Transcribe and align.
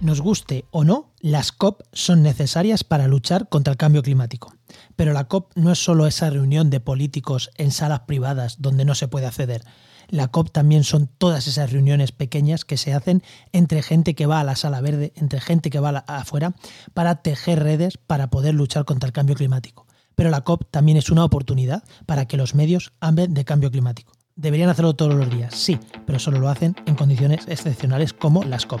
Nos 0.00 0.22
guste 0.22 0.64
o 0.70 0.82
no, 0.82 1.12
las 1.20 1.52
COP 1.52 1.82
son 1.92 2.22
necesarias 2.22 2.84
para 2.84 3.06
luchar 3.06 3.50
contra 3.50 3.72
el 3.72 3.76
cambio 3.76 4.02
climático. 4.02 4.54
Pero 4.96 5.12
la 5.12 5.24
COP 5.24 5.52
no 5.56 5.70
es 5.70 5.78
solo 5.78 6.06
esa 6.06 6.30
reunión 6.30 6.70
de 6.70 6.80
políticos 6.80 7.50
en 7.56 7.70
salas 7.70 8.00
privadas 8.00 8.62
donde 8.62 8.86
no 8.86 8.94
se 8.94 9.08
puede 9.08 9.26
acceder. 9.26 9.62
La 10.08 10.28
COP 10.28 10.50
también 10.52 10.84
son 10.84 11.06
todas 11.06 11.46
esas 11.46 11.70
reuniones 11.70 12.12
pequeñas 12.12 12.64
que 12.64 12.78
se 12.78 12.94
hacen 12.94 13.22
entre 13.52 13.82
gente 13.82 14.14
que 14.14 14.24
va 14.24 14.40
a 14.40 14.44
la 14.44 14.56
sala 14.56 14.80
verde, 14.80 15.12
entre 15.16 15.38
gente 15.38 15.68
que 15.68 15.80
va 15.80 15.90
afuera, 16.06 16.54
para 16.94 17.16
tejer 17.16 17.62
redes 17.62 17.98
para 17.98 18.30
poder 18.30 18.54
luchar 18.54 18.86
contra 18.86 19.06
el 19.06 19.12
cambio 19.12 19.36
climático. 19.36 19.86
Pero 20.14 20.30
la 20.30 20.40
COP 20.40 20.64
también 20.70 20.96
es 20.96 21.10
una 21.10 21.26
oportunidad 21.26 21.84
para 22.06 22.24
que 22.24 22.38
los 22.38 22.54
medios 22.54 22.94
hablen 23.00 23.34
de 23.34 23.44
cambio 23.44 23.70
climático. 23.70 24.12
Deberían 24.34 24.70
hacerlo 24.70 24.96
todos 24.96 25.14
los 25.14 25.28
días, 25.28 25.54
sí, 25.54 25.78
pero 26.06 26.18
solo 26.18 26.40
lo 26.40 26.48
hacen 26.48 26.74
en 26.86 26.94
condiciones 26.94 27.46
excepcionales 27.46 28.14
como 28.14 28.42
las 28.44 28.64
COP. 28.64 28.80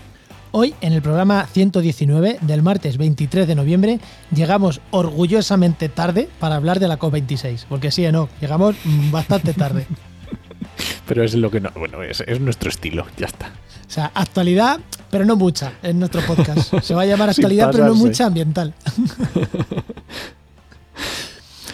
Hoy, 0.53 0.75
en 0.81 0.91
el 0.91 1.01
programa 1.01 1.45
119 1.45 2.39
del 2.41 2.61
martes 2.61 2.97
23 2.97 3.47
de 3.47 3.55
noviembre, 3.55 3.99
llegamos 4.35 4.81
orgullosamente 4.91 5.87
tarde 5.87 6.27
para 6.39 6.55
hablar 6.55 6.79
de 6.79 6.89
la 6.89 6.99
COP26. 6.99 7.65
Porque 7.69 7.89
sí, 7.89 8.05
no, 8.11 8.27
llegamos 8.41 8.75
bastante 9.11 9.53
tarde. 9.53 9.87
pero 11.07 11.23
es 11.23 11.35
lo 11.35 11.49
que 11.49 11.61
no. 11.61 11.71
Bueno, 11.75 12.03
es, 12.03 12.21
es, 12.27 12.41
nuestro 12.41 12.69
estilo, 12.69 13.05
ya 13.17 13.27
está. 13.27 13.47
O 13.87 13.93
sea, 13.93 14.11
actualidad, 14.13 14.81
pero 15.09 15.23
no 15.23 15.37
mucha 15.37 15.71
en 15.83 15.99
nuestro 15.99 16.21
podcast. 16.21 16.79
Se 16.81 16.93
va 16.93 17.03
a 17.03 17.05
llamar 17.05 17.29
actualidad, 17.29 17.69
pero 17.71 17.85
no 17.85 17.95
mucha 17.95 18.25
ambiental. 18.25 18.73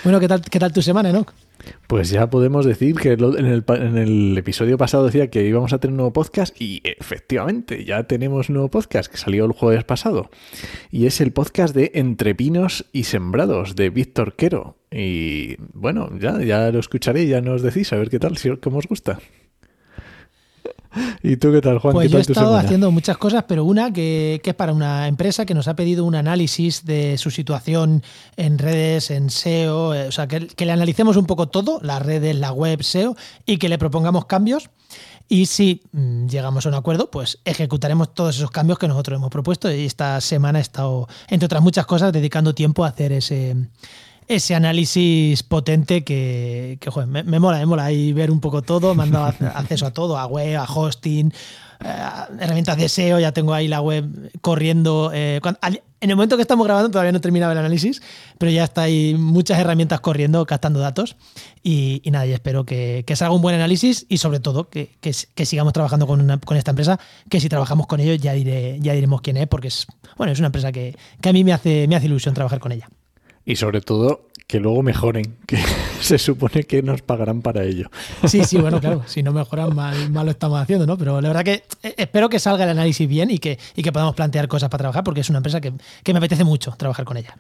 Bueno, 0.04 0.20
¿qué 0.20 0.28
tal, 0.28 0.42
qué 0.42 0.60
tal 0.60 0.72
tu 0.72 0.82
semana, 0.82 1.10
Enoch? 1.10 1.34
Pues 1.88 2.10
ya 2.10 2.30
podemos 2.30 2.66
decir 2.66 2.96
que 2.96 3.14
en 3.14 3.46
el, 3.46 3.64
en 3.68 3.98
el, 3.98 4.38
episodio 4.38 4.78
pasado 4.78 5.06
decía 5.06 5.30
que 5.30 5.44
íbamos 5.44 5.74
a 5.74 5.80
tener 5.80 5.94
un 5.94 5.98
nuevo 5.98 6.14
podcast 6.14 6.56
y 6.62 6.82
efectivamente 6.84 7.84
ya 7.84 8.04
tenemos 8.04 8.50
un 8.50 8.56
nuevo 8.56 8.70
podcast 8.70 9.12
que 9.12 9.18
salió 9.18 9.46
el 9.46 9.52
jueves 9.52 9.84
pasado. 9.84 10.30
Y 10.92 11.06
es 11.08 11.20
el 11.20 11.32
podcast 11.32 11.76
de 11.76 11.92
Entre 11.96 12.36
Pinos 12.36 12.86
y 12.92 13.06
Sembrados 13.06 13.76
de 13.76 13.90
Víctor 13.90 14.36
Quero. 14.36 14.78
Y 14.92 15.56
bueno, 15.74 16.10
ya, 16.20 16.42
ya 16.42 16.72
lo 16.72 16.80
escucharé 16.80 17.28
ya 17.28 17.42
nos 17.42 17.62
decís 17.62 17.92
a 17.92 17.98
ver 17.98 18.10
qué 18.10 18.20
tal, 18.20 18.38
si 18.38 18.56
cómo 18.58 18.78
os 18.78 18.88
gusta. 18.88 19.20
¿Y 21.24 21.38
tú 21.38 21.52
qué 21.52 21.62
tal, 21.62 21.80
Juan? 21.80 21.94
Pues 21.94 22.12
yo 22.12 22.18
he 22.18 22.22
estado 22.22 22.56
haciendo 22.56 22.92
muchas 22.92 23.18
cosas, 23.18 23.46
pero 23.48 23.66
una 23.66 23.92
que, 23.92 24.42
es 24.44 24.54
para 24.56 24.74
una 24.74 25.08
empresa 25.08 25.46
que 25.46 25.54
nos 25.54 25.68
ha 25.68 25.76
pedido 25.76 26.06
un 26.06 26.16
análisis 26.16 26.86
de 26.86 27.18
su 27.18 27.32
situación 27.32 28.04
en 28.36 28.58
redes, 28.58 29.12
en 29.12 29.30
SEO, 29.30 29.94
eh, 29.94 30.08
o 30.08 30.12
sea, 30.12 30.28
que, 30.28 30.48
le 30.58 30.72
analicemos 30.72 31.18
un 31.18 31.26
poco 31.26 31.48
todo, 31.48 31.80
las 31.82 32.02
redes, 32.02 32.36
la 32.36 32.52
web, 32.52 32.84
SEO, 32.84 33.16
y 33.46 33.58
que 33.58 33.70
le 33.70 33.78
propongamos 33.78 34.26
cambios. 34.26 34.70
Y 35.30 35.48
si 35.48 35.82
mm, 35.92 36.28
llegamos 36.28 36.66
a 36.66 36.70
un 36.70 36.76
acuerdo, 36.76 37.12
pues 37.12 37.40
ejecutaremos 37.44 38.14
todos 38.14 38.38
esos 38.38 38.52
cambios 38.52 38.80
que 38.80 38.88
nosotros 38.88 39.18
hemos 39.18 39.30
propuesto. 39.30 39.72
Y 39.72 39.86
esta 39.86 40.22
semana 40.22 40.60
he 40.60 40.62
estado, 40.62 41.08
entre 41.30 41.46
otras 41.48 41.62
muchas 41.62 41.86
cosas, 41.86 42.14
dedicando 42.14 42.56
tiempo 42.56 42.86
a 42.86 42.90
hacer 42.90 43.12
ese, 43.12 43.56
ese 44.28 44.56
análisis 44.56 45.44
potente 45.44 46.04
que, 46.04 46.78
joder, 46.88 47.08
me, 47.08 47.40
mola, 47.40 47.60
me 47.60 47.66
mola 47.66 47.92
y 47.92 48.12
ver 48.14 48.30
un 48.30 48.42
poco 48.42 48.62
todo, 48.62 48.94
me 48.94 49.04
han 49.04 49.12
dado 49.12 49.26
acceso 49.56 49.86
a 49.86 49.92
todo, 49.92 50.18
a 50.18 50.26
web, 50.26 50.58
a 50.58 50.66
hosting, 50.66 51.32
eh, 51.80 52.06
herramientas 52.40 52.78
de 52.78 52.90
SEO, 52.90 53.20
ya 53.20 53.32
tengo 53.32 53.54
ahí 53.54 53.68
la 53.68 53.82
web 53.82 54.06
corriendo. 54.42 55.12
Eh, 55.14 55.40
en 56.00 56.10
el 56.10 56.16
momento 56.16 56.36
que 56.36 56.42
estamos 56.42 56.66
grabando 56.66 56.92
todavía 56.92 57.12
no 57.12 57.22
terminaba 57.22 57.54
el 57.54 57.60
análisis, 57.60 58.02
pero 58.38 58.52
ya 58.52 58.66
está 58.66 58.84
ahí 58.84 59.16
muchas 59.18 59.60
herramientas 59.60 60.02
corriendo, 60.02 60.46
captando 60.46 60.80
datos 60.80 61.16
y, 61.64 62.02
nada, 62.12 62.26
y 62.26 62.34
espero 62.34 62.66
que, 62.66 63.04
que 63.08 63.16
salga 63.16 63.34
un 63.34 63.42
buen 63.42 63.56
análisis 63.56 64.06
y 64.10 64.18
sobre 64.18 64.40
todo 64.40 64.70
que, 64.70 64.90
sigamos 65.46 65.74
trabajando 65.74 66.06
con, 66.06 66.40
con, 66.40 66.58
esta 66.58 66.72
empresa, 66.72 67.00
que 67.30 67.40
si 67.40 67.48
trabajamos 67.48 67.88
con 67.88 68.00
ellos 68.02 68.20
ya, 68.20 68.34
diré, 68.34 68.78
ya 68.82 68.94
diremos 68.94 69.22
quién 69.22 69.38
es, 69.38 69.48
porque 69.48 69.70
es, 69.70 69.88
bueno, 70.18 70.34
es 70.34 70.40
una 70.40 70.48
empresa 70.48 70.72
que, 70.72 70.98
que 71.22 71.30
a 71.30 71.34
mí 71.34 71.44
me 71.44 71.54
hace, 71.54 71.88
me 71.88 71.96
hace 71.96 72.08
ilusión 72.08 72.34
trabajar 72.34 72.60
con 72.60 72.74
ella 72.74 72.90
y 73.48 73.56
sobre 73.56 73.82
todo 73.82 74.28
que 74.46 74.60
luego 74.60 74.84
mejoren, 74.84 75.38
que 75.48 75.58
se 76.02 76.20
supone 76.20 76.64
que 76.64 76.84
nos 76.84 77.02
pagarán 77.02 77.42
para 77.42 77.64
ello. 77.64 77.90
Sí, 78.26 78.44
sí, 78.44 78.58
bueno, 78.58 78.80
claro, 78.80 79.04
si 79.08 79.24
no 79.24 79.34
mejoran, 79.34 79.76
mal, 79.76 80.10
mal 80.12 80.26
lo 80.26 80.32
estamos 80.32 80.62
haciendo, 80.62 80.86
¿no? 80.86 80.98
Pero 80.98 81.20
la 81.20 81.30
verdad 81.30 81.44
que 81.44 81.64
eh, 81.84 81.96
espero 81.98 82.30
que 82.30 82.40
salga 82.40 82.66
el 82.66 82.70
análisis 82.70 83.08
bien 83.08 83.32
y 83.32 83.40
que, 83.40 83.58
y 83.76 83.82
que 83.82 83.92
podamos 83.92 84.16
plantear 84.16 84.48
cosas 84.48 84.70
para 84.70 84.84
trabajar, 84.84 85.04
porque 85.04 85.22
es 85.22 85.30
una 85.30 85.40
empresa 85.40 85.60
que, 85.60 85.72
me 85.72 86.18
apetece 86.18 86.44
mucho 86.44 86.74
trabajar 86.78 87.06
con 87.06 87.18
ella. 87.18 87.36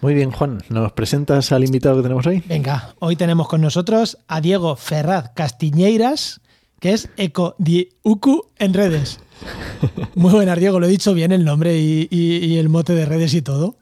Muy 0.00 0.14
bien, 0.14 0.30
Juan, 0.30 0.62
¿nos 0.68 0.92
presentas 0.92 1.50
al 1.50 1.64
invitado 1.64 1.96
que 1.96 2.02
tenemos 2.02 2.26
hoy? 2.26 2.42
Venga, 2.46 2.94
hoy 3.00 3.16
tenemos 3.16 3.48
con 3.48 3.60
nosotros 3.60 4.18
a 4.28 4.40
Diego 4.40 4.76
Ferraz 4.76 5.30
Castiñeiras, 5.34 6.40
que 6.78 6.92
es 6.92 7.08
Eco 7.16 7.56
di 7.58 7.88
Uku 8.02 8.46
en 8.58 8.74
redes. 8.74 9.18
Muy 10.14 10.32
buenas, 10.32 10.58
Diego, 10.58 10.78
lo 10.78 10.86
he 10.86 10.90
dicho 10.90 11.14
bien 11.14 11.32
el 11.32 11.44
nombre 11.44 11.76
y 11.76 12.58
el 12.58 12.68
mote 12.68 12.94
de 12.94 13.06
redes 13.06 13.34
y 13.34 13.42
todo. 13.42 13.74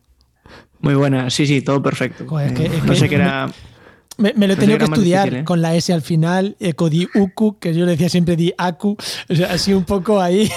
Muy 0.81 0.95
buena, 0.95 1.31
sí, 1.31 1.47
sí, 1.47 1.63
todo 1.63 1.83
perfecto. 1.83 2.25
Eh, 2.41 2.83
no 2.85 2.95
sé 2.95 3.09
qué 3.09 3.17
era. 3.17 3.49
Me, 4.19 4.33
lo 4.47 4.55
he 4.55 4.57
tenido 4.57 4.79
que 4.79 4.85
estudiar 4.85 5.35
¿eh? 5.35 5.45
con 5.45 5.61
la 5.61 5.75
S 5.75 5.93
al 5.93 6.01
final, 6.01 6.57
eco 6.59 6.89
di 6.89 7.07
uku, 7.15 7.59
que 7.59 7.75
yo 7.75 7.85
le 7.85 7.93
decía 7.93 8.09
siempre 8.09 8.35
di 8.35 8.51
aku, 8.57 8.97
o 9.29 9.35
sea, 9.35 9.53
así 9.53 9.75
un 9.75 9.85
poco 9.85 10.23
ahí. 10.23 10.51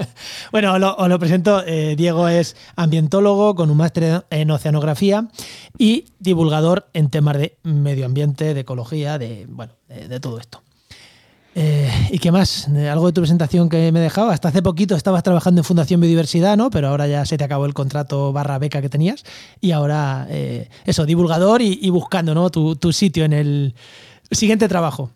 bueno, 0.52 0.72
os 0.72 1.08
lo, 1.08 1.18
presento. 1.18 1.62
Eh, 1.66 1.94
Diego 1.94 2.28
es 2.28 2.56
ambientólogo 2.74 3.54
con 3.54 3.70
un 3.70 3.76
máster 3.76 4.24
en 4.30 4.50
oceanografía 4.50 5.28
y 5.76 6.06
divulgador 6.20 6.88
en 6.94 7.10
temas 7.10 7.36
de 7.36 7.58
medio 7.64 8.06
ambiente, 8.06 8.54
de 8.54 8.60
ecología, 8.60 9.18
de, 9.18 9.44
bueno, 9.46 9.74
de 9.88 10.18
todo 10.18 10.38
esto. 10.38 10.62
Eh, 11.54 11.90
¿Y 12.10 12.18
qué 12.18 12.32
más? 12.32 12.68
Algo 12.68 13.06
de 13.06 13.12
tu 13.12 13.20
presentación 13.20 13.68
que 13.68 13.92
me 13.92 14.00
dejaba. 14.00 14.32
Hasta 14.32 14.48
hace 14.48 14.62
poquito 14.62 14.96
estabas 14.96 15.22
trabajando 15.22 15.60
en 15.60 15.64
Fundación 15.64 16.00
Biodiversidad, 16.00 16.56
¿no? 16.56 16.70
Pero 16.70 16.88
ahora 16.88 17.06
ya 17.06 17.26
se 17.26 17.36
te 17.36 17.44
acabó 17.44 17.66
el 17.66 17.74
contrato 17.74 18.32
barra 18.32 18.58
beca 18.58 18.80
que 18.80 18.88
tenías. 18.88 19.24
Y 19.60 19.72
ahora, 19.72 20.26
eh, 20.30 20.68
eso, 20.86 21.04
divulgador 21.04 21.60
y, 21.60 21.90
buscando, 21.90 22.34
¿no? 22.34 22.50
Tu, 22.50 22.76
tu, 22.76 22.92
sitio 22.92 23.24
en 23.24 23.34
el 23.34 23.74
siguiente 24.30 24.68
trabajo. 24.68 25.10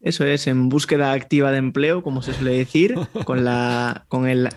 Eso 0.00 0.24
es, 0.24 0.46
en 0.46 0.68
búsqueda 0.68 1.12
activa 1.12 1.50
de 1.50 1.58
empleo, 1.58 2.02
como 2.02 2.22
se 2.22 2.32
suele 2.32 2.52
decir, 2.52 2.94
con, 3.24 3.44
la, 3.44 4.06
con 4.08 4.26
el 4.26 4.48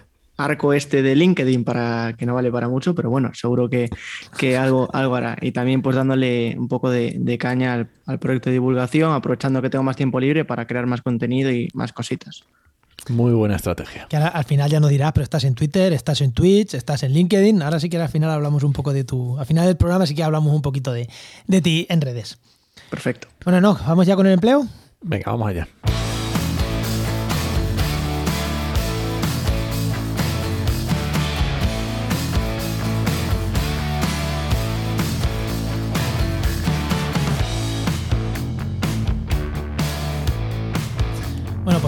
arco 0.43 0.73
este 0.73 1.01
de 1.01 1.15
LinkedIn 1.15 1.63
para 1.63 2.13
que 2.17 2.25
no 2.25 2.33
vale 2.33 2.51
para 2.51 2.67
mucho, 2.67 2.95
pero 2.95 3.09
bueno, 3.09 3.31
seguro 3.33 3.69
que, 3.69 3.89
algo, 4.57 4.89
algo 4.93 5.15
hará. 5.15 5.37
Y 5.41 5.51
también 5.51 5.81
pues 5.81 5.95
dándole 5.95 6.55
un 6.57 6.67
poco 6.67 6.89
de, 6.89 7.37
caña 7.39 7.87
al, 8.05 8.19
proyecto 8.19 8.49
de 8.49 8.53
divulgación, 8.53 9.13
aprovechando 9.13 9.61
que 9.61 9.69
tengo 9.69 9.83
más 9.83 9.95
tiempo 9.95 10.19
libre 10.19 10.45
para 10.45 10.65
crear 10.67 10.85
más 10.85 11.01
contenido 11.01 11.51
y 11.51 11.69
más 11.73 11.93
cositas. 11.93 12.43
Muy 13.09 13.31
buena 13.31 13.55
estrategia. 13.55 14.05
Que 14.09 14.17
al 14.17 14.43
final 14.43 14.69
ya 14.69 14.79
no 14.79 14.87
dirás, 14.87 15.11
pero 15.13 15.23
estás 15.23 15.43
en 15.43 15.55
Twitter, 15.55 15.91
estás 15.91 16.21
en 16.21 16.33
Twitch, 16.33 16.75
estás 16.75 17.01
en 17.01 17.13
LinkedIn. 17.13 17.61
Ahora 17.63 17.79
sí 17.79 17.89
que 17.89 17.97
al 17.97 18.09
final 18.09 18.29
hablamos 18.29 18.63
un 18.63 18.73
poco 18.73 18.93
de 18.93 19.03
tu. 19.03 19.39
Al 19.39 19.45
final 19.47 19.65
del 19.65 19.75
programa 19.75 20.05
sí 20.05 20.13
que 20.13 20.23
hablamos 20.23 20.53
un 20.53 20.61
poquito 20.61 20.93
de, 20.93 21.09
de 21.47 21.61
ti 21.61 21.87
en 21.89 21.99
redes. 22.01 22.37
Perfecto. 22.91 23.27
Bueno, 23.43 23.59
no, 23.59 23.79
vamos 23.87 24.05
ya 24.05 24.15
con 24.15 24.27
el 24.27 24.33
empleo. 24.33 24.67
Venga, 25.01 25.31
vamos 25.31 25.47
allá. 25.47 25.67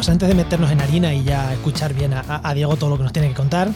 Antes 0.09 0.27
de 0.27 0.35
meternos 0.35 0.71
en 0.71 0.81
harina 0.81 1.13
y 1.13 1.23
ya 1.23 1.53
escuchar 1.53 1.93
bien 1.93 2.13
a, 2.13 2.53
Diego 2.53 2.75
todo 2.75 2.89
lo 2.89 2.97
que 2.97 3.03
nos 3.03 3.13
tiene 3.13 3.29
que 3.29 3.35
contar, 3.35 3.71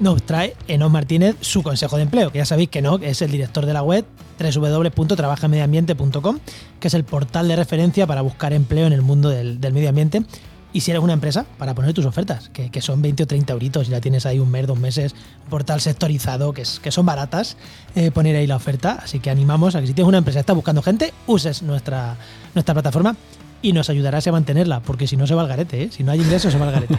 nos 0.00 0.22
trae 0.22 0.56
Enoch 0.68 0.90
Martínez 0.90 1.36
su 1.40 1.62
consejo 1.62 1.96
de 1.96 2.02
empleo, 2.02 2.30
que 2.30 2.38
ya 2.38 2.46
sabéis 2.46 2.70
que 2.70 2.78
Enoch 2.78 3.02
es 3.02 3.20
el 3.20 3.30
director 3.30 3.66
de 3.66 3.72
la 3.72 3.82
web 3.82 4.04
www.trabajamediambiente.com, 4.38 6.38
que 6.80 6.88
es 6.88 6.94
el 6.94 7.04
portal 7.04 7.48
de 7.48 7.56
referencia 7.56 8.06
para 8.06 8.22
buscar 8.22 8.52
empleo 8.52 8.86
en 8.86 8.92
el 8.92 9.02
mundo 9.02 9.28
del, 9.28 9.58
medio 9.72 9.88
ambiente. 9.88 10.24
Y 10.72 10.82
si 10.82 10.90
eres 10.90 11.02
una 11.02 11.14
empresa, 11.14 11.46
para 11.58 11.74
poner 11.74 11.94
tus 11.94 12.04
ofertas, 12.04 12.50
que, 12.50 12.80
son 12.80 13.02
20 13.02 13.22
o 13.22 13.26
30 13.26 13.52
euritos, 13.52 13.88
ya 13.88 14.00
tienes 14.00 14.26
ahí 14.26 14.38
un 14.38 14.50
mes, 14.50 14.66
dos 14.66 14.78
meses, 14.78 15.14
un 15.44 15.50
portal 15.50 15.80
sectorizado, 15.80 16.52
que 16.52 16.64
son 16.64 17.06
baratas, 17.06 17.56
eh, 17.94 18.10
poner 18.10 18.36
ahí 18.36 18.46
la 18.46 18.56
oferta. 18.56 18.98
Así 19.02 19.20
que 19.20 19.30
animamos 19.30 19.74
a 19.74 19.80
que 19.80 19.86
si 19.86 19.94
tienes 19.94 20.08
una 20.08 20.18
empresa 20.18 20.38
y 20.38 20.40
estás 20.40 20.56
buscando 20.56 20.82
gente, 20.82 21.14
uses 21.26 21.62
nuestra, 21.62 22.16
nuestra 22.54 22.74
plataforma 22.74 23.16
y 23.62 23.72
nos 23.72 23.90
ayudarás 23.90 24.26
a 24.26 24.32
mantenerla, 24.32 24.80
porque 24.80 25.06
si 25.06 25.16
no 25.16 25.26
se 25.26 25.34
va 25.34 25.42
al 25.42 25.48
garete, 25.48 25.84
¿eh? 25.84 25.88
si 25.90 26.04
no 26.04 26.12
hay 26.12 26.20
ingresos 26.20 26.52
se 26.52 26.58
va 26.58 26.68
al 26.68 26.74
garete. 26.74 26.98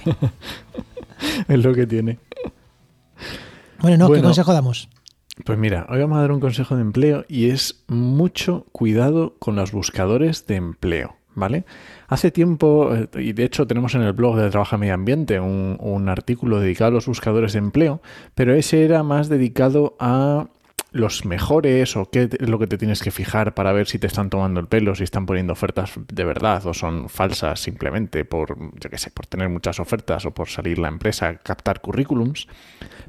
es 1.47 1.63
lo 1.63 1.73
que 1.73 1.87
tiene. 1.87 2.19
Bueno, 3.79 3.97
no, 3.97 4.13
¿qué 4.13 4.21
consejo 4.21 4.53
damos? 4.53 4.89
Pues 5.43 5.57
mira, 5.57 5.85
hoy 5.89 5.99
vamos 5.99 6.17
a 6.17 6.21
dar 6.21 6.31
un 6.31 6.39
consejo 6.39 6.75
de 6.75 6.81
empleo 6.81 7.25
y 7.27 7.49
es 7.49 7.83
mucho 7.87 8.65
cuidado 8.71 9.35
con 9.37 9.55
los 9.55 9.71
buscadores 9.71 10.47
de 10.47 10.55
empleo, 10.55 11.15
¿vale? 11.35 11.63
Hace 12.07 12.31
tiempo, 12.31 12.95
eh, 12.95 13.07
y 13.19 13.33
de 13.33 13.43
hecho 13.43 13.67
tenemos 13.67 13.93
en 13.93 14.01
el 14.01 14.13
blog 14.13 14.35
de 14.37 14.49
Trabaja 14.49 14.77
Medio 14.77 14.95
Ambiente 14.95 15.39
un, 15.39 15.77
un 15.79 16.09
artículo 16.09 16.59
dedicado 16.59 16.89
a 16.89 16.93
los 16.93 17.05
buscadores 17.05 17.53
de 17.53 17.59
empleo, 17.59 18.01
pero 18.33 18.55
ese 18.55 18.83
era 18.83 19.03
más 19.03 19.29
dedicado 19.29 19.95
a 19.99 20.47
los 20.97 21.25
mejores 21.25 21.95
o 21.95 22.09
qué 22.09 22.29
es 22.31 22.49
lo 22.49 22.59
que 22.59 22.67
te 22.67 22.77
tienes 22.77 23.01
que 23.01 23.11
fijar 23.11 23.53
para 23.53 23.71
ver 23.71 23.87
si 23.87 23.99
te 23.99 24.07
están 24.07 24.29
tomando 24.29 24.59
el 24.59 24.67
pelo, 24.67 24.95
si 24.95 25.03
están 25.03 25.25
poniendo 25.25 25.53
ofertas 25.53 25.91
de 26.11 26.23
verdad 26.23 26.65
o 26.65 26.73
son 26.73 27.09
falsas 27.09 27.59
simplemente 27.59 28.25
por, 28.25 28.57
yo 28.79 28.89
qué 28.89 28.97
sé, 28.97 29.11
por 29.11 29.25
tener 29.27 29.49
muchas 29.49 29.79
ofertas 29.79 30.25
o 30.25 30.31
por 30.31 30.49
salir 30.49 30.79
la 30.79 30.87
empresa 30.87 31.27
a 31.27 31.37
captar 31.37 31.81
currículums. 31.81 32.47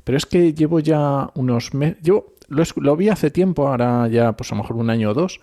Pero 0.05 0.17
es 0.17 0.27
que 0.27 0.55
llevo 0.55 0.81
ya 0.81 1.31
unos 1.35 1.75
meses, 1.75 1.99
yo 2.03 2.35
lo, 2.49 2.63
lo, 2.77 2.97
vi 2.97 3.09
hace 3.09 3.31
tiempo, 3.31 3.69
ahora 3.69 4.09
ya 4.09 4.33
pues 4.33 4.53
a 4.53 4.55
lo 4.55 4.63
mejor 4.63 4.77
un 4.77 4.91
año 4.91 5.11
o 5.11 5.15
dos, 5.15 5.41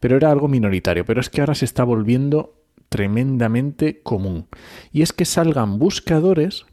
pero 0.00 0.16
era 0.16 0.30
algo 0.30 0.48
minoritario, 0.48 1.04
pero 1.04 1.20
es 1.20 1.30
que 1.30 1.40
ahora 1.40 1.54
se 1.54 1.64
está 1.64 1.84
volviendo 1.84 2.54
tremendamente 2.88 4.00
común. 4.02 4.46
Y 4.92 5.02
es 5.02 5.12
que 5.12 5.24
salgan 5.24 5.78
buscadores 5.78 6.66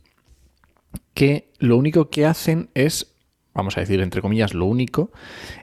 que 1.14 1.52
lo 1.60 1.78
único 1.78 2.10
que 2.10 2.26
hacen 2.26 2.70
es 2.74 3.15
vamos 3.56 3.78
a 3.78 3.80
decir 3.80 4.02
entre 4.02 4.22
comillas, 4.22 4.54
lo 4.54 4.66
único, 4.66 5.12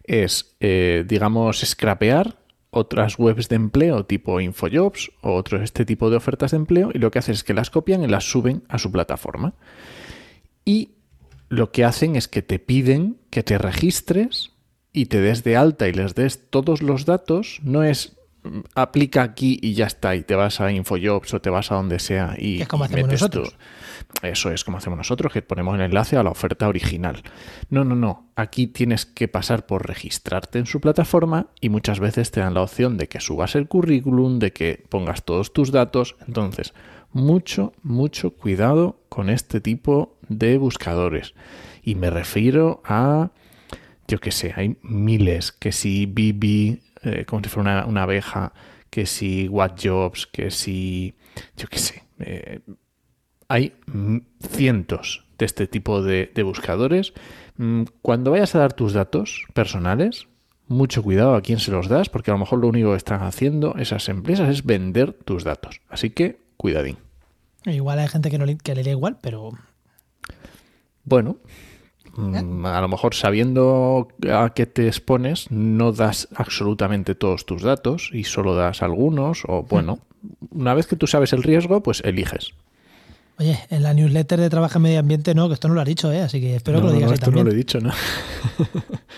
es, 0.02 0.56
eh, 0.60 1.04
digamos, 1.06 1.60
scrapear 1.60 2.38
otras 2.70 3.18
webs 3.18 3.50
de 3.50 3.56
empleo 3.56 4.06
tipo 4.06 4.40
InfoJobs 4.40 5.12
o 5.20 5.34
otro 5.34 5.62
este 5.62 5.84
tipo 5.84 6.08
de 6.08 6.16
ofertas 6.16 6.52
de 6.52 6.56
empleo 6.56 6.90
y 6.92 6.98
lo 6.98 7.10
que 7.10 7.18
hacen 7.18 7.34
es 7.34 7.44
que 7.44 7.52
las 7.52 7.68
copian 7.68 8.02
y 8.02 8.08
las 8.08 8.24
suben 8.24 8.62
a 8.68 8.78
su 8.78 8.90
plataforma. 8.90 9.54
Y 10.64 10.92
lo 11.50 11.70
que 11.70 11.84
hacen 11.84 12.16
es 12.16 12.28
que 12.28 12.40
te 12.40 12.58
piden 12.58 13.18
que 13.28 13.42
te 13.42 13.58
registres 13.58 14.52
y 14.90 15.06
te 15.06 15.20
des 15.20 15.44
de 15.44 15.56
alta 15.56 15.86
y 15.86 15.92
les 15.92 16.14
des 16.14 16.48
todos 16.48 16.80
los 16.80 17.04
datos. 17.04 17.60
No 17.62 17.82
es 17.82 18.16
aplica 18.74 19.22
aquí 19.22 19.58
y 19.62 19.74
ya 19.74 19.86
está 19.86 20.16
y 20.16 20.22
te 20.22 20.34
vas 20.34 20.60
a 20.60 20.72
InfoJobs 20.72 21.34
o 21.34 21.40
te 21.40 21.50
vas 21.50 21.70
a 21.70 21.76
donde 21.76 21.98
sea 21.98 22.34
y, 22.38 22.60
es 22.60 22.68
como 22.68 22.84
hacemos 22.84 23.08
nosotros. 23.08 23.56
Eso 24.22 24.50
es 24.50 24.64
como 24.64 24.78
hacemos 24.78 24.98
nosotros, 24.98 25.32
que 25.32 25.42
ponemos 25.42 25.74
el 25.76 25.82
enlace 25.82 26.16
a 26.16 26.22
la 26.22 26.30
oferta 26.30 26.68
original. 26.68 27.22
No, 27.70 27.84
no, 27.84 27.94
no. 27.94 28.26
Aquí 28.36 28.66
tienes 28.66 29.06
que 29.06 29.28
pasar 29.28 29.66
por 29.66 29.86
registrarte 29.86 30.58
en 30.58 30.66
su 30.66 30.80
plataforma 30.80 31.46
y 31.60 31.68
muchas 31.68 32.00
veces 32.00 32.30
te 32.30 32.40
dan 32.40 32.54
la 32.54 32.62
opción 32.62 32.98
de 32.98 33.08
que 33.08 33.20
subas 33.20 33.54
el 33.54 33.68
currículum, 33.68 34.38
de 34.38 34.52
que 34.52 34.84
pongas 34.88 35.24
todos 35.24 35.52
tus 35.52 35.72
datos. 35.72 36.16
Entonces, 36.26 36.74
mucho, 37.12 37.72
mucho 37.82 38.32
cuidado 38.32 39.00
con 39.08 39.30
este 39.30 39.60
tipo 39.60 40.16
de 40.28 40.58
buscadores. 40.58 41.34
Y 41.82 41.94
me 41.94 42.10
refiero 42.10 42.82
a, 42.84 43.30
yo 44.08 44.18
qué 44.18 44.30
sé, 44.30 44.52
hay 44.56 44.76
miles, 44.82 45.52
que 45.52 45.72
si 45.72 46.06
BB, 46.06 46.80
eh, 47.02 47.24
como 47.24 47.42
si 47.42 47.48
fuera 47.48 47.70
una, 47.70 47.86
una, 47.86 48.02
abeja, 48.04 48.52
que 48.90 49.06
si 49.06 49.48
What 49.48 49.72
Jobs, 49.82 50.26
que 50.26 50.50
si, 50.50 51.14
yo 51.56 51.68
qué 51.68 51.78
sé. 51.78 52.02
Eh, 52.20 52.60
hay 53.48 53.74
cientos 54.40 55.26
de 55.38 55.44
este 55.44 55.66
tipo 55.66 56.02
de, 56.02 56.30
buscadores. 56.42 57.12
Mm, 57.56 57.82
cuando 58.00 58.30
vayas 58.30 58.54
a 58.54 58.60
dar 58.60 58.72
tus 58.72 58.92
datos 58.92 59.44
personales, 59.52 60.28
mucho 60.68 61.02
cuidado 61.02 61.34
a 61.34 61.42
quién 61.42 61.58
se 61.58 61.70
los 61.70 61.88
das, 61.88 62.08
porque 62.08 62.30
a 62.30 62.34
lo 62.34 62.38
mejor 62.38 62.60
lo 62.60 62.68
único 62.68 62.92
que 62.92 62.96
están 62.96 63.22
haciendo 63.22 63.74
esas 63.76 64.08
empresas 64.08 64.48
es 64.48 64.64
vender 64.64 65.12
tus 65.12 65.44
datos. 65.44 65.80
Así 65.88 66.10
que 66.10 66.40
cuidadín. 66.56 66.96
Igual 67.64 67.98
hay 67.98 68.08
gente 68.08 68.30
que, 68.30 68.38
no 68.38 68.46
le, 68.46 68.56
que 68.56 68.74
le 68.74 68.82
da 68.82 68.90
igual, 68.90 69.18
pero... 69.20 69.50
Bueno, 71.04 71.38
mm, 72.14 72.66
a 72.66 72.80
lo 72.80 72.88
mejor 72.88 73.14
sabiendo 73.14 74.08
a 74.30 74.52
qué 74.54 74.66
te 74.66 74.86
expones, 74.86 75.50
no 75.50 75.92
das 75.92 76.28
absolutamente 76.34 77.14
todos 77.14 77.46
tus 77.46 77.62
datos 77.62 78.10
y 78.12 78.24
solo 78.24 78.54
das 78.54 78.82
algunos, 78.82 79.44
o 79.46 79.62
bueno, 79.62 80.00
una 80.50 80.74
vez 80.74 80.86
que 80.86 80.96
tú 80.96 81.06
sabes 81.06 81.32
el 81.32 81.42
riesgo, 81.42 81.82
pues 81.82 82.02
eliges. 82.04 82.52
Oye, 83.38 83.58
en 83.70 83.82
la 83.82 83.94
newsletter 83.94 84.38
de 84.38 84.50
Trabaja 84.50 84.78
en 84.78 84.82
Medio 84.82 85.00
Ambiente 85.00 85.34
no, 85.34 85.48
que 85.48 85.54
esto 85.54 85.68
no 85.68 85.74
lo 85.74 85.80
ha 85.80 85.84
dicho, 85.84 86.12
¿eh? 86.12 86.20
así 86.20 86.40
que 86.40 86.56
espero 86.56 86.80
que 86.80 86.86
lo 86.86 86.92
digas 86.92 87.08
no, 87.08 87.14
esto 87.14 87.30
no 87.30 87.44
lo 87.44 87.50
he 87.50 87.54
dicho, 87.54 87.80
¿no? 87.80 87.90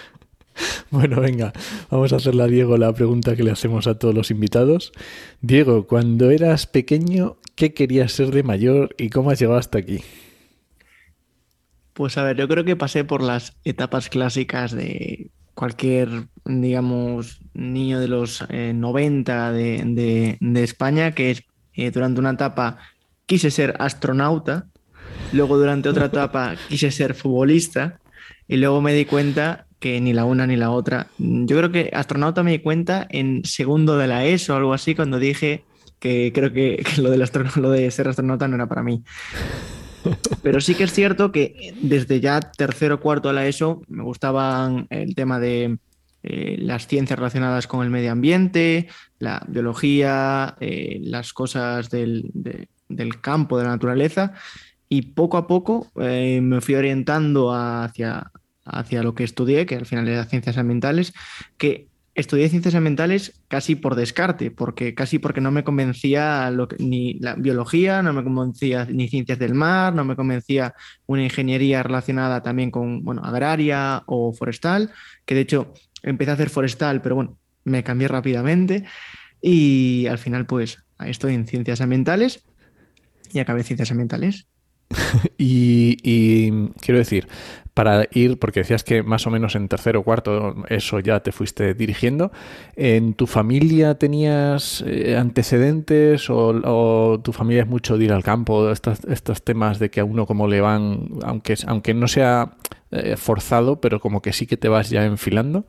bueno, 0.90 1.20
venga, 1.20 1.52
vamos 1.90 2.12
a 2.12 2.16
hacerle 2.16 2.44
a 2.44 2.46
Diego 2.46 2.78
la 2.78 2.92
pregunta 2.92 3.34
que 3.34 3.42
le 3.42 3.50
hacemos 3.50 3.86
a 3.86 3.98
todos 3.98 4.14
los 4.14 4.30
invitados. 4.30 4.92
Diego, 5.40 5.86
cuando 5.86 6.30
eras 6.30 6.66
pequeño, 6.66 7.36
¿qué 7.56 7.74
querías 7.74 8.12
ser 8.12 8.30
de 8.30 8.44
mayor 8.44 8.94
y 8.98 9.10
cómo 9.10 9.30
has 9.30 9.40
llegado 9.40 9.58
hasta 9.58 9.78
aquí? 9.78 10.00
Pues 11.94 12.18
a 12.18 12.24
ver, 12.24 12.36
yo 12.36 12.48
creo 12.48 12.64
que 12.64 12.76
pasé 12.76 13.04
por 13.04 13.22
las 13.22 13.56
etapas 13.64 14.08
clásicas 14.08 14.72
de 14.72 15.30
cualquier, 15.54 16.26
digamos, 16.44 17.40
niño 17.54 18.00
de 18.00 18.08
los 18.08 18.44
90 18.50 19.50
eh, 19.56 19.84
de, 19.84 20.36
de, 20.40 20.62
España, 20.64 21.12
que 21.12 21.30
es 21.30 21.44
eh, 21.74 21.92
durante 21.92 22.20
una 22.20 22.30
etapa 22.30 22.78
quise 23.26 23.50
ser 23.50 23.76
astronauta, 23.78 24.66
luego 25.32 25.56
durante 25.56 25.88
otra 25.88 26.06
etapa 26.06 26.56
quise 26.68 26.90
ser 26.90 27.14
futbolista 27.14 28.00
y 28.48 28.56
luego 28.56 28.80
me 28.80 28.92
di 28.92 29.04
cuenta 29.04 29.66
que 29.78 30.00
ni 30.00 30.12
la 30.12 30.24
una 30.24 30.46
ni 30.46 30.56
la 30.56 30.70
otra. 30.70 31.08
Yo 31.18 31.56
creo 31.56 31.70
que 31.70 31.90
astronauta 31.92 32.42
me 32.42 32.52
di 32.52 32.58
cuenta 32.58 33.06
en 33.08 33.44
segundo 33.44 33.96
de 33.96 34.08
la 34.08 34.24
ESO 34.24 34.54
o 34.54 34.56
algo 34.56 34.74
así 34.74 34.94
cuando 34.94 35.18
dije 35.18 35.64
que 36.00 36.32
creo 36.34 36.52
que, 36.52 36.84
lo, 36.98 37.10
del 37.10 37.24
lo 37.56 37.70
de 37.70 37.90
ser 37.90 38.08
astronauta 38.08 38.48
no 38.48 38.56
era 38.56 38.66
para 38.66 38.82
mí. 38.82 39.04
Pero 40.42 40.60
sí 40.60 40.74
que 40.74 40.84
es 40.84 40.92
cierto 40.92 41.32
que 41.32 41.74
desde 41.80 42.20
ya 42.20 42.40
tercero 42.40 43.00
cuarto 43.00 43.28
de 43.28 43.34
la 43.34 43.46
ESO 43.46 43.82
me 43.88 44.02
gustaban 44.02 44.86
el 44.90 45.14
tema 45.14 45.38
de 45.38 45.78
eh, 46.22 46.56
las 46.58 46.86
ciencias 46.86 47.18
relacionadas 47.18 47.66
con 47.66 47.84
el 47.84 47.90
medio 47.90 48.12
ambiente, 48.12 48.88
la 49.18 49.44
biología, 49.46 50.56
eh, 50.60 50.98
las 51.02 51.32
cosas 51.32 51.90
del, 51.90 52.30
del 52.88 53.20
campo, 53.20 53.58
de 53.58 53.64
la 53.64 53.70
naturaleza, 53.70 54.32
y 54.88 55.02
poco 55.02 55.36
a 55.36 55.46
poco 55.46 55.90
eh, 56.00 56.40
me 56.42 56.60
fui 56.60 56.76
orientando 56.76 57.52
hacia, 57.52 58.30
hacia 58.64 59.02
lo 59.02 59.14
que 59.14 59.24
estudié, 59.24 59.66
que 59.66 59.76
al 59.76 59.86
final 59.86 60.08
era 60.08 60.24
ciencias 60.24 60.56
ambientales, 60.56 61.12
que 61.58 61.88
estudié 62.14 62.48
ciencias 62.48 62.74
ambientales 62.74 63.40
casi 63.48 63.74
por 63.74 63.96
descarte, 63.96 64.50
porque 64.50 64.94
casi 64.94 65.18
porque 65.18 65.40
no 65.40 65.50
me 65.50 65.64
convencía 65.64 66.52
ni 66.78 67.14
la 67.14 67.34
biología, 67.34 68.02
no 68.02 68.12
me 68.12 68.22
convencía 68.22 68.86
ni 68.86 69.08
ciencias 69.08 69.38
del 69.38 69.54
mar, 69.54 69.94
no 69.94 70.04
me 70.04 70.16
convencía 70.16 70.74
una 71.06 71.24
ingeniería 71.24 71.82
relacionada 71.82 72.42
también 72.42 72.70
con, 72.70 73.04
bueno, 73.04 73.22
agraria 73.24 74.02
o 74.06 74.32
forestal, 74.32 74.92
que 75.26 75.34
de 75.34 75.40
hecho 75.40 75.74
empecé 76.02 76.30
a 76.30 76.34
hacer 76.34 76.50
forestal, 76.50 77.02
pero 77.02 77.16
bueno, 77.16 77.38
me 77.64 77.82
cambié 77.82 78.08
rápidamente 78.08 78.84
y 79.40 80.06
al 80.06 80.18
final 80.18 80.46
pues 80.46 80.84
estoy 81.04 81.34
en 81.34 81.46
ciencias 81.46 81.80
ambientales 81.80 82.44
y 83.32 83.40
acabé 83.40 83.64
ciencias 83.64 83.90
ambientales. 83.90 84.46
y, 85.38 86.50
quiero 86.80 86.98
decir, 86.98 87.28
para 87.72 88.06
ir, 88.12 88.38
porque 88.38 88.60
decías 88.60 88.84
que 88.84 89.02
más 89.02 89.26
o 89.26 89.30
menos 89.30 89.56
en 89.56 89.68
tercero 89.68 90.00
o 90.00 90.02
cuarto 90.04 90.54
eso 90.68 91.00
ya 91.00 91.20
te 91.20 91.32
fuiste 91.32 91.74
dirigiendo, 91.74 92.30
¿en 92.76 93.14
tu 93.14 93.26
familia 93.26 93.96
tenías 93.96 94.84
eh, 94.86 95.16
antecedentes 95.16 96.30
o, 96.30 97.20
tu 97.22 97.32
familia 97.32 97.62
es 97.62 97.68
mucho 97.68 97.98
de 97.98 98.04
ir 98.04 98.12
al 98.12 98.22
campo, 98.22 98.70
estos, 98.70 99.00
estos 99.04 99.42
temas 99.42 99.78
de 99.78 99.90
que 99.90 100.00
a 100.00 100.04
uno 100.04 100.26
como 100.26 100.46
le 100.46 100.60
van, 100.60 101.08
aunque, 101.24 101.56
aunque 101.66 101.94
no 101.94 102.06
sea 102.06 102.56
eh, 102.90 103.16
forzado, 103.16 103.80
pero 103.80 103.98
como 103.98 104.22
que 104.22 104.32
sí 104.32 104.46
que 104.46 104.56
te 104.56 104.68
vas 104.68 104.90
ya 104.90 105.04
enfilando? 105.04 105.66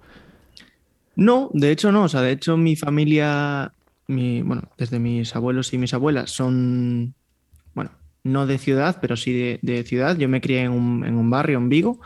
No, 1.15 1.49
de 1.53 1.71
hecho 1.71 1.91
no, 1.91 2.03
o 2.03 2.09
sea, 2.09 2.21
de 2.21 2.31
hecho 2.31 2.57
mi 2.57 2.75
familia, 2.75 3.71
mi, 4.07 4.41
bueno, 4.41 4.63
desde 4.77 4.99
mis 4.99 5.35
abuelos 5.35 5.73
y 5.73 5.77
mis 5.77 5.93
abuelas 5.93 6.29
son 6.29 7.15
no 8.25 8.47
de 8.47 8.57
ciudad, 8.57 8.97
pero 8.99 9.15
sí 9.15 9.57
de, 9.61 9.83
ciudad. 9.83 10.17
Yo 10.17 10.27
me 10.27 10.41
crié 10.41 10.63
en 10.63 10.71
un, 10.71 11.29
barrio, 11.29 11.59
en 11.59 11.69
Vigo, 11.69 12.01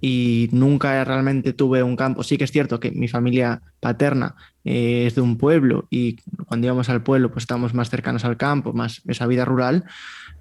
y 0.00 0.48
nunca 0.52 1.02
realmente 1.02 1.54
tuve 1.54 1.82
un 1.82 1.96
campo. 1.96 2.22
Sí 2.22 2.36
que 2.36 2.44
es 2.44 2.52
cierto 2.52 2.78
que 2.78 2.90
mi 2.90 3.08
familia 3.08 3.62
paterna 3.80 4.36
eh, 4.64 5.06
es 5.06 5.14
de 5.14 5.22
un 5.22 5.38
pueblo 5.38 5.86
y 5.90 6.16
cuando 6.46 6.66
íbamos 6.66 6.88
al 6.88 7.02
pueblo 7.02 7.30
pues 7.32 7.44
estábamos 7.44 7.72
más 7.74 7.88
cercanos 7.88 8.24
al 8.24 8.36
campo, 8.36 8.72
más 8.72 9.00
esa 9.06 9.26
vida 9.26 9.44
rural, 9.44 9.84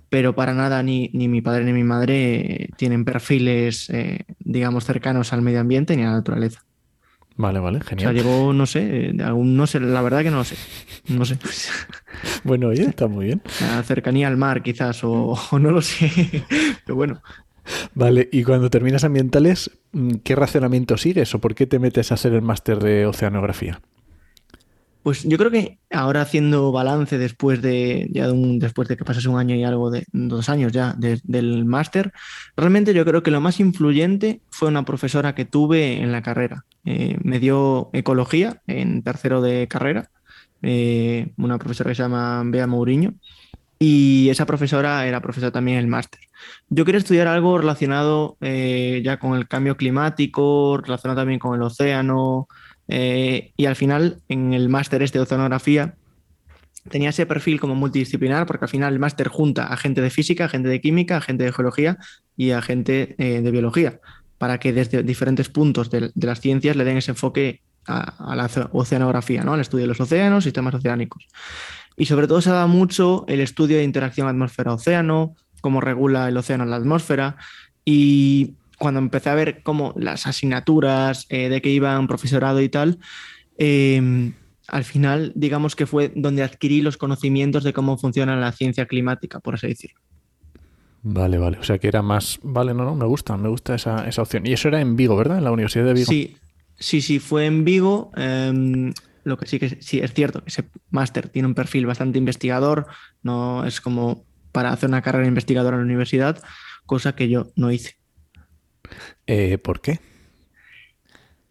pero 0.10 0.36
para 0.36 0.54
nada 0.54 0.84
ni, 0.84 1.10
ni 1.14 1.28
mi 1.28 1.42
padre 1.42 1.64
ni 1.64 1.74
mi 1.74 1.84
madre 1.84 2.70
tienen 2.76 3.06
perfiles, 3.06 3.90
eh, 3.90 4.26
digamos, 4.40 4.84
cercanos 4.84 5.32
al 5.32 5.42
medio 5.42 5.62
ambiente 5.62 5.96
ni 5.96 6.04
a 6.04 6.08
la 6.08 6.14
naturaleza. 6.14 6.66
Vale, 7.42 7.60
vale, 7.60 7.82
genial. 7.82 8.12
O 8.12 8.14
sea, 8.14 8.24
llegó, 8.24 8.54
no 8.54 8.68
sé, 8.68 9.16
aún 9.26 9.58
no 9.58 9.66
sé, 9.66 9.80
la 9.80 10.04
verdad 10.04 10.22
que 10.22 10.30
no 10.30 10.38
lo 10.38 10.44
sé. 10.44 10.56
No 11.08 11.26
sé. 11.26 11.40
bueno, 12.44 12.68
oye, 12.68 12.84
está 12.84 13.08
muy 13.08 13.26
bien. 13.26 13.42
La 13.62 13.82
cercanía 13.82 14.28
al 14.28 14.38
mar, 14.38 14.62
quizás, 14.62 15.04
o, 15.04 15.36
no 15.54 15.72
lo 15.72 15.82
sé. 15.82 16.12
Pero 16.86 16.96
bueno. 16.96 17.24
Vale, 17.96 18.30
y 18.32 18.44
cuando 18.44 18.70
terminas 18.70 19.04
ambientales, 19.04 19.72
¿qué 20.24 20.36
razonamiento 20.36 20.98
sigues 20.98 21.34
o 21.34 21.40
por 21.40 21.56
qué 21.56 21.66
te 21.66 21.80
metes 21.80 22.12
a 22.12 22.14
hacer 22.14 22.34
el 22.34 22.44
máster 22.44 22.78
de 22.78 23.08
oceanografía? 23.08 23.82
Pues 25.04 25.24
yo 25.24 25.38
creo 25.38 25.50
que 25.50 25.80
ahora 25.90 26.22
haciendo 26.22 26.72
balance 26.72 27.18
después 27.18 27.62
de 27.62 28.08
ya 28.12 28.28
de 28.28 28.34
un, 28.34 28.60
después 28.60 28.88
de 28.88 28.98
que 28.98 29.06
pasase 29.06 29.30
un 29.30 29.40
año 29.40 29.56
y 29.56 29.64
algo 29.64 29.90
de 29.90 30.06
dos 30.12 30.48
años 30.50 30.72
ya 30.72 30.96
del 30.98 31.66
máster, 31.66 32.14
realmente 32.56 32.94
yo 32.94 33.04
creo 33.04 33.24
que 33.24 33.32
lo 33.32 33.42
más 33.42 33.60
influyente 33.60 34.42
fue 34.52 34.70
una 34.70 34.86
profesora 34.86 35.34
que 35.34 35.46
tuve 35.46 36.02
en 36.02 36.12
la 36.12 36.22
carrera. 36.22 36.66
Eh, 36.86 37.18
me 37.24 37.40
dio 37.40 37.90
ecología 37.94 38.62
en 38.68 39.02
tercero 39.02 39.42
de 39.42 39.68
carrera, 39.68 40.12
eh, 40.62 41.32
una 41.38 41.58
profesora 41.58 41.90
que 41.90 41.96
se 41.96 42.04
llama 42.04 42.44
Bea 42.46 42.68
Mourinho, 42.68 43.16
y 43.80 44.30
esa 44.30 44.46
profesora 44.46 45.08
era 45.08 45.22
profesora 45.22 45.52
también 45.52 45.80
en 45.80 45.86
el 45.86 45.90
máster. 45.90 46.20
Yo 46.70 46.86
quería 46.86 47.00
estudiar 47.00 47.28
algo 47.28 47.58
relacionado 47.58 48.38
eh, 48.40 49.02
ya 49.04 49.18
con 49.18 49.36
el 49.36 49.48
cambio 49.48 49.76
climático, 49.76 50.78
relacionado 50.78 51.22
también 51.22 51.40
con 51.40 51.56
el 51.56 51.64
océano, 51.64 52.48
eh, 52.94 53.54
y 53.56 53.66
al 53.68 53.78
final, 53.78 54.22
en 54.28 54.54
el 54.54 54.68
máster 54.68 55.02
este 55.02 55.18
de 55.18 55.24
oceanografía, 55.24 55.96
tenía 56.90 57.12
ese 57.12 57.26
perfil 57.26 57.58
como 57.58 57.74
multidisciplinar, 57.74 58.46
porque 58.46 58.66
al 58.66 58.70
final 58.70 58.92
el 58.92 59.00
máster 59.00 59.30
junta 59.30 59.68
a 59.68 59.78
gente 59.78 60.02
de 60.02 60.10
física, 60.10 60.46
a 60.46 60.50
gente 60.50 60.68
de 60.68 60.82
química, 60.82 61.16
a 61.18 61.22
gente 61.22 61.46
de 61.46 61.54
geología 61.54 61.98
y 62.36 62.52
a 62.52 62.62
gente 62.62 63.16
eh, 63.18 63.42
de 63.42 63.52
biología, 63.52 64.02
para 64.38 64.60
que 64.60 64.74
desde 64.74 65.04
diferentes 65.04 65.48
puntos 65.48 65.90
de, 65.90 66.12
las 66.16 66.42
ciencias 66.42 66.76
le 66.76 66.84
den 66.84 66.98
ese 66.98 67.12
enfoque 67.12 67.62
a, 67.88 68.36
la 68.36 68.50
oceanografía, 68.74 69.44
¿no? 69.44 69.54
al 69.54 69.62
estudio 69.62 69.84
de 69.84 69.88
los 69.88 70.02
océanos, 70.02 70.44
sistemas 70.44 70.74
oceánicos. 70.74 71.28
Y 71.96 72.08
sobre 72.08 72.28
todo 72.28 72.42
se 72.42 72.50
da 72.50 72.68
mucho 72.68 73.24
el 73.30 73.40
estudio 73.40 73.78
de 73.78 73.84
interacción 73.84 74.28
atmósfera-océano, 74.28 75.36
cómo 75.62 75.80
regula 75.80 76.28
el 76.28 76.36
océano 76.36 76.66
en 76.66 76.72
la 76.72 76.76
atmósfera. 76.76 77.38
Y 77.86 78.56
cuando 78.82 79.00
empecé 79.00 79.30
a 79.30 79.36
ver 79.36 79.62
cómo 79.62 79.94
las 79.96 80.26
asignaturas 80.26 81.28
eh, 81.30 81.50
de 81.50 81.62
que 81.62 81.70
iban 81.70 82.08
profesorado 82.08 82.62
y 82.62 82.68
tal, 82.68 82.98
em, 83.60 84.34
al 84.68 84.84
final, 84.86 85.34
digamos 85.36 85.76
que 85.76 85.86
fue 85.86 86.12
donde 86.16 86.42
adquirí 86.42 86.82
los 86.82 86.98
conocimientos 86.98 87.64
de 87.64 87.74
cómo 87.74 88.00
funciona 88.00 88.36
la 88.38 88.52
ciencia 88.52 88.88
climática, 88.88 89.40
por 89.40 89.54
así 89.54 89.68
decirlo. 89.68 90.00
Vale, 91.04 91.38
vale. 91.38 91.60
O 91.60 91.64
sea 91.64 91.78
que 91.78 91.90
era 91.90 92.02
más. 92.02 92.40
Vale, 92.42 92.74
no, 92.74 92.84
no, 92.84 92.96
me 92.96 93.06
gusta, 93.06 93.38
me 93.38 93.50
gusta 93.50 93.76
esa, 93.76 94.04
opción. 94.18 94.48
Y 94.48 94.54
eso 94.54 94.68
era 94.68 94.82
en 94.82 94.96
Vigo, 94.96 95.16
¿verdad? 95.16 95.38
En 95.38 95.44
la 95.44 95.52
Universidad 95.52 95.86
de 95.86 95.94
Vigo. 95.94 96.08
Sí, 96.08 96.38
sí, 96.80 97.02
sí, 97.02 97.20
fue 97.20 97.46
en 97.46 97.64
Vigo. 97.64 98.10
Em, 98.16 98.94
lo 99.24 99.38
que 99.38 99.46
sí 99.46 99.60
que 99.60 99.78
sí 99.80 100.00
es 100.00 100.12
cierto, 100.12 100.42
ese 100.48 100.64
máster 100.90 101.30
tiene 101.30 101.48
un 101.48 101.54
perfil 101.54 101.86
bastante 101.86 102.18
investigador, 102.18 102.88
no 103.22 103.64
es 103.64 103.80
como 103.80 104.26
para 104.52 104.72
hacer 104.72 104.90
una 104.90 105.04
carrera 105.04 105.28
investigadora 105.28 105.76
en 105.76 105.84
la 105.84 105.86
universidad, 105.86 106.42
cosa 106.88 107.14
que 107.14 107.30
yo 107.30 107.52
no 107.56 107.72
hice. 107.72 108.01
Eh, 109.28 109.58
¿Por 109.58 109.82
qué? 109.82 110.00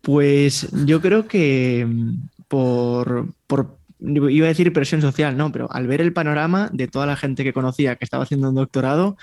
Pues 0.00 0.68
yo 0.86 1.00
creo 1.00 1.28
que 1.28 1.86
mm, 1.86 2.28
por, 2.48 3.34
por, 3.46 3.78
iba 4.00 4.46
a 4.46 4.48
decir 4.48 4.72
presión 4.72 5.02
social, 5.02 5.36
no, 5.36 5.52
pero 5.52 5.70
al 5.70 5.86
ver 5.86 6.00
el 6.00 6.12
panorama 6.12 6.70
de 6.72 6.88
toda 6.88 7.06
la 7.06 7.16
gente 7.16 7.44
que 7.44 7.52
conocía 7.52 7.96
que 7.96 8.04
estaba 8.04 8.24
haciendo 8.24 8.48
un 8.48 8.54
doctorado, 8.54 9.16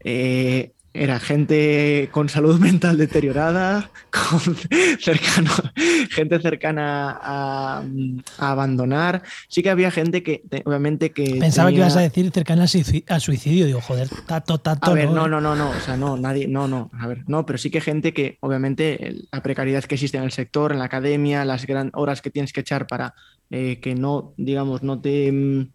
eh, 0.00 0.72
era 0.94 1.18
gente 1.20 2.08
con 2.12 2.28
salud 2.28 2.58
mental 2.60 2.98
deteriorada, 2.98 3.90
con 4.10 4.40
cercano, 5.00 5.50
gente 6.10 6.40
cercana 6.40 7.18
a, 7.20 7.82
abandonar. 8.38 9.22
Sí 9.48 9.62
que 9.62 9.70
había 9.70 9.90
gente 9.90 10.22
que, 10.22 10.42
obviamente, 10.64 11.12
que. 11.12 11.36
Pensaba 11.40 11.70
que 11.70 11.76
ibas 11.76 11.96
a 11.96 12.00
decir 12.00 12.30
cercana 12.30 12.66
al 13.08 13.20
suicidio. 13.20 13.66
Digo, 13.66 13.80
joder, 13.80 14.08
tato, 14.26 14.58
tato. 14.58 14.90
A 14.90 14.94
ver, 14.94 15.10
no, 15.10 15.28
no, 15.28 15.40
no, 15.40 15.54
no. 15.56 15.70
O 15.70 15.80
sea, 15.80 15.96
no, 15.96 16.16
nadie, 16.16 16.46
no, 16.48 16.68
no. 16.68 16.90
A 16.98 17.06
ver, 17.06 17.24
no, 17.26 17.46
pero 17.46 17.58
sí 17.58 17.70
que 17.70 17.80
gente 17.80 18.12
que, 18.12 18.38
obviamente, 18.40 19.16
la 19.30 19.42
precariedad 19.42 19.84
que 19.84 19.94
existe 19.94 20.18
en 20.18 20.24
el 20.24 20.32
sector, 20.32 20.72
en 20.72 20.78
la 20.78 20.84
academia, 20.86 21.44
las 21.44 21.66
gran 21.66 21.90
horas 21.94 22.22
que 22.22 22.30
tienes 22.30 22.52
que 22.52 22.60
echar 22.60 22.86
para 22.86 23.14
eh, 23.50 23.80
que 23.80 23.94
no, 23.94 24.32
digamos, 24.36 24.82
no 24.82 25.00
te 25.00 25.30
mm, 25.30 25.68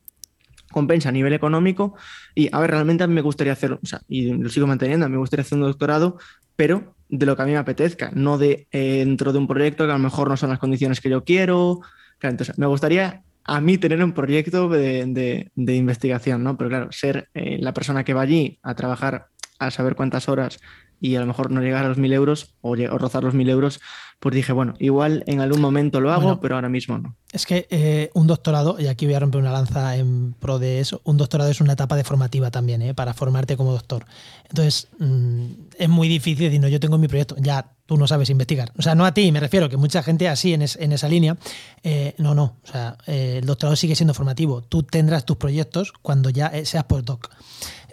compensa 0.72 1.10
a 1.10 1.12
nivel 1.12 1.34
económico. 1.34 1.96
Y 2.36 2.50
a 2.52 2.60
ver, 2.60 2.72
realmente 2.72 3.04
a 3.04 3.08
mí 3.08 3.14
me 3.14 3.22
gustaría 3.22 3.54
hacer, 3.54 3.74
o 3.74 3.80
sea, 3.84 4.02
y 4.08 4.32
lo 4.34 4.50
sigo 4.50 4.68
manteniendo, 4.68 5.08
me 5.10 5.18
gustaría 5.18 5.42
hacer 5.42 5.58
un 5.58 5.66
doctorado, 5.66 6.18
pero 6.56 6.96
de 7.10 7.26
lo 7.26 7.36
que 7.36 7.42
a 7.42 7.46
mí 7.46 7.52
me 7.52 7.58
apetezca, 7.58 8.12
no 8.14 8.38
de 8.38 8.68
eh, 8.72 9.04
dentro 9.06 9.32
de 9.32 9.40
un 9.40 9.48
proyecto 9.48 9.86
que 9.86 9.92
a 9.92 9.98
lo 9.98 10.04
mejor 10.04 10.30
no 10.30 10.38
son 10.38 10.50
las 10.50 10.60
condiciones 10.60 11.02
que 11.02 11.10
yo 11.10 11.24
quiero. 11.24 11.82
entonces, 12.22 12.58
me 12.58 12.66
gustaría 12.66 13.24
a 13.44 13.62
mí 13.62 13.78
tener 13.78 14.04
un 14.04 14.12
proyecto 14.12 14.68
de, 14.68 15.50
investigación, 15.56 16.44
¿no? 16.44 16.58
Pero 16.58 16.70
claro, 16.70 16.92
ser 16.92 17.30
eh, 17.34 17.58
la 17.60 17.74
persona 17.74 18.04
que 18.04 18.14
va 18.14 18.22
allí 18.22 18.60
a 18.62 18.76
trabajar 18.76 19.28
a 19.60 19.72
saber 19.72 19.96
cuántas 19.96 20.28
horas 20.28 20.60
y 21.00 21.16
a 21.16 21.20
lo 21.20 21.28
mejor 21.28 21.52
no 21.52 21.62
llegar 21.62 21.86
a 21.86 21.90
los 21.90 21.98
mil 21.98 22.12
euros 22.14 22.54
o, 22.62 22.76
rozar 22.76 23.24
los 23.24 23.34
mil 23.34 23.50
euros, 23.50 23.80
pues 24.20 24.34
dije, 24.34 24.52
bueno, 24.52 24.74
igual 24.80 25.24
en 25.28 25.42
algún 25.42 25.62
momento 25.62 26.02
lo 26.02 26.12
hago, 26.12 26.40
pero 26.40 26.56
ahora 26.56 26.70
mismo 26.70 26.98
no. 26.98 27.16
Es 27.32 27.46
que 27.46 27.68
eh, 27.70 28.10
un 28.16 28.26
doctorado, 28.26 28.78
y 28.80 28.88
aquí 28.88 29.06
voy 29.06 29.14
a 29.14 29.20
romper 29.20 29.42
una 29.42 29.52
lanza 29.52 29.96
en 29.96 30.34
pro 30.34 30.58
de 30.58 30.80
eso, 30.80 31.02
un 31.04 31.18
doctorado 31.18 31.52
es 31.52 31.62
una 31.62 31.74
etapa 31.74 31.96
de 31.96 32.04
formativa 32.04 32.50
también, 32.50 32.82
¿eh? 32.82 32.94
para 32.96 33.14
formarte 33.14 33.58
como 33.58 33.72
doctor. 33.74 34.06
Entonces, 34.50 34.88
mm, 34.98 35.46
es 35.78 35.90
muy 35.90 36.08
difícil 36.08 36.46
decir, 36.46 36.60
no, 36.60 36.68
yo 36.68 36.80
tengo 36.80 36.98
mi 36.98 37.08
proyecto, 37.08 37.36
ya 37.38 37.74
tú 37.86 37.96
no 37.96 38.08
sabes 38.08 38.32
investigar. 38.32 38.72
O 38.78 38.82
sea, 38.82 38.96
no 38.96 39.06
a 39.06 39.14
ti, 39.14 39.32
me 39.32 39.40
refiero, 39.40 39.70
que 39.70 39.78
mucha 39.78 40.02
gente 40.02 40.28
así 40.28 40.54
en, 40.54 40.64
en 40.64 40.92
esa 40.92 41.08
línea, 41.08 41.38
eh, 41.84 42.16
no, 42.18 42.34
no, 42.34 42.56
o 42.64 42.68
sea, 42.68 42.98
el 43.06 43.46
doctorado 43.46 43.76
sigue 43.76 43.96
siendo 43.96 44.16
formativo. 44.16 44.62
Tú 44.64 44.82
tendrás 44.82 45.26
tus 45.26 45.38
proyectos 45.38 45.94
cuando 46.02 46.32
ya 46.32 46.52
seas 46.66 46.86
postdoc. 46.86 47.30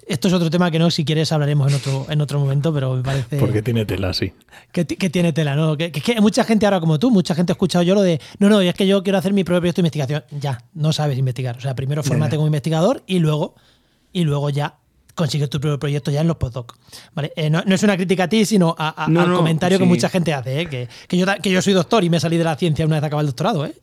Esto 0.06 0.28
es 0.28 0.34
otro 0.34 0.50
tema 0.50 0.70
que 0.70 0.78
no, 0.78 0.90
si 0.90 1.04
quieres 1.04 1.32
hablaremos 1.32 1.68
en 1.68 1.74
otro, 1.76 2.06
en 2.10 2.20
otro 2.20 2.38
momento, 2.38 2.72
pero 2.72 2.94
me 2.94 3.02
parece... 3.02 3.38
Porque 3.38 3.62
tiene 3.62 3.86
tela, 3.86 4.12
sí. 4.12 4.32
Que, 4.72 4.84
tiene 4.84 5.32
tela, 5.32 5.56
¿no? 5.56 5.76
Que, 5.76 5.92
que, 5.92 6.20
mucha 6.20 6.44
gente 6.44 6.66
ahora 6.66 6.80
como 6.80 6.98
tú, 6.98 7.10
mucha 7.10 7.34
gente 7.34 7.52
ha 7.52 7.54
escuchado 7.54 7.82
yo 7.82 7.94
lo 7.94 8.02
de, 8.02 8.20
no, 8.38 8.48
no, 8.48 8.60
es 8.60 8.74
que 8.74 8.86
yo 8.86 9.02
quiero 9.02 9.18
hacer 9.18 9.32
mi 9.32 9.44
propio 9.44 9.60
proyecto 9.60 9.82
de 9.82 9.86
investigación. 9.86 10.24
Ya, 10.40 10.64
no 10.74 10.92
sabes 10.92 11.18
investigar. 11.18 11.56
O 11.56 11.60
sea, 11.60 11.74
primero 11.74 12.02
formate 12.02 12.36
como 12.36 12.46
investigador 12.46 13.02
y 13.06 13.18
luego, 13.18 13.54
y 14.12 14.24
luego 14.24 14.50
ya 14.50 14.76
consigues 15.14 15.48
tu 15.48 15.60
propio 15.60 15.78
proyecto 15.78 16.10
ya 16.10 16.20
en 16.20 16.28
los 16.28 16.36
postdoc. 16.36 16.76
¿Vale? 17.14 17.32
Eh, 17.36 17.48
no, 17.48 17.60
es 17.60 17.82
una 17.82 17.96
crítica 17.96 18.24
a 18.24 18.28
ti, 18.28 18.44
sino 18.44 18.74
al 18.76 19.32
comentario 19.32 19.78
que 19.78 19.84
mucha 19.84 20.08
gente 20.08 20.34
hace, 20.34 20.62
¿eh? 20.62 20.66
que, 20.68 20.88
que, 21.08 21.16
yo, 21.16 21.26
que 21.42 21.50
yo 21.50 21.62
soy 21.62 21.72
doctor 21.72 22.04
y 22.04 22.10
me 22.10 22.20
salí 22.20 22.36
de 22.36 22.44
la 22.44 22.56
ciencia 22.56 22.84
una 22.84 22.96
vez 22.96 23.04
acabado 23.04 23.20
el 23.22 23.28
doctorado, 23.28 23.64
¿eh? 23.66 23.74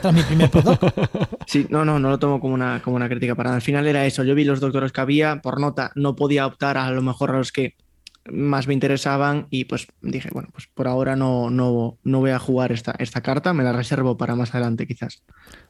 Tras 0.00 0.14
mi 0.14 0.22
primer 0.22 0.50
postdoc. 0.50 0.80
Sí, 1.46 1.66
no, 1.70 1.84
no, 1.84 1.98
no 1.98 2.10
lo 2.10 2.18
tomo 2.18 2.40
como 2.40 2.52
una, 2.52 2.82
como 2.82 2.96
una 2.96 3.08
crítica 3.08 3.34
para 3.34 3.48
nada. 3.48 3.56
Al 3.56 3.62
final 3.62 3.86
era 3.86 4.04
eso. 4.04 4.22
Yo 4.22 4.34
vi 4.34 4.44
los 4.44 4.60
doctores 4.60 4.92
que 4.92 5.00
había, 5.00 5.40
por 5.40 5.60
nota, 5.60 5.92
no 5.94 6.14
podía 6.14 6.46
optar 6.46 6.76
a 6.76 6.90
lo 6.90 7.00
mejor 7.00 7.30
a 7.30 7.38
los 7.38 7.52
que 7.52 7.74
más 8.30 8.66
me 8.66 8.74
interesaban 8.74 9.46
y 9.50 9.64
pues 9.64 9.86
dije, 10.02 10.28
bueno, 10.32 10.48
pues 10.52 10.68
por 10.72 10.88
ahora 10.88 11.16
no, 11.16 11.50
no, 11.50 11.98
no 12.04 12.20
voy 12.20 12.30
a 12.30 12.38
jugar 12.38 12.72
esta, 12.72 12.94
esta 12.98 13.22
carta, 13.22 13.54
me 13.54 13.64
la 13.64 13.72
reservo 13.72 14.16
para 14.16 14.34
más 14.34 14.54
adelante 14.54 14.86
quizás. 14.86 15.22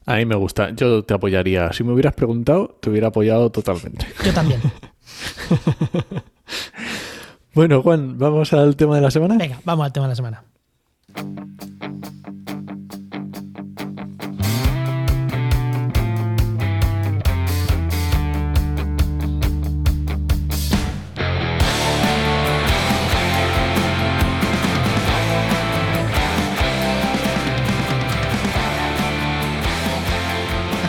A 0.06 0.16
mí 0.16 0.26
me 0.26 0.36
gusta, 0.36 0.70
yo 0.70 1.04
te 1.04 1.14
apoyaría. 1.14 1.72
Si 1.72 1.84
me 1.84 1.92
hubieras 1.92 2.14
preguntado, 2.14 2.78
te 2.80 2.90
hubiera 2.90 3.08
apoyado 3.08 3.50
totalmente. 3.50 4.06
Yo 4.24 4.32
también. 4.32 4.60
bueno, 7.54 7.82
Juan, 7.82 8.18
¿vamos 8.18 8.52
al 8.52 8.76
tema 8.76 8.96
de 8.96 9.02
la 9.02 9.10
semana? 9.10 9.36
Venga, 9.38 9.60
vamos 9.64 9.86
al 9.86 9.92
tema 9.92 10.06
de 10.06 10.10
la 10.10 10.16
semana. 10.16 10.44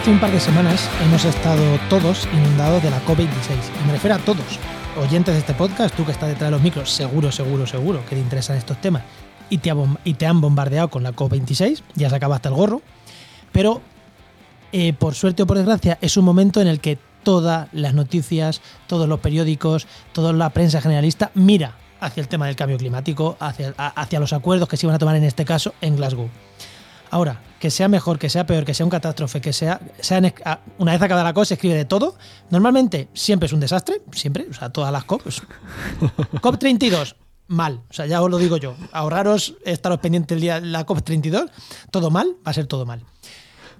Un 0.09 0.19
par 0.19 0.31
de 0.31 0.39
semanas 0.39 0.89
hemos 1.03 1.23
estado 1.23 1.61
todos 1.87 2.27
inundados 2.33 2.81
de 2.81 2.89
la 2.89 2.99
COP26. 3.05 3.29
Y 3.83 3.85
me 3.85 3.93
refiero 3.93 4.15
a 4.15 4.17
todos. 4.17 4.59
Oyentes 4.99 5.35
de 5.35 5.39
este 5.39 5.53
podcast, 5.53 5.95
tú 5.95 6.03
que 6.03 6.11
estás 6.11 6.29
detrás 6.29 6.47
de 6.47 6.51
los 6.51 6.63
micros, 6.63 6.89
seguro, 6.89 7.31
seguro, 7.31 7.67
seguro 7.67 8.03
que 8.05 8.15
te 8.15 8.21
interesan 8.21 8.57
estos 8.57 8.81
temas 8.81 9.03
y 9.51 9.59
te, 9.59 9.71
y 10.05 10.15
te 10.15 10.25
han 10.25 10.41
bombardeado 10.41 10.89
con 10.89 11.03
la 11.03 11.13
COP26, 11.13 11.83
ya 11.93 12.09
se 12.09 12.15
acaba 12.15 12.37
hasta 12.37 12.49
el 12.49 12.55
gorro. 12.55 12.81
Pero, 13.51 13.83
eh, 14.71 14.93
por 14.93 15.13
suerte 15.13 15.43
o 15.43 15.47
por 15.47 15.57
desgracia, 15.57 15.99
es 16.01 16.17
un 16.17 16.25
momento 16.25 16.59
en 16.59 16.67
el 16.67 16.79
que 16.79 16.97
todas 17.21 17.67
las 17.71 17.93
noticias, 17.93 18.61
todos 18.87 19.07
los 19.07 19.19
periódicos, 19.19 19.85
toda 20.11 20.33
la 20.33 20.49
prensa 20.49 20.81
generalista 20.81 21.29
mira 21.35 21.75
hacia 21.99 22.21
el 22.21 22.27
tema 22.27 22.47
del 22.47 22.55
cambio 22.55 22.79
climático, 22.79 23.37
hacia, 23.39 23.75
hacia 23.77 24.19
los 24.19 24.33
acuerdos 24.33 24.67
que 24.67 24.75
se 24.75 24.87
iban 24.87 24.95
a 24.95 24.99
tomar 24.99 25.17
en 25.17 25.23
este 25.25 25.45
caso 25.45 25.75
en 25.81 25.97
Glasgow. 25.97 26.29
Ahora, 27.11 27.41
que 27.59 27.69
sea 27.69 27.87
mejor, 27.87 28.17
que 28.17 28.29
sea 28.29 28.45
peor, 28.45 28.65
que 28.65 28.73
sea 28.73 28.85
un 28.85 28.89
catástrofe, 28.89 29.41
que 29.41 29.53
sea, 29.53 29.79
una 30.77 30.91
vez 30.93 31.01
acabada 31.01 31.23
la 31.23 31.33
cosa, 31.33 31.49
se 31.49 31.53
escribe 31.55 31.75
de 31.75 31.85
todo. 31.85 32.15
Normalmente 32.49 33.09
siempre 33.13 33.47
es 33.47 33.53
un 33.53 33.59
desastre, 33.59 34.01
siempre, 34.11 34.47
o 34.49 34.53
sea, 34.53 34.69
todas 34.69 34.91
las 34.91 35.03
COP. 35.05 35.21
COP 36.41 36.57
32, 36.57 37.15
mal, 37.47 37.81
o 37.89 37.93
sea, 37.93 38.05
ya 38.05 38.21
os 38.21 38.31
lo 38.31 38.37
digo 38.37 38.57
yo. 38.57 38.75
Ahorraros, 38.91 39.55
estaros 39.65 39.99
pendientes 39.99 40.35
el 40.35 40.41
día 40.41 40.61
de 40.61 40.67
la 40.67 40.85
COP 40.85 41.01
32, 41.01 41.51
todo 41.91 42.09
mal, 42.09 42.35
va 42.45 42.51
a 42.51 42.53
ser 42.53 42.67
todo 42.67 42.85
mal. 42.85 43.03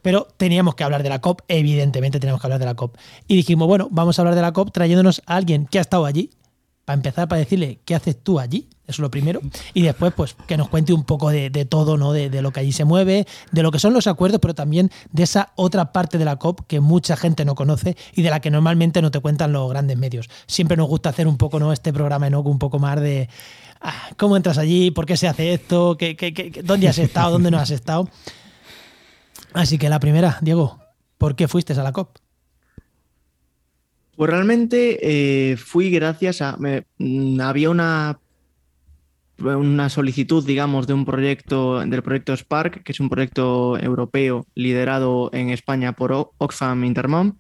Pero 0.02 0.28
teníamos 0.38 0.76
que 0.76 0.84
hablar 0.84 1.04
de 1.04 1.10
la 1.10 1.20
COP, 1.20 1.42
evidentemente 1.48 2.20
teníamos 2.20 2.42
que 2.42 2.48
hablar 2.48 2.60
de 2.60 2.66
la 2.66 2.76
COP. 2.76 2.98
Y 3.28 3.36
dijimos, 3.36 3.68
bueno, 3.68 3.88
vamos 3.92 4.20
a 4.20 4.22
hablar 4.22 4.36
de 4.36 4.42
la 4.42 4.52
COP 4.52 4.72
trayéndonos 4.72 5.22
a 5.26 5.36
alguien 5.36 5.66
que 5.66 5.78
ha 5.78 5.82
estado 5.82 6.06
allí, 6.06 6.32
para 6.86 6.96
empezar, 6.96 7.28
para 7.28 7.40
decirle 7.40 7.80
qué 7.86 7.96
haces 7.96 8.22
tú 8.22 8.40
allí, 8.40 8.70
eso 8.90 8.96
es 8.96 9.00
lo 9.00 9.12
primero, 9.12 9.40
y 9.76 9.84
después, 9.84 10.12
pues, 10.14 10.36
que 10.48 10.58
nos 10.58 10.68
cuente 10.68 10.94
un 10.94 11.04
poco 11.04 11.30
de, 11.30 11.50
todo, 11.70 11.96
¿no? 11.96 12.12
De, 12.12 12.42
lo 12.42 12.52
que 12.52 12.62
allí 12.62 12.72
se 12.72 12.86
mueve, 12.86 13.28
de 13.52 13.62
lo 13.62 13.72
que 13.72 13.78
son 13.78 13.94
los 13.94 14.08
acuerdos, 14.08 14.40
pero 14.42 14.56
también 14.56 14.90
de 15.12 15.24
esa 15.24 15.54
otra 15.56 15.92
parte 15.92 16.18
de 16.18 16.26
la 16.26 16.38
COP 16.38 16.62
que 16.66 16.80
mucha 16.80 17.16
gente 17.16 17.46
no 17.46 17.54
conoce 17.54 17.96
y 18.16 18.24
de 18.24 18.32
la 18.32 18.40
que 18.40 18.50
normalmente 18.50 19.04
no 19.04 19.12
te 19.12 19.20
cuentan 19.20 19.54
los 19.54 19.70
grandes 19.70 19.96
medios. 19.96 20.28
Siempre 20.48 20.76
nos 20.76 20.88
gusta 20.88 21.10
hacer 21.10 21.28
un 21.28 21.38
poco, 21.38 21.60
¿no? 21.60 21.72
Este 21.72 21.94
programa, 21.94 22.32
¿no? 22.32 22.42
Un 22.42 22.58
poco 22.58 22.80
más 22.80 23.00
de 23.00 23.30
ah, 23.82 24.10
cómo 24.18 24.36
entras 24.36 24.58
allí, 24.58 24.90
por 24.90 25.06
qué 25.06 25.18
se 25.18 25.28
hace 25.28 25.54
esto, 25.54 25.96
¿Qué, 25.96 26.16
qué, 26.16 26.34
qué, 26.34 26.64
dónde 26.64 26.88
has 26.88 26.98
estado, 26.98 27.34
dónde 27.34 27.52
no 27.52 27.60
has 27.60 27.70
estado. 27.70 28.10
Así 29.54 29.78
que 29.78 29.88
la 29.88 30.00
primera, 30.00 30.40
Diego, 30.42 30.80
¿por 31.20 31.36
qué 31.36 31.48
fuiste 31.48 31.74
a 31.74 31.84
la 31.84 31.94
COP? 31.94 32.18
Pues 34.16 34.32
realmente 34.32 35.00
eh, 35.02 35.58
fui 35.58 35.92
gracias 35.92 36.42
a... 36.42 36.58
Mm, 36.98 37.40
había 37.40 37.70
una, 37.70 38.20
una 39.42 39.90
solicitud, 39.90 40.46
digamos, 40.46 40.88
de 40.88 40.94
un 40.94 41.06
proyecto, 41.06 41.80
del 41.80 42.04
proyecto 42.04 42.36
Spark, 42.36 42.84
que 42.84 42.92
es 42.92 43.00
un 43.00 43.10
proyecto 43.10 43.78
europeo 43.78 44.46
liderado 44.56 45.30
en 45.34 45.50
España 45.50 45.94
por 45.94 46.32
Oxfam 46.38 46.84
Intermom, 46.84 47.34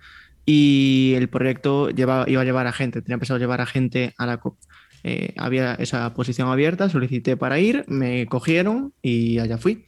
y 0.45 1.13
el 1.15 1.29
proyecto 1.29 1.89
iba 1.95 2.23
a 2.23 2.43
llevar 2.43 2.67
a 2.67 2.71
gente, 2.71 3.01
tenía 3.01 3.19
pensado 3.19 3.39
llevar 3.39 3.61
a 3.61 3.65
gente 3.65 4.13
a 4.17 4.25
la 4.25 4.37
COP. 4.37 4.57
Eh, 5.03 5.33
había 5.37 5.75
esa 5.75 6.13
posición 6.13 6.49
abierta, 6.49 6.89
solicité 6.89 7.37
para 7.37 7.59
ir, 7.59 7.85
me 7.87 8.25
cogieron 8.25 8.93
y 9.01 9.39
allá 9.39 9.57
fui. 9.57 9.85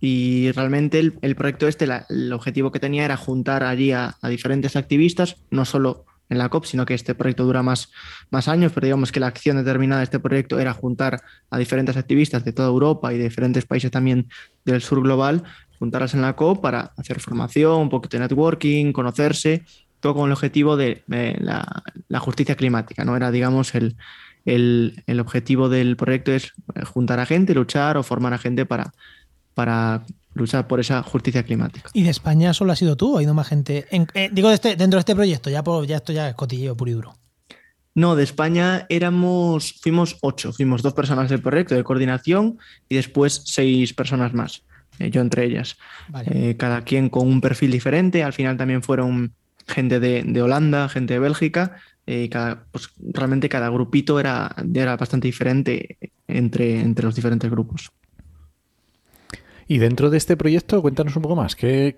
Y 0.00 0.52
realmente 0.52 0.98
el, 0.98 1.36
proyecto 1.36 1.66
este, 1.66 1.86
el 2.08 2.32
objetivo 2.32 2.70
que 2.70 2.80
tenía 2.80 3.04
era 3.04 3.16
juntar 3.16 3.64
allí 3.64 3.92
a, 3.92 4.16
diferentes 4.28 4.76
activistas, 4.76 5.36
no 5.50 5.64
solo 5.64 6.04
en 6.28 6.38
la 6.38 6.48
COP, 6.48 6.64
sino 6.64 6.86
que 6.86 6.94
este 6.94 7.14
proyecto 7.14 7.44
dura 7.44 7.62
más, 7.62 7.90
más 8.30 8.48
años, 8.48 8.72
pero 8.74 8.86
digamos 8.86 9.12
que 9.12 9.20
la 9.20 9.28
acción 9.28 9.56
determinada 9.56 10.00
de 10.00 10.04
este 10.04 10.20
proyecto 10.20 10.58
era 10.58 10.72
juntar 10.72 11.22
a 11.50 11.58
diferentes 11.58 11.96
activistas 11.96 12.44
de 12.44 12.52
toda 12.52 12.68
Europa 12.68 13.12
y 13.12 13.18
de 13.18 13.24
diferentes 13.24 13.64
países 13.64 13.90
también 13.90 14.28
del 14.64 14.82
sur 14.82 15.02
global, 15.02 15.42
juntarlas 15.78 16.14
en 16.14 16.22
la 16.22 16.36
COP 16.36 16.60
para 16.60 16.92
hacer 16.96 17.20
formación, 17.20 17.80
un 17.80 17.88
poquito 17.88 18.16
de 18.16 18.22
networking, 18.22 18.92
conocerse, 18.92 19.64
todo 20.00 20.14
con 20.14 20.26
el 20.26 20.32
objetivo 20.32 20.76
de, 20.76 21.02
la, 21.08 21.82
la, 22.08 22.20
justicia 22.20 22.54
climática, 22.54 23.04
¿no? 23.04 23.16
Era, 23.16 23.30
digamos, 23.30 23.74
el, 23.74 23.96
el, 24.44 25.02
el 25.06 25.20
objetivo 25.20 25.68
del 25.68 25.96
proyecto 25.96 26.32
es 26.32 26.52
juntar 26.84 27.18
a 27.18 27.26
gente, 27.26 27.54
luchar 27.54 27.96
o 27.96 28.02
formar 28.02 28.32
a 28.32 28.38
gente 28.38 28.64
para 28.64 28.92
para 29.58 30.04
luchar 30.38 30.66
por 30.66 30.80
esa 30.80 31.02
justicia 31.02 31.42
climática. 31.42 31.90
¿Y 31.92 32.02
de 32.02 32.10
España 32.10 32.54
solo 32.54 32.72
ha 32.72 32.76
sido 32.76 32.96
tú 32.96 33.18
ha 33.18 33.22
ido 33.22 33.34
más 33.34 33.48
gente? 33.48 33.86
Eh, 33.90 34.30
digo, 34.32 34.48
de 34.48 34.54
este, 34.54 34.76
dentro 34.76 34.98
de 34.98 35.00
este 35.00 35.14
proyecto, 35.14 35.50
ya, 35.50 35.62
ya 35.86 35.96
esto 35.96 36.12
ya 36.12 36.28
es 36.28 36.34
cotilleo 36.34 36.76
puro 36.76 36.90
y 36.90 36.94
duro. 36.94 37.14
No, 37.94 38.14
de 38.14 38.22
España 38.22 38.86
éramos, 38.88 39.74
fuimos 39.80 40.18
ocho, 40.20 40.52
fuimos 40.52 40.82
dos 40.82 40.94
personas 40.94 41.28
del 41.28 41.42
proyecto 41.42 41.74
de 41.74 41.82
coordinación 41.82 42.58
y 42.88 42.94
después 42.94 43.42
seis 43.44 43.92
personas 43.92 44.32
más, 44.32 44.62
eh, 44.98 45.10
yo 45.10 45.20
entre 45.20 45.44
ellas. 45.44 45.76
Eh, 46.26 46.56
cada 46.56 46.82
quien 46.82 47.08
con 47.08 47.26
un 47.26 47.40
perfil 47.40 47.72
diferente, 47.72 48.22
al 48.22 48.32
final 48.32 48.56
también 48.56 48.82
fueron 48.82 49.32
gente 49.66 50.00
de, 50.00 50.42
Holanda, 50.42 50.88
gente 50.88 51.14
de 51.14 51.20
Bélgica, 51.20 51.76
cada, 52.30 52.64
pues, 52.70 52.88
realmente 52.98 53.50
cada 53.50 53.68
grupito 53.68 54.18
era, 54.18 54.54
era 54.72 54.96
bastante 54.96 55.28
diferente 55.28 55.98
entre, 56.26 56.80
entre 56.80 57.04
los 57.04 57.14
diferentes 57.14 57.50
grupos. 57.50 57.90
Y 59.70 59.76
dentro 59.76 60.08
de 60.08 60.16
este 60.16 60.34
proyecto, 60.38 60.80
cuéntanos 60.80 61.14
un 61.16 61.22
poco 61.22 61.36
más. 61.36 61.54
¿Qué, 61.54 61.94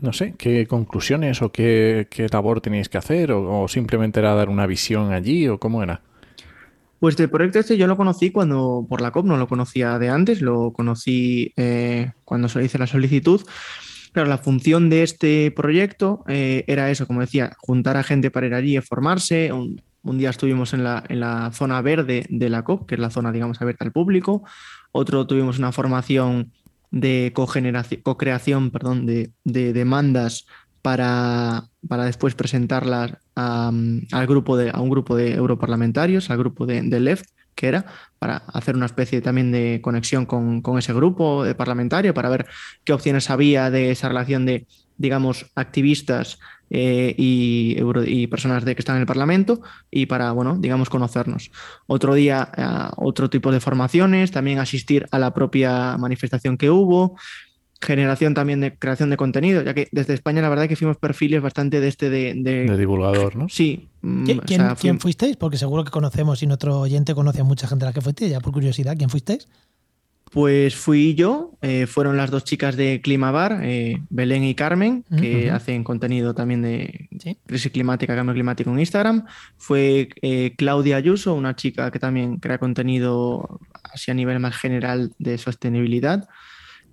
no 0.00 0.12
sé, 0.12 0.34
qué 0.36 0.66
conclusiones 0.66 1.40
o 1.40 1.52
qué, 1.52 2.08
labor 2.32 2.60
teníais 2.60 2.88
que 2.88 2.98
hacer? 2.98 3.30
O, 3.30 3.68
simplemente 3.68 4.18
era 4.18 4.34
dar 4.34 4.48
una 4.48 4.66
visión 4.66 5.12
allí? 5.12 5.46
¿O 5.46 5.60
cómo 5.60 5.84
era? 5.84 6.02
Pues 6.98 7.18
el 7.20 7.30
proyecto 7.30 7.60
este 7.60 7.76
yo 7.76 7.86
lo 7.86 7.96
conocí 7.96 8.32
cuando, 8.32 8.84
por 8.88 9.00
la 9.00 9.12
COP, 9.12 9.26
no 9.26 9.36
lo 9.36 9.46
conocía 9.46 9.96
de 10.00 10.08
antes, 10.08 10.42
lo 10.42 10.72
conocí 10.72 11.52
eh, 11.56 12.10
cuando 12.24 12.48
se 12.48 12.64
hice 12.64 12.78
la 12.78 12.88
solicitud. 12.88 13.42
Pero 14.12 14.26
la 14.26 14.38
función 14.38 14.90
de 14.90 15.04
este 15.04 15.52
proyecto 15.52 16.24
eh, 16.26 16.64
era 16.66 16.90
eso, 16.90 17.06
como 17.06 17.20
decía, 17.20 17.52
juntar 17.58 17.96
a 17.96 18.02
gente 18.02 18.32
para 18.32 18.48
ir 18.48 18.54
allí 18.54 18.76
a 18.76 18.82
formarse. 18.82 19.52
Un, 19.52 19.80
un 20.02 20.18
día 20.18 20.30
estuvimos 20.30 20.74
en 20.74 20.82
la, 20.82 21.04
en 21.08 21.20
la, 21.20 21.52
zona 21.52 21.80
verde 21.80 22.26
de 22.28 22.48
la 22.48 22.64
COP, 22.64 22.88
que 22.88 22.96
es 22.96 23.00
la 23.00 23.10
zona, 23.10 23.30
digamos, 23.30 23.60
abierta 23.62 23.84
al 23.84 23.92
público 23.92 24.42
otro 24.96 25.26
tuvimos 25.26 25.58
una 25.58 25.72
formación 25.72 26.52
de 26.90 27.32
co-creación 27.34 28.70
perdón, 28.70 29.06
de, 29.06 29.32
demandas 29.44 30.46
para, 30.82 31.64
para, 31.88 32.04
después 32.04 32.34
presentarlas 32.34 33.14
al 33.34 34.26
grupo 34.26 34.56
de, 34.56 34.70
a 34.70 34.80
un 34.80 34.90
grupo 34.90 35.16
de 35.16 35.34
europarlamentarios, 35.34 36.30
al 36.30 36.38
grupo 36.38 36.66
de, 36.66 36.82
de 36.82 37.00
LEFT, 37.00 37.26
que 37.56 37.68
era, 37.68 37.86
para 38.18 38.36
hacer 38.36 38.76
una 38.76 38.86
especie 38.86 39.20
también 39.20 39.50
de 39.50 39.80
conexión 39.82 40.26
con, 40.26 40.60
con, 40.60 40.78
ese 40.78 40.92
grupo 40.92 41.42
de 41.42 41.54
parlamentario, 41.54 42.14
para 42.14 42.28
ver 42.28 42.46
qué 42.84 42.92
opciones 42.92 43.30
había 43.30 43.70
de 43.70 43.90
esa 43.90 44.08
relación 44.08 44.46
de, 44.46 44.66
digamos, 44.98 45.46
activistas 45.54 46.38
eh, 46.70 47.14
y, 47.16 48.26
personas 48.26 48.64
de 48.64 48.74
que 48.74 48.80
están 48.80 48.96
en 48.96 49.02
el 49.02 49.06
Parlamento 49.06 49.60
y 49.90 50.06
para, 50.06 50.32
bueno, 50.32 50.56
digamos, 50.58 50.90
conocernos. 50.90 51.50
Otro 51.86 52.14
día, 52.14 52.50
eh, 52.56 52.92
otro 52.96 53.30
tipo 53.30 53.52
de 53.52 53.60
formaciones, 53.60 54.30
también 54.30 54.58
asistir 54.58 55.06
a 55.10 55.18
la 55.18 55.32
propia 55.32 55.96
manifestación 55.96 56.56
que 56.56 56.70
hubo, 56.70 57.16
generación 57.80 58.34
también 58.34 58.60
de 58.60 58.76
creación 58.76 59.10
de 59.10 59.16
contenido, 59.16 59.62
ya 59.62 59.74
que 59.74 59.88
desde 59.92 60.14
España 60.14 60.42
la 60.42 60.48
verdad 60.48 60.68
que 60.68 60.76
fuimos 60.76 60.96
perfiles 60.96 61.42
bastante 61.42 61.80
de 61.80 61.88
este 61.88 62.10
de... 62.10 62.34
De, 62.34 62.76
divulgador, 62.76 63.36
¿no? 63.36 63.48
Sí. 63.48 63.88
Mm, 64.00 64.24
¿Quién, 64.78 65.00
fuisteis? 65.00 65.36
Porque 65.36 65.58
seguro 65.58 65.84
que 65.84 65.90
conocemos 65.90 66.42
y 66.42 66.46
nuestro 66.46 66.80
oyente 66.80 67.14
conoce 67.14 67.42
a 67.42 67.44
mucha 67.44 67.68
gente 67.68 67.84
a 67.84 67.88
la 67.88 67.92
que 67.92 68.00
fuisteis, 68.00 68.30
ya 68.30 68.40
por 68.40 68.52
curiosidad, 68.52 68.96
¿quién 68.96 69.10
fuisteis? 69.10 69.48
Pues 70.36 70.76
fui 70.76 71.14
yo, 71.14 71.56
eh, 71.62 71.86
fueron 71.86 72.18
las 72.18 72.30
dos 72.30 72.44
chicas 72.44 72.76
de 72.76 73.00
Climabar, 73.02 73.60
eh, 73.62 74.02
Belén 74.10 74.44
y 74.44 74.54
Carmen, 74.54 75.02
que 75.18 75.50
hacen 75.50 75.82
contenido 75.82 76.34
también 76.34 76.60
de 76.60 77.08
crisis 77.46 77.72
climática, 77.72 78.14
cambio 78.14 78.34
climático 78.34 78.70
en 78.70 78.78
Instagram. 78.78 79.24
Fue 79.56 80.10
eh, 80.20 80.52
Claudia 80.58 80.96
Ayuso, 80.96 81.32
una 81.32 81.56
chica 81.56 81.90
que 81.90 81.98
también 81.98 82.36
crea 82.36 82.58
contenido 82.58 83.60
así 83.82 84.10
a 84.10 84.14
nivel 84.14 84.38
más 84.38 84.54
general 84.54 85.10
de 85.18 85.38
sostenibilidad. 85.38 86.28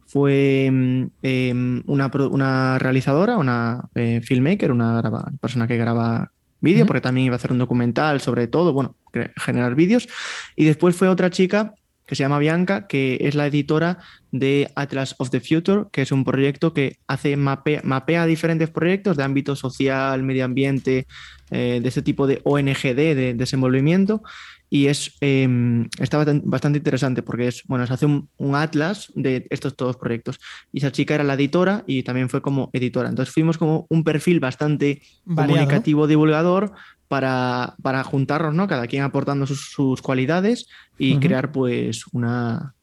Fue 0.06 0.70
mm, 0.72 1.08
em, 1.22 1.84
una, 1.86 2.80
realizadora, 2.80 3.38
una 3.38 3.90
filmmaker, 3.94 4.72
una 4.72 5.02
persona 5.42 5.68
que 5.68 5.76
graba 5.76 6.32
vídeo, 6.62 6.86
porque 6.86 7.02
también 7.02 7.26
iba 7.26 7.36
a 7.36 7.40
hacer 7.40 7.52
un 7.52 7.58
documental 7.58 8.22
sobre 8.22 8.48
todo, 8.48 8.72
bueno, 8.72 8.96
generar 9.36 9.76
vídeos. 9.76 10.08
Y 10.56 10.64
después 10.64 10.96
fue 10.96 11.10
otra 11.10 11.30
chica 11.30 11.74
que 12.06 12.16
se 12.16 12.24
llama 12.24 12.40
Bianca, 12.40 12.88
que 12.88 13.18
es 13.22 13.36
la 13.36 13.48
editora 13.48 14.00
de 14.32 14.72
Atlas 14.76 15.16
of 15.20 15.30
the 15.30 15.40
Future, 15.40 15.86
que 15.92 16.02
es 16.02 16.12
un 16.12 16.24
proyecto 16.24 16.74
que 16.74 16.98
hace 17.08 17.38
mapea, 17.38 18.26
diferentes 18.26 18.70
proyectos 18.70 19.18
de 19.18 19.24
ámbito 19.24 19.56
social, 19.56 20.24
medio 20.24 20.46
ambiente, 20.46 21.08
eh, 21.52 21.80
de 21.82 21.90
ese 21.90 22.02
tipo 22.02 22.28
de 22.28 22.42
ONGD, 22.44 23.16
de 23.16 23.34
desenvolvimiento. 23.36 24.24
Y 24.70 24.88
es, 24.88 25.16
em, 25.22 25.88
está 26.00 26.26
bastante 26.44 26.80
interesante 26.80 27.22
porque 27.22 27.48
es, 27.48 27.62
bueno, 27.68 27.86
se 27.86 27.94
hace 27.94 28.08
un, 28.08 28.28
atlas 28.56 29.12
de 29.14 29.46
estos 29.52 29.76
todos 29.76 29.98
proyectos. 29.98 30.40
Y 30.72 30.80
esa 30.80 30.92
chica 30.92 31.14
era 31.14 31.24
la 31.24 31.36
editora 31.36 31.84
y 31.86 32.02
también 32.02 32.28
fue 32.28 32.42
como 32.42 32.72
editora. 32.74 33.08
Entonces 33.08 33.32
fuimos 33.32 33.60
como 33.60 33.86
un 33.92 34.04
perfil 34.04 34.40
bastante 34.40 35.04
comunicativo, 35.28 36.08
divulgador, 36.08 36.74
para, 37.14 37.76
para 37.84 38.04
juntarnos, 38.04 38.56
¿no? 38.56 38.68
Cada 38.68 38.88
quien 38.88 39.04
aportando 39.04 39.46
sus, 39.46 40.02
cualidades 40.02 40.68
y 40.98 41.20
crear 41.20 41.52
pues 41.52 42.08
una 42.12 42.74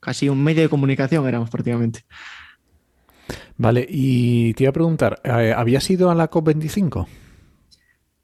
casi 0.00 0.30
un 0.30 0.42
medio 0.42 0.62
de 0.62 0.70
comunicación 0.70 1.28
éramos 1.28 1.50
prácticamente. 1.50 2.06
Vale, 3.58 3.86
y 3.86 4.54
te 4.54 4.62
iba 4.62 4.70
a 4.70 4.72
preguntar, 4.72 5.20
eh, 5.22 5.52
¿habías 5.54 5.90
ido 5.90 6.10
a 6.10 6.14
la 6.14 6.30
COP25? 6.30 7.06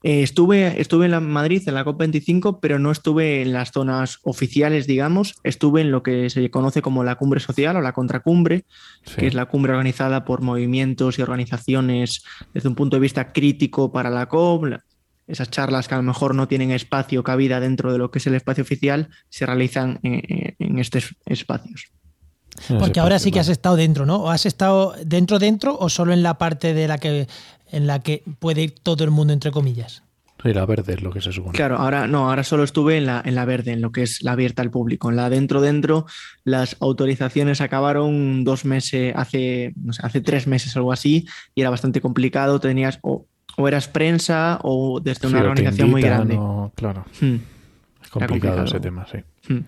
Eh, 0.02 0.22
estuve, 0.22 0.80
estuve 0.80 1.04
en 1.04 1.10
la 1.10 1.20
Madrid 1.20 1.62
en 1.66 1.74
la 1.74 1.84
COP25, 1.84 2.60
pero 2.62 2.78
no 2.78 2.90
estuve 2.90 3.42
en 3.42 3.52
las 3.52 3.70
zonas 3.70 4.18
oficiales, 4.22 4.86
digamos. 4.86 5.34
Estuve 5.44 5.82
en 5.82 5.90
lo 5.90 6.02
que 6.02 6.30
se 6.30 6.50
conoce 6.50 6.80
como 6.80 7.04
la 7.04 7.16
cumbre 7.16 7.40
social 7.40 7.76
o 7.76 7.82
la 7.82 7.92
contracumbre, 7.92 8.64
que 9.14 9.26
es 9.26 9.34
la 9.34 9.44
cumbre 9.44 9.72
organizada 9.72 10.24
por 10.24 10.40
movimientos 10.40 11.18
y 11.18 11.22
organizaciones 11.22 12.24
desde 12.54 12.70
un 12.70 12.76
punto 12.76 12.96
de 12.96 13.00
vista 13.00 13.34
crítico 13.34 13.92
para 13.92 14.08
la 14.08 14.24
COP, 14.24 14.64
esas 15.30 15.50
charlas 15.50 15.88
que 15.88 15.94
a 15.94 15.98
lo 15.98 16.02
mejor 16.02 16.34
no 16.34 16.48
tienen 16.48 16.70
espacio, 16.70 17.22
cabida 17.22 17.60
dentro 17.60 17.92
de 17.92 17.98
lo 17.98 18.10
que 18.10 18.18
es 18.18 18.26
el 18.26 18.34
espacio 18.34 18.62
oficial, 18.62 19.08
se 19.28 19.46
realizan 19.46 20.00
en, 20.02 20.78
estos 20.78 21.16
espacios. 21.26 21.88
Porque 22.78 23.00
ahora 23.00 23.18
sí 23.18 23.30
que 23.30 23.40
has 23.40 23.48
estado 23.48 23.76
dentro, 23.76 24.06
¿no? 24.06 24.16
¿O 24.16 24.30
has 24.30 24.44
estado 24.44 24.94
dentro 25.04 25.38
dentro 25.38 25.78
o 25.78 25.88
solo 25.88 26.12
en 26.12 26.22
la 26.22 26.36
parte 26.36 26.74
de 26.74 26.88
la 26.88 26.98
que 26.98 27.28
en 27.72 27.86
la 27.86 28.00
que 28.00 28.24
puede 28.40 28.62
ir 28.62 28.74
todo 28.82 29.04
el 29.04 29.10
mundo 29.10 29.32
entre 29.32 29.50
comillas? 29.52 30.02
Sí, 30.42 30.54
la 30.54 30.64
verde 30.64 30.94
es 30.94 31.02
lo 31.02 31.12
que 31.12 31.20
se 31.20 31.32
supone. 31.32 31.54
Claro, 31.54 31.76
ahora 31.76 32.06
no, 32.06 32.30
ahora 32.30 32.44
solo 32.44 32.64
estuve 32.64 32.96
en 32.96 33.06
la, 33.06 33.22
en 33.24 33.34
la 33.34 33.44
verde, 33.44 33.72
en 33.72 33.82
lo 33.82 33.92
que 33.92 34.02
es 34.02 34.22
la 34.22 34.32
abierta 34.32 34.62
al 34.62 34.70
público. 34.70 35.10
En 35.10 35.16
la 35.16 35.28
dentro 35.28 35.60
dentro, 35.60 36.06
las 36.44 36.76
autorizaciones 36.80 37.60
acabaron 37.60 38.42
dos 38.42 38.64
meses, 38.64 39.12
hace, 39.16 39.74
no 39.76 39.92
sé, 39.92 40.00
hace 40.02 40.20
tres 40.22 40.46
meses, 40.46 40.74
algo 40.76 40.92
así, 40.92 41.26
y 41.54 41.60
era 41.60 41.68
bastante 41.68 42.00
complicado. 42.00 42.58
Tenías, 42.58 42.98
o 43.02 43.26
o 43.56 43.68
eras 43.68 43.88
prensa 43.88 44.58
o 44.62 45.00
desde 45.00 45.28
una 45.28 45.40
organización 45.40 45.90
muy 45.90 46.02
grande. 46.02 46.38
claro. 46.74 47.04
Hmm. 47.20 47.36
Es 48.02 48.08
complicado, 48.08 48.64
ese 48.64 48.80
tema, 48.80 49.06
sí. 49.10 49.18
Hmm. 49.48 49.64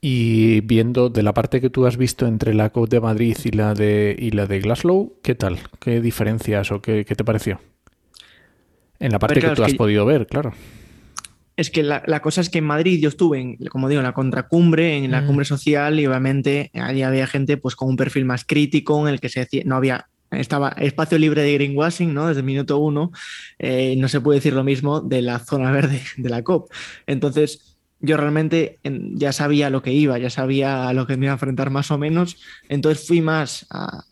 Y 0.00 0.60
viendo 0.60 1.10
de 1.10 1.22
la 1.24 1.34
parte 1.34 1.60
que 1.60 1.70
tú 1.70 1.84
has 1.86 1.96
visto 1.96 2.26
entre 2.26 2.54
la 2.54 2.70
COP 2.70 2.88
de 2.88 3.00
Madrid 3.00 3.36
y 3.44 3.50
la 3.50 3.74
de, 3.74 4.14
y 4.16 4.30
la 4.30 4.46
de 4.46 4.60
Glasgow, 4.60 5.14
¿qué 5.22 5.34
tal? 5.34 5.58
¿Qué 5.80 6.00
diferencias 6.00 6.70
o 6.70 6.80
qué, 6.80 7.04
te 7.04 7.24
pareció? 7.24 7.60
En 9.00 9.10
la 9.10 9.18
parte 9.18 9.40
que 9.40 9.50
tú 9.50 9.64
has 9.64 9.74
podido 9.74 10.06
ver, 10.06 10.26
claro. 10.26 10.52
Es 11.56 11.70
que 11.70 11.82
la, 11.82 12.20
cosa 12.22 12.40
es 12.40 12.50
que 12.50 12.58
en 12.58 12.66
Madrid 12.66 13.00
yo 13.02 13.08
estuve, 13.08 13.40
en, 13.40 13.56
como 13.66 13.88
digo, 13.88 13.98
en 14.00 14.04
la 14.06 14.12
contracumbre, 14.12 14.96
en 14.96 15.10
la 15.10 15.22
mm. 15.22 15.26
cumbre 15.26 15.44
social, 15.44 15.98
y 15.98 16.06
obviamente 16.06 16.70
allí 16.74 17.02
había 17.02 17.26
gente 17.26 17.56
pues 17.56 17.74
con 17.74 17.88
un 17.88 17.96
perfil 17.96 18.24
más 18.24 18.44
crítico 18.44 19.00
en 19.06 19.12
el 19.12 19.20
que 19.20 19.28
se 19.28 19.40
decía, 19.40 19.64
no 19.66 19.74
había 19.74 20.08
estaba 20.30 20.70
espacio 20.70 21.18
libre 21.18 21.42
de 21.42 21.54
greenwashing, 21.54 22.12
¿no? 22.12 22.28
Desde 22.28 22.40
el 22.40 22.46
minuto 22.46 22.78
uno, 22.78 23.12
eh, 23.58 23.94
no 23.96 24.08
se 24.08 24.20
puede 24.20 24.38
decir 24.38 24.52
lo 24.52 24.64
mismo 24.64 25.00
de 25.00 25.22
la 25.22 25.38
zona 25.38 25.70
verde 25.72 26.02
de 26.16 26.28
la 26.28 26.42
COP. 26.42 26.70
Entonces, 27.06 27.78
yo 28.00 28.16
realmente 28.16 28.78
ya 28.84 29.32
sabía 29.32 29.70
lo 29.70 29.82
que 29.82 29.92
iba, 29.92 30.18
ya 30.18 30.30
sabía 30.30 30.88
a 30.88 30.92
lo 30.92 31.06
que 31.06 31.16
me 31.16 31.26
iba 31.26 31.32
a 31.32 31.34
enfrentar 31.34 31.70
más 31.70 31.90
o 31.90 31.98
menos, 31.98 32.36
entonces 32.68 33.06
fui 33.06 33.20
más 33.20 33.66
a, 33.70 34.04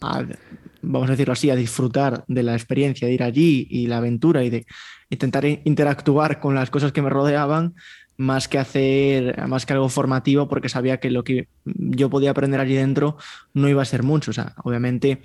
vamos 0.83 1.09
a 1.09 1.13
decirlo 1.13 1.35
así, 1.35 1.51
a 1.51 1.57
disfrutar 1.57 2.25
de 2.27 2.43
la 2.43 2.55
experiencia 2.55 3.07
de 3.07 3.15
ir 3.15 3.23
allí 3.23 3.69
y 3.71 3.87
la 3.87 3.99
aventura 3.99 4.43
y 4.43 4.51
de 4.51 4.67
intentar 5.09 5.45
interactuar 5.47 6.41
con 6.41 6.55
las 6.55 6.71
cosas 6.71 6.91
que 6.91 7.03
me 7.03 7.11
rodeaban, 7.11 7.75
más 8.17 8.49
que 8.49 8.59
hacer, 8.59 9.47
más 9.47 9.67
que 9.67 9.75
algo 9.75 9.89
formativo, 9.89 10.49
porque 10.49 10.69
sabía 10.69 10.99
que 10.99 11.11
lo 11.11 11.23
que 11.23 11.49
yo 11.65 12.09
podía 12.09 12.31
aprender 12.31 12.61
allí 12.61 12.75
dentro 12.75 13.19
no 13.53 13.69
iba 13.69 13.83
a 13.83 13.85
ser 13.87 14.03
mucho. 14.03 14.31
O 14.31 14.35
sea, 14.35 14.55
obviamente 14.65 15.21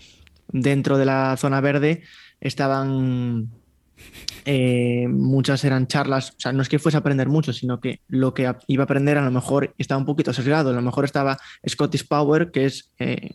dentro 0.51 0.97
de 0.97 1.05
la 1.05 1.35
zona 1.37 1.61
verde 1.61 2.03
estaban 2.39 3.49
eh, 4.45 5.07
muchas 5.07 5.63
eran 5.63 5.87
charlas, 5.87 6.31
o 6.31 6.39
sea, 6.39 6.51
no 6.51 6.61
es 6.61 6.69
que 6.69 6.79
fuese 6.79 6.97
a 6.97 7.01
aprender 7.01 7.27
mucho, 7.29 7.53
sino 7.53 7.79
que 7.79 8.01
lo 8.07 8.33
que 8.33 8.51
iba 8.67 8.83
a 8.83 8.85
aprender 8.85 9.17
a 9.17 9.25
lo 9.25 9.31
mejor 9.31 9.73
estaba 9.77 9.99
un 9.99 10.05
poquito 10.05 10.33
sesgado. 10.33 10.71
A 10.71 10.73
lo 10.73 10.81
mejor 10.81 11.05
estaba 11.05 11.37
Scottish 11.67 12.07
Power, 12.07 12.51
que 12.51 12.65
es 12.65 12.91
eh, 12.97 13.31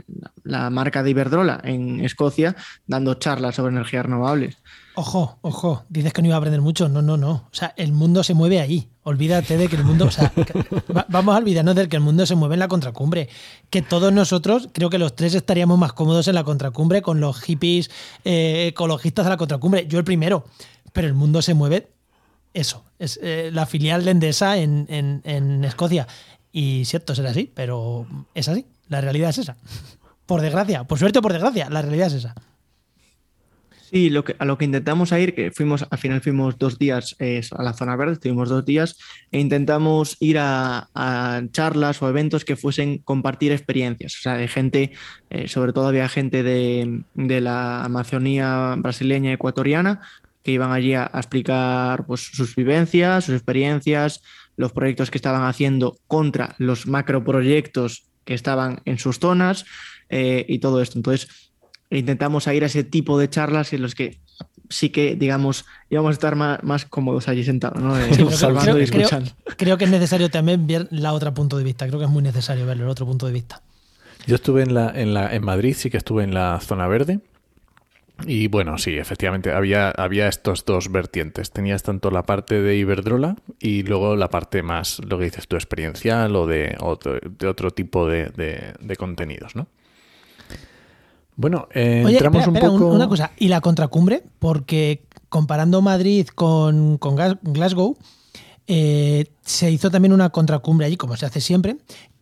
la 0.46 0.70
marca 0.70 1.02
de 1.02 1.10
Iberdrola 1.10 1.60
en 1.64 2.04
Escocia, 2.04 2.56
dando 2.86 3.14
charlas 3.14 3.56
sobre 3.56 3.72
energías 3.72 4.06
renovables. 4.06 4.56
Ojo, 4.94 5.38
ojo, 5.42 5.84
dices 5.90 6.14
que 6.14 6.22
no 6.22 6.28
iba 6.28 6.36
a 6.36 6.38
aprender 6.38 6.62
mucho. 6.62 6.88
No, 6.88 7.02
no, 7.02 7.18
no. 7.18 7.30
O 7.30 7.48
sea, 7.52 7.74
el 7.76 7.92
mundo 7.92 8.24
se 8.24 8.32
mueve 8.32 8.60
ahí. 8.60 8.88
Olvídate 9.02 9.58
de 9.58 9.68
que 9.68 9.76
el 9.76 9.84
mundo. 9.84 10.06
O 10.06 10.10
sea, 10.10 10.32
vamos 11.08 11.34
a 11.34 11.38
olvidarnos 11.38 11.74
de 11.74 11.88
que 11.88 11.96
el 11.96 12.02
mundo 12.02 12.24
se 12.24 12.34
mueve 12.34 12.54
en 12.54 12.60
la 12.60 12.68
contracumbre. 12.68 13.28
Que 13.68 13.82
todos 13.82 14.10
nosotros, 14.12 14.70
creo 14.72 14.88
que 14.88 14.98
los 14.98 15.14
tres 15.14 15.34
estaríamos 15.34 15.78
más 15.78 15.92
cómodos 15.92 16.28
en 16.28 16.34
la 16.34 16.44
contracumbre 16.44 17.02
con 17.02 17.20
los 17.20 17.42
hippies 17.42 17.90
eh, 18.24 18.68
ecologistas 18.68 19.26
de 19.26 19.30
la 19.30 19.36
contracumbre. 19.36 19.86
Yo 19.86 19.98
el 19.98 20.04
primero 20.04 20.46
pero 20.96 21.08
el 21.08 21.14
mundo 21.14 21.42
se 21.42 21.52
mueve 21.52 21.90
eso, 22.54 22.82
es 22.98 23.20
eh, 23.22 23.50
la 23.52 23.66
filial 23.66 24.02
de 24.02 24.12
Endesa 24.12 24.56
en, 24.56 24.86
en, 24.88 25.62
Escocia. 25.62 26.08
Y 26.50 26.86
cierto, 26.86 27.14
será 27.14 27.30
así, 27.30 27.52
pero 27.54 28.06
es 28.34 28.48
así, 28.48 28.64
la 28.88 29.02
realidad 29.02 29.28
es 29.28 29.36
esa. 29.36 29.58
Por 30.26 30.40
desgracia, 30.40 30.84
por 30.84 30.98
suerte 30.98 31.20
o 31.20 31.22
por 31.22 31.32
desgracia, 31.32 31.70
la 31.70 31.82
realidad 31.82 32.08
es 32.08 32.14
esa. 32.14 32.34
Sí, 33.90 34.10
lo 34.10 34.24
que, 34.24 34.34
a 34.40 34.44
lo 34.44 34.58
que 34.58 34.64
intentamos 34.64 35.12
ir, 35.12 35.32
que 35.32 35.52
fuimos, 35.52 35.86
al 35.88 35.98
final 35.98 36.20
fuimos 36.20 36.58
dos 36.58 36.76
días 36.76 37.14
a 37.52 37.62
la 37.62 37.72
zona 37.72 37.94
verde, 37.94 38.14
estuvimos 38.14 38.48
dos 38.48 38.64
días, 38.64 38.98
e 39.30 39.38
intentamos 39.38 40.16
ir 40.18 40.38
a, 40.40 40.88
charlas 41.52 42.02
o 42.02 42.08
eventos 42.08 42.44
que 42.44 42.56
fuesen 42.56 42.98
compartir 42.98 43.52
experiencias, 43.52 44.16
o 44.18 44.22
sea, 44.22 44.34
de 44.34 44.48
gente, 44.48 44.92
eh, 45.30 45.46
sobre 45.46 45.72
todo 45.72 45.86
había 45.86 46.08
gente 46.08 46.42
de, 46.42 47.04
la 47.14 47.84
Amazonía 47.84 48.74
brasileña 48.76 49.32
ecuatoriana, 49.32 50.00
que 50.42 50.50
iban 50.50 50.72
allí 50.72 50.94
a, 50.94 51.08
explicar 51.14 52.06
pues, 52.06 52.22
sus 52.22 52.56
vivencias, 52.56 53.26
sus 53.26 53.36
experiencias, 53.36 54.20
los 54.56 54.72
proyectos 54.72 55.12
que 55.12 55.18
estaban 55.18 55.44
haciendo 55.44 55.96
contra 56.08 56.56
los 56.58 56.88
macroproyectos 56.88 58.08
que 58.24 58.34
estaban 58.34 58.80
en 58.84 58.98
sus 58.98 59.20
zonas 59.20 59.64
eh, 60.08 60.44
y 60.48 60.58
todo 60.58 60.80
esto. 60.80 60.98
Entonces, 60.98 61.28
intentamos 61.90 62.46
ir 62.48 62.62
a 62.62 62.66
ese 62.66 62.84
tipo 62.84 63.18
de 63.18 63.28
charlas 63.28 63.72
en 63.72 63.82
los 63.82 63.94
que 63.94 64.18
sí 64.68 64.90
que, 64.90 65.16
digamos, 65.16 65.64
íbamos 65.90 66.10
a 66.10 66.12
estar 66.12 66.36
más, 66.36 66.84
cómodos 66.86 67.28
allí 67.28 67.44
sentados, 67.44 67.80
¿no? 67.82 67.98
Eh, 67.98 68.10
creo, 69.56 69.78
que 69.78 69.84
es 69.84 69.90
necesario 69.90 70.30
también 70.30 70.66
ver 70.66 70.88
la 70.90 71.12
otra 71.12 71.32
punto 71.34 71.56
de 71.58 71.64
vista. 71.64 71.86
Creo 71.86 71.98
que 71.98 72.06
es 72.06 72.10
muy 72.10 72.22
necesario 72.22 72.66
verlo, 72.66 72.84
el 72.84 72.90
otro 72.90 73.06
punto 73.06 73.26
de 73.26 73.32
vista. 73.32 73.62
Yo 74.26 74.34
estuve 74.34 74.62
en, 74.62 74.74
la, 74.74 74.90
en, 74.94 75.14
la, 75.14 75.32
en 75.34 75.44
Madrid, 75.44 75.74
sí 75.76 75.88
que 75.88 75.96
estuve 75.96 76.24
en 76.24 76.34
la 76.34 76.58
zona 76.60 76.88
verde. 76.88 77.20
Y 78.24 78.48
bueno, 78.48 78.78
sí, 78.78 78.96
efectivamente, 78.96 79.52
había, 79.52 79.90
había 79.90 80.26
estos 80.26 80.64
dos 80.64 80.90
vertientes. 80.90 81.50
Tenías 81.50 81.82
tanto 81.82 82.10
la 82.10 82.22
parte 82.22 82.62
de 82.62 82.76
Iberdrola 82.76 83.36
y 83.60 83.82
luego 83.82 84.16
la 84.16 84.30
parte 84.30 84.62
más, 84.62 85.00
lo 85.06 85.18
que 85.18 85.26
dices 85.26 85.46
tu 85.46 85.56
experiencial 85.56 86.34
o 86.34 86.46
de 86.46 86.76
otro, 86.80 87.18
de 87.20 87.46
otro 87.46 87.72
tipo 87.72 88.08
de, 88.08 88.74
contenidos, 88.98 89.54
¿no? 89.54 89.68
Bueno, 91.36 91.68
eh, 91.74 92.04
entramos 92.08 92.46
un 92.46 92.54
poco. 92.54 92.86
Una 92.88 93.08
cosa, 93.08 93.32
¿y 93.38 93.48
la 93.48 93.60
contracumbre? 93.60 94.24
Porque 94.38 95.04
comparando 95.28 95.82
Madrid 95.82 96.26
con, 96.34 96.98
Glasgow, 97.42 97.96
eh, 98.66 99.26
se 99.42 99.70
hizo 99.70 99.90
también 99.90 100.12
una 100.12 100.30
contracumbre 100.30 100.86
allí, 100.86 100.96
como 100.96 101.16
se 101.16 101.26
hace 101.26 101.40
siempre. 101.40 101.76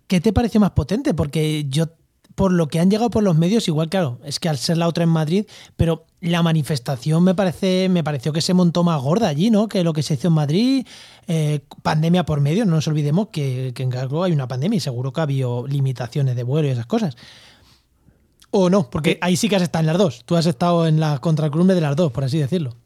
¿Qué 0.06 0.20
te 0.20 0.32
pareció 0.32 0.60
más 0.60 0.72
potente? 0.72 1.14
Porque 1.14 1.64
yo 1.68 1.86
por 2.34 2.52
lo 2.52 2.68
que 2.68 2.80
han 2.80 2.90
llegado 2.90 3.10
por 3.10 3.22
los 3.22 3.36
medios, 3.36 3.68
igual 3.68 3.88
claro, 3.88 4.18
es 4.24 4.40
que 4.40 4.48
al 4.48 4.58
ser 4.58 4.76
la 4.76 4.88
otra 4.88 5.04
en 5.04 5.10
Madrid, 5.10 5.46
pero 5.76 6.04
la 6.20 6.42
manifestación 6.42 7.22
me 7.22 7.34
parece, 7.34 7.88
me 7.88 8.02
pareció 8.02 8.32
que 8.32 8.40
se 8.40 8.54
montó 8.54 8.82
más 8.82 9.00
gorda 9.00 9.28
allí, 9.28 9.50
¿no? 9.50 9.68
Que 9.68 9.84
lo 9.84 9.92
que 9.92 10.02
se 10.02 10.14
hizo 10.14 10.28
en 10.28 10.34
Madrid, 10.34 10.86
eh, 11.28 11.60
pandemia 11.82 12.24
por 12.24 12.40
medio, 12.40 12.64
no 12.64 12.72
nos 12.72 12.88
olvidemos 12.88 13.28
que, 13.28 13.72
en 13.76 13.90
Glasgow 13.90 14.24
hay 14.24 14.32
una 14.32 14.48
pandemia 14.48 14.78
y 14.78 14.80
seguro 14.80 15.12
que 15.12 15.20
ha 15.20 15.24
habido 15.24 15.66
limitaciones 15.66 16.34
de 16.34 16.42
vuelo 16.42 16.66
y 16.66 16.72
esas 16.72 16.86
cosas. 16.86 17.16
O 18.56 18.70
no, 18.70 18.88
porque 18.88 19.18
ahí 19.20 19.36
sí 19.36 19.48
que 19.48 19.56
has 19.56 19.62
estado 19.62 19.80
en 19.80 19.88
las 19.88 19.98
dos. 19.98 20.24
Tú 20.24 20.36
has 20.36 20.46
estado 20.46 20.86
en 20.86 21.00
la 21.00 21.18
contracumbre 21.18 21.74
de 21.74 21.80
las 21.80 21.96
dos, 21.96 22.12
por 22.12 22.22
así 22.22 22.38
decirlo. 22.38 22.76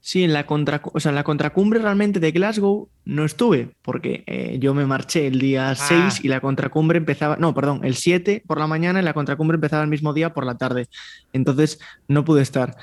Sí, 0.00 0.24
en 0.24 0.32
la, 0.32 0.44
contra, 0.44 0.82
o 0.92 0.98
sea, 0.98 1.10
en 1.10 1.14
la 1.14 1.22
contracumbre 1.22 1.78
realmente 1.78 2.18
de 2.18 2.32
Glasgow 2.32 2.88
no 3.04 3.24
estuve, 3.24 3.70
porque 3.82 4.24
eh, 4.26 4.56
yo 4.58 4.74
me 4.74 4.86
marché 4.86 5.28
el 5.28 5.38
día 5.38 5.72
6 5.76 5.90
ah. 5.90 6.18
y 6.20 6.26
la 6.26 6.40
contracumbre 6.40 6.98
empezaba, 6.98 7.36
no, 7.36 7.54
perdón, 7.54 7.82
el 7.84 7.94
7 7.94 8.42
por 8.44 8.58
la 8.58 8.66
mañana 8.66 8.98
y 8.98 9.04
la 9.04 9.14
contracumbre 9.14 9.54
empezaba 9.54 9.84
el 9.84 9.88
mismo 9.88 10.12
día 10.14 10.34
por 10.34 10.44
la 10.44 10.56
tarde. 10.56 10.88
Entonces 11.32 11.78
no 12.08 12.24
pude 12.24 12.42
estar. 12.42 12.76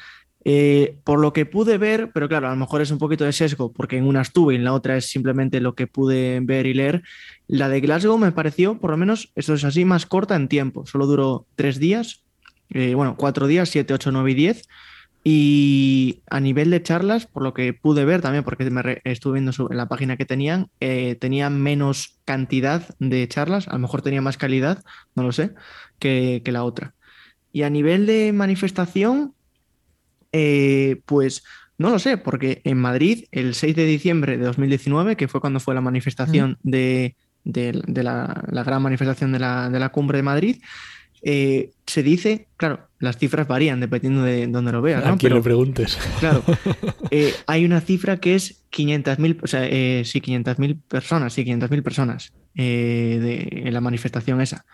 Eh, 0.48 1.00
por 1.04 1.20
lo 1.20 1.34
que 1.34 1.48
pude 1.48 1.80
ver, 1.80 2.12
pero 2.14 2.30
claro, 2.30 2.48
a 2.48 2.52
lo 2.52 2.56
mejor 2.56 2.82
es 2.82 2.92
un 2.92 3.00
poquito 3.00 3.26
de 3.26 3.34
sesgo, 3.34 3.74
porque 3.74 3.98
en 3.98 4.06
una 4.06 4.22
estuve 4.22 4.54
y 4.54 4.58
en 4.58 4.64
la 4.64 4.74
otra 4.74 4.96
es 4.96 5.10
simplemente 5.10 5.60
lo 5.60 5.74
que 5.74 5.88
pude 5.88 6.40
ver 6.40 6.68
y 6.68 6.76
leer. 6.76 7.02
La 7.48 7.68
de 7.68 7.82
Glasgow 7.82 8.18
me 8.20 8.32
pareció, 8.32 8.78
por 8.78 8.92
lo 8.92 8.98
menos, 8.98 9.32
eso 9.36 9.56
es 9.56 9.64
así, 9.64 9.86
más 9.86 10.06
corta 10.06 10.36
en 10.36 10.48
tiempo. 10.48 10.86
Solo 10.86 11.08
duró 11.08 11.48
tres 11.56 11.80
días, 11.80 12.24
eh, 12.70 12.94
bueno, 12.94 13.16
cuatro 13.18 13.48
días, 13.48 13.70
siete, 13.70 13.94
ocho, 13.94 14.12
nueve 14.12 14.32
y 14.32 14.36
diez. 14.36 14.68
Y 15.28 16.22
a 16.30 16.40
nivel 16.40 16.70
de 16.70 16.84
charlas, 16.84 17.26
por 17.26 17.42
lo 17.42 17.56
que 17.56 17.74
pude 17.74 18.06
ver 18.06 18.22
también, 18.22 18.44
porque 18.44 18.70
me 18.70 19.02
estuve 19.06 19.40
viendo 19.40 19.52
en 19.72 19.78
la 19.78 19.88
página 19.88 20.18
que 20.18 20.26
tenían, 20.26 20.70
eh, 20.80 21.16
tenían 21.20 21.60
menos 21.60 22.20
cantidad 22.26 22.88
de 23.00 23.28
charlas, 23.28 23.68
a 23.68 23.74
lo 23.74 23.80
mejor 23.80 24.04
tenía 24.04 24.22
más 24.22 24.38
calidad, 24.38 24.84
no 25.16 25.24
lo 25.24 25.32
sé, 25.32 25.56
que, 25.98 26.44
la 26.46 26.64
otra. 26.64 26.94
Y 27.52 27.64
a 27.64 27.72
nivel 27.72 28.06
de 28.06 28.34
manifestación, 28.34 29.34
eh, 30.38 31.00
pues 31.06 31.44
no 31.78 31.90
lo 31.90 31.98
sé, 31.98 32.18
porque 32.18 32.62
en 32.66 32.78
Madrid, 32.78 33.26
el 33.32 33.56
6 33.56 33.74
de 33.74 33.86
diciembre 33.86 34.38
de 34.38 34.46
2019, 34.46 35.16
que 35.16 35.30
fue 35.30 35.40
cuando 35.40 35.62
fue 35.62 35.74
la 35.74 35.82
manifestación 35.82 36.58
de, 36.62 37.16
la, 37.46 38.44
gran 38.66 38.82
manifestación 38.82 39.32
de 39.32 39.40
la, 39.40 39.70
de 39.70 39.80
la 39.80 39.90
cumbre 39.90 40.18
de 40.18 40.24
Madrid, 40.24 40.58
eh, 41.22 41.72
se 41.88 42.04
dice, 42.04 42.48
claro, 42.58 42.88
las 43.00 43.18
cifras 43.18 43.48
varían 43.48 43.80
dependiendo 43.80 44.24
de 44.24 44.46
dónde 44.48 44.74
lo 44.74 44.82
veas. 44.82 45.06
A 45.06 45.16
le 45.16 45.42
preguntes. 45.42 45.98
Claro, 46.20 46.44
eh, 47.12 47.34
hay 47.48 47.64
una 47.64 47.80
cifra 47.80 48.18
que 48.18 48.36
es 48.36 48.66
500.000, 48.72 49.40
o 49.42 49.48
sea, 49.48 49.66
eh, 49.66 50.04
sí, 50.04 50.20
500.000 50.22 50.82
personas, 50.86 51.34
sí, 51.34 51.46
500.000 51.46 51.82
personas 51.82 52.34
en 52.56 53.74
la 53.74 53.82
manifestación 53.82 54.42
esa. 54.42 54.66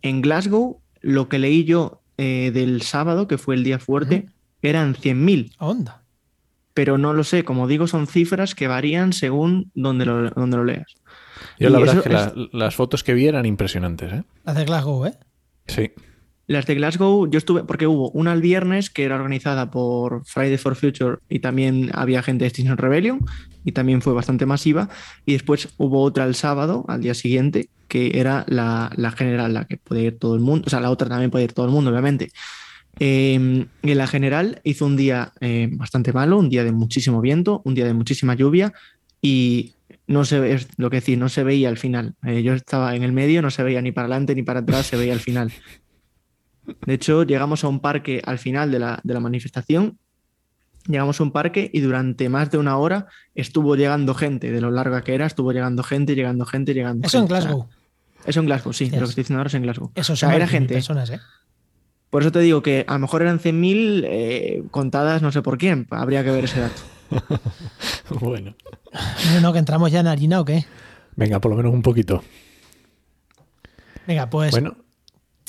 En 0.00 0.22
Glasgow, 0.22 0.80
lo 1.00 1.28
que 1.28 1.40
leí 1.40 1.64
yo 1.64 2.02
del 2.16 2.82
sábado, 2.82 3.26
que 3.26 3.36
fue 3.36 3.56
el 3.56 3.64
día 3.64 3.80
fuerte, 3.80 4.26
eran 4.62 4.94
100.000. 4.94 5.52
Onda. 5.58 6.02
Pero 6.74 6.96
no 6.96 7.12
lo 7.12 7.24
sé, 7.24 7.44
como 7.44 7.66
digo, 7.66 7.86
son 7.86 8.06
cifras 8.06 8.54
que 8.54 8.66
varían 8.66 9.12
según 9.12 9.70
donde 9.74 10.06
lo, 10.06 10.30
donde 10.30 10.56
lo 10.56 10.64
leas. 10.64 10.94
Yo 11.58 11.68
la 11.68 11.78
verdad 11.78 11.98
es 11.98 12.32
que 12.32 12.48
las 12.52 12.74
fotos 12.74 13.04
que 13.04 13.14
vi 13.14 13.26
eran 13.26 13.44
impresionantes. 13.44 14.12
¿eh? 14.12 14.24
Las 14.44 14.56
de 14.56 14.64
Glasgow, 14.64 15.06
¿eh? 15.06 15.14
Sí. 15.66 15.92
Las 16.46 16.66
de 16.66 16.74
Glasgow, 16.74 17.30
yo 17.30 17.38
estuve, 17.38 17.64
porque 17.64 17.86
hubo 17.86 18.10
una 18.10 18.32
el 18.32 18.40
viernes 18.40 18.90
que 18.90 19.04
era 19.04 19.16
organizada 19.16 19.70
por 19.70 20.24
Friday 20.24 20.58
for 20.58 20.74
Future 20.74 21.18
y 21.28 21.38
también 21.38 21.90
había 21.94 22.22
gente 22.22 22.44
de 22.44 22.48
Extinction 22.48 22.78
Rebellion 22.78 23.20
y 23.64 23.72
también 23.72 24.02
fue 24.02 24.12
bastante 24.12 24.44
masiva. 24.44 24.88
Y 25.24 25.32
después 25.32 25.68
hubo 25.76 26.02
otra 26.02 26.24
el 26.24 26.34
sábado, 26.34 26.84
al 26.88 27.00
día 27.00 27.14
siguiente, 27.14 27.68
que 27.86 28.18
era 28.18 28.44
la, 28.48 28.90
general, 29.16 29.54
la 29.54 29.66
que 29.66 29.76
puede 29.76 30.02
ir 30.02 30.18
todo 30.18 30.34
el 30.34 30.40
mundo, 30.40 30.64
o 30.66 30.70
sea, 30.70 30.80
la 30.80 30.90
otra 30.90 31.08
también 31.08 31.30
puede 31.30 31.44
ir 31.44 31.52
todo 31.52 31.66
el 31.66 31.72
mundo, 31.72 31.90
obviamente. 31.90 32.32
Eh, 32.98 33.34
en 33.34 33.98
la 33.98 34.06
general 34.06 34.60
hizo 34.64 34.86
un 34.86 34.96
día 34.96 35.32
eh, 35.40 35.68
bastante 35.72 36.12
malo, 36.12 36.38
un 36.38 36.48
día 36.48 36.62
de 36.64 36.72
muchísimo 36.72 37.20
viento, 37.20 37.62
un 37.64 37.74
día 37.74 37.86
de 37.86 37.94
muchísima 37.94 38.34
lluvia 38.34 38.72
y 39.20 39.74
no 40.06 40.24
se 40.24 40.40
ve, 40.40 40.66
lo 40.76 40.90
que 40.90 40.96
decir, 40.96 41.18
no 41.18 41.28
se 41.28 41.42
veía 41.42 41.68
al 41.68 41.78
final. 41.78 42.14
Eh, 42.24 42.42
yo 42.42 42.54
estaba 42.54 42.94
en 42.94 43.02
el 43.02 43.12
medio, 43.12 43.40
no 43.42 43.50
se 43.50 43.62
veía 43.62 43.80
ni 43.80 43.92
para 43.92 44.06
adelante 44.06 44.34
ni 44.34 44.42
para 44.42 44.60
atrás, 44.60 44.86
se 44.86 44.96
veía 44.96 45.12
al 45.14 45.20
final. 45.20 45.52
De 46.86 46.94
hecho, 46.94 47.24
llegamos 47.24 47.64
a 47.64 47.68
un 47.68 47.80
parque 47.80 48.22
al 48.24 48.38
final 48.38 48.70
de 48.70 48.78
la, 48.78 49.00
de 49.02 49.14
la 49.14 49.20
manifestación 49.20 49.98
llegamos 50.86 51.20
a 51.20 51.22
un 51.22 51.30
parque 51.30 51.70
y 51.72 51.80
durante 51.80 52.28
más 52.28 52.50
de 52.50 52.58
una 52.58 52.76
hora 52.76 53.06
estuvo 53.34 53.76
llegando 53.76 54.14
gente, 54.14 54.50
de 54.50 54.60
lo 54.60 54.70
larga 54.70 55.02
que 55.02 55.14
era, 55.14 55.26
estuvo 55.26 55.52
llegando 55.52 55.82
gente, 55.82 56.14
llegando 56.14 56.44
gente, 56.44 56.74
llegando 56.74 57.06
Eso 57.06 57.18
en 57.18 57.28
gente. 57.28 57.34
Sea, 57.40 57.44
Glasgow. 57.50 57.68
eso 58.26 58.40
en 58.40 58.46
Glasgow, 58.46 58.72
sí, 58.72 58.84
Yes. 58.86 58.94
lo 58.94 58.98
que 59.00 59.04
estoy 59.10 59.22
diciendo 59.22 59.38
ahora 59.38 59.48
es 59.48 59.54
en 59.54 59.62
Glasgow. 59.62 59.92
Eso 59.94 60.12
o 60.12 60.16
sea, 60.16 60.34
era 60.34 60.46
20.000 60.46 60.48
gente. 60.48 60.74
personas, 60.74 61.10
¿eh? 61.10 61.20
Por 62.12 62.20
eso 62.22 62.30
te 62.30 62.40
digo 62.40 62.62
que 62.62 62.84
a 62.86 62.92
lo 62.92 62.98
mejor 62.98 63.22
eran 63.22 63.40
100.000 63.40 64.02
eh, 64.06 64.62
contadas 64.70 65.22
no 65.22 65.32
sé 65.32 65.40
por 65.40 65.56
quién, 65.56 65.86
habría 65.90 66.22
que 66.22 66.30
ver 66.30 66.44
ese 66.44 66.60
dato. 66.60 66.82
Bueno, 68.20 68.54
No, 69.32 69.40
no, 69.40 69.52
que 69.54 69.58
entramos 69.58 69.90
ya 69.90 70.00
en 70.00 70.06
harina 70.06 70.38
o 70.40 70.44
qué. 70.44 70.66
venga, 71.16 71.40
por 71.40 71.50
lo 71.50 71.56
menos 71.56 71.72
un 71.72 71.80
poquito. 71.80 72.22
Venga, 74.06 74.28
pues 74.28 74.50
Bueno, 74.50 74.76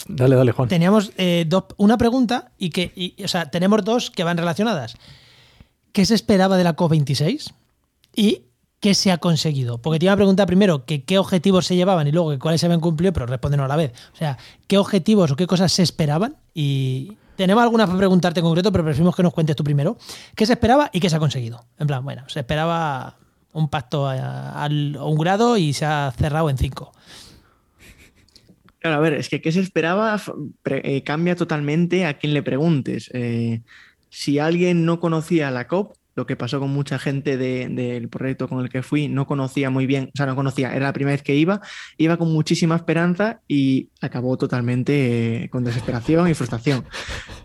dale, 0.07 0.35
dale, 0.37 0.51
Juan. 0.53 0.69
teníamos 0.69 1.11
eh, 1.17 1.43
dos, 1.47 1.65
una 1.77 1.97
pregunta 1.97 2.51
y 2.57 2.69
que, 2.69 2.91
y- 2.95 3.21
o 3.23 3.27
sea, 3.27 3.51
tenemos 3.51 3.83
dos 3.83 4.09
que 4.11 4.23
van 4.23 4.37
relacionadas. 4.37 4.95
¿Qué 5.91 6.05
se 6.05 6.15
esperaba 6.15 6.55
de 6.57 6.63
la 6.63 6.75
COP26 6.77 7.53
y 8.15 8.43
qué 8.83 8.93
se 8.93 9.13
ha 9.13 9.17
conseguido? 9.17 9.77
Porque 9.77 9.97
te 9.97 10.07
iba 10.07 10.11
a 10.11 10.17
preguntar 10.17 10.45
primero 10.45 10.83
qué 10.85 11.17
objetivos 11.17 11.65
se 11.65 11.77
llevaban 11.77 12.05
y 12.05 12.11
luego 12.11 12.31
que 12.31 12.37
cuáles 12.37 12.59
se 12.59 12.67
habían 12.67 12.81
cumplido, 12.81 13.13
pero 13.13 13.25
respóndenos 13.25 13.63
a 13.63 13.67
la 13.69 13.77
vez. 13.77 13.93
O 14.11 14.17
sea, 14.17 14.37
¿qué 14.67 14.77
objetivos 14.77 15.31
o 15.31 15.37
qué 15.37 15.47
cosas 15.47 15.71
se 15.71 15.83
esperaban? 15.83 16.35
Y 16.53 17.13
tenemos 17.37 17.63
algunas 17.63 17.87
para 17.87 17.97
preguntarte 17.97 18.41
en 18.41 18.45
concreto, 18.45 18.73
pero 18.73 18.83
preferimos 18.83 19.15
que 19.15 19.23
nos 19.23 19.33
cuentes 19.33 19.55
tú 19.55 19.63
primero. 19.63 19.95
¿Qué 20.35 20.45
se 20.45 20.51
esperaba 20.51 20.89
y 20.91 20.99
qué 20.99 21.09
se 21.09 21.15
ha 21.15 21.19
conseguido? 21.19 21.63
En 21.79 21.87
plan, 21.87 22.03
bueno, 22.03 22.27
se 22.27 22.41
esperaba 22.41 23.15
un 23.53 23.69
pacto 23.69 24.05
a, 24.05 24.67
un 24.67 25.17
grado 25.17 25.55
y 25.55 25.71
se 25.71 25.85
ha 25.85 26.13
cerrado 26.17 26.49
en 26.49 26.57
cinco. 26.57 26.91
Claro, 28.79 28.97
a 28.97 28.99
ver, 28.99 29.13
es 29.13 29.29
que 29.29 29.41
qué 29.41 29.53
se 29.53 29.61
esperaba 29.61 30.21
eh, 30.65 31.03
cambia 31.03 31.37
totalmente 31.37 32.05
a 32.05 32.17
quien 32.17 32.33
le 32.33 32.43
preguntes. 32.43 33.09
Eh, 33.13 33.61
si 34.09 34.39
alguien 34.39 34.83
no 34.83 34.99
conocía 34.99 35.51
la 35.51 35.69
COP, 35.69 35.95
lo 36.15 36.25
que 36.25 36.35
pasó 36.35 36.59
con 36.59 36.69
mucha 36.69 36.99
gente 36.99 37.37
de- 37.37 37.67
del 37.69 38.07
proyecto 38.09 38.47
con 38.47 38.59
el 38.63 38.69
que 38.69 38.83
fui, 38.83 39.07
no 39.07 39.25
conocía 39.25 39.69
muy 39.69 39.85
bien, 39.85 40.09
o 40.13 40.17
sea, 40.17 40.25
no 40.25 40.35
conocía, 40.35 40.75
era 40.75 40.85
la 40.87 40.93
primera 40.93 41.13
vez 41.13 41.23
que 41.23 41.35
iba, 41.35 41.61
iba 41.97 42.17
con 42.17 42.31
muchísima 42.31 42.75
esperanza 42.75 43.41
y 43.47 43.89
acabó 44.01 44.37
totalmente 44.37 45.43
eh, 45.45 45.49
con 45.49 45.63
desesperación 45.63 46.29
y 46.29 46.33
frustración. 46.33 46.85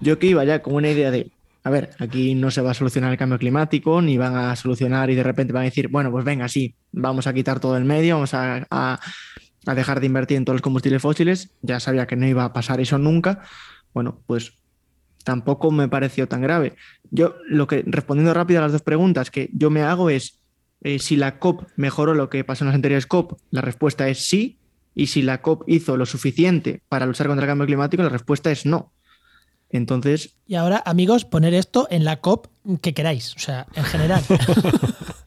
Yo 0.01 0.19
que 0.19 0.27
iba 0.27 0.45
ya 0.45 0.61
con 0.63 0.75
una 0.75 0.91
idea 0.91 1.11
de, 1.11 1.31
a 1.65 1.71
ver, 1.71 1.91
aquí 1.99 2.35
no 2.35 2.51
se 2.51 2.61
va 2.61 2.73
a 2.73 2.75
solucionar 2.75 3.11
el 3.13 3.19
cambio 3.19 3.39
climático, 3.39 4.03
ni 4.03 4.19
van 4.19 4.37
a 4.37 4.55
solucionar 4.57 5.09
y 5.11 5.15
de 5.15 5.23
repente 5.23 5.53
van 5.53 5.63
a 5.63 5.65
decir, 5.65 5.89
bueno, 5.89 6.11
pues 6.11 6.25
venga, 6.25 6.49
sí, 6.49 6.75
vamos 6.93 7.27
a 7.27 7.33
quitar 7.33 7.61
todo 7.61 7.77
el 7.77 7.85
medio, 7.85 8.17
vamos 8.17 8.35
a 8.35 9.01
dejar 9.75 10.01
de 10.01 10.07
invertir 10.07 10.37
en 10.37 10.45
todos 10.45 10.55
los 10.57 10.63
combustibles 10.63 11.03
fósiles, 11.03 11.51
ya 11.63 11.81
sabía 11.81 12.07
que 12.07 12.17
no 12.17 12.27
iba 12.27 12.45
a 12.45 12.53
pasar 12.53 12.81
eso 12.81 12.97
nunca, 12.99 13.43
bueno, 13.93 14.23
pues 14.27 14.53
tampoco 15.29 15.71
me 15.71 15.89
pareció 15.89 16.27
tan 16.27 16.41
grave. 16.41 16.75
Yo 17.11 17.35
lo 17.51 17.67
que, 17.67 17.85
respondiendo 17.87 18.33
rápido 18.33 18.61
a 18.61 18.63
las 18.63 18.73
dos 18.73 18.81
preguntas 18.81 19.31
que 19.31 19.51
yo 19.53 19.69
me 19.69 19.83
hago 19.83 20.09
es, 20.09 20.41
eh, 20.81 20.99
si 20.99 21.17
la 21.17 21.39
COP 21.39 21.65
mejoró 21.77 22.15
lo 22.15 22.31
que 22.31 22.45
pasó 22.45 22.65
en 22.65 22.69
las 22.69 22.77
anteriores 22.77 23.07
COP, 23.07 23.39
la 23.51 23.61
respuesta 23.61 24.09
es 24.09 24.21
sí, 24.27 24.59
y 24.95 25.09
si 25.09 25.21
la 25.21 25.43
COP 25.43 25.65
hizo 25.67 25.99
lo 25.99 26.07
suficiente 26.07 26.81
para 26.89 27.05
luchar 27.05 27.27
contra 27.27 27.45
el 27.45 27.51
cambio 27.51 27.67
climático, 27.67 28.03
la 28.03 28.09
respuesta 28.09 28.51
es 28.51 28.65
no. 28.65 28.95
Entonces, 29.69 30.35
Y 30.47 30.55
ahora, 30.55 30.83
amigos, 30.87 31.27
poner 31.27 31.53
esto 31.53 31.89
en 31.91 32.05
la 32.05 32.23
COP 32.23 32.47
que 32.81 32.95
queráis, 32.95 33.37
o 33.37 33.39
sea, 33.39 33.67
en 33.75 33.85
general. 33.85 34.25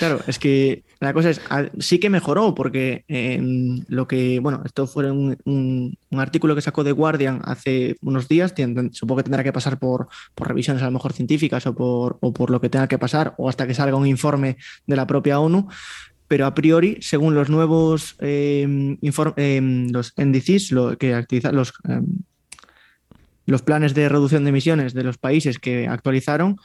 Claro, 0.00 0.18
es 0.26 0.38
que 0.38 0.82
la 0.98 1.12
cosa 1.12 1.28
es, 1.28 1.42
sí 1.78 1.98
que 1.98 2.08
mejoró, 2.08 2.54
porque 2.54 3.04
eh, 3.06 3.38
lo 3.88 4.08
que, 4.08 4.40
bueno, 4.40 4.62
esto 4.64 4.86
fue 4.86 5.10
un, 5.10 5.36
un- 5.44 6.18
artículo 6.18 6.54
que 6.54 6.62
sacó 6.62 6.82
The 6.82 6.92
Guardian 6.92 7.42
hace 7.44 7.96
unos 8.00 8.26
días, 8.26 8.54
supongo 8.92 9.18
que 9.18 9.24
tendrá 9.24 9.44
que 9.44 9.52
pasar 9.52 9.78
por, 9.78 10.08
por 10.34 10.48
revisiones 10.48 10.82
a 10.82 10.86
lo 10.86 10.92
mejor 10.92 11.12
científicas 11.12 11.66
o 11.66 11.74
por, 11.74 12.16
o 12.22 12.32
por 12.32 12.48
lo 12.48 12.62
que 12.62 12.70
tenga 12.70 12.88
que 12.88 12.96
pasar, 12.96 13.34
o 13.36 13.50
hasta 13.50 13.66
que 13.66 13.74
salga 13.74 13.94
un 13.98 14.06
informe 14.06 14.56
de 14.86 14.96
la 14.96 15.06
propia 15.06 15.38
ONU, 15.38 15.68
pero 16.28 16.46
a 16.46 16.54
priori, 16.54 16.96
según 17.02 17.34
los 17.34 17.50
nuevos 17.50 18.16
eh, 18.20 18.66
los 19.92 20.14
NDCs, 20.16 20.72
lo 20.72 20.96
que 20.96 21.12
actualizan 21.12 21.54
los, 21.54 21.74
los 23.44 23.60
planes 23.60 23.92
de 23.92 24.08
reducción 24.08 24.44
de 24.44 24.48
emisiones 24.48 24.94
de 24.94 25.04
los 25.04 25.18
países 25.18 25.58
que 25.58 25.88
actualizaron, 25.88 26.56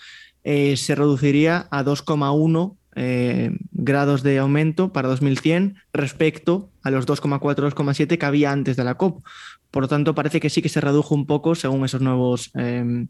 eh, 0.45 0.77
se 0.77 0.95
reduciría 0.95 1.67
a 1.69 1.83
2,1 1.83 2.77
eh, 2.95 3.51
grados 3.71 4.23
de 4.23 4.37
aumento 4.39 4.91
para 4.93 5.07
2100 5.09 5.75
respecto 5.93 6.69
a 6.83 6.91
los 6.91 7.05
2,4, 7.05 7.39
2,7 7.39 8.17
que 8.17 8.25
había 8.25 8.51
antes 8.51 8.75
de 8.77 8.83
la 8.83 8.95
COP. 8.95 9.23
Por 9.71 9.83
lo 9.83 9.87
tanto, 9.87 10.15
parece 10.15 10.39
que 10.39 10.49
sí 10.49 10.61
que 10.61 10.69
se 10.69 10.81
redujo 10.81 11.13
un 11.13 11.25
poco 11.25 11.55
según 11.55 11.83
esos 11.85 12.01
nuevos, 12.01 12.51
eh, 12.55 13.05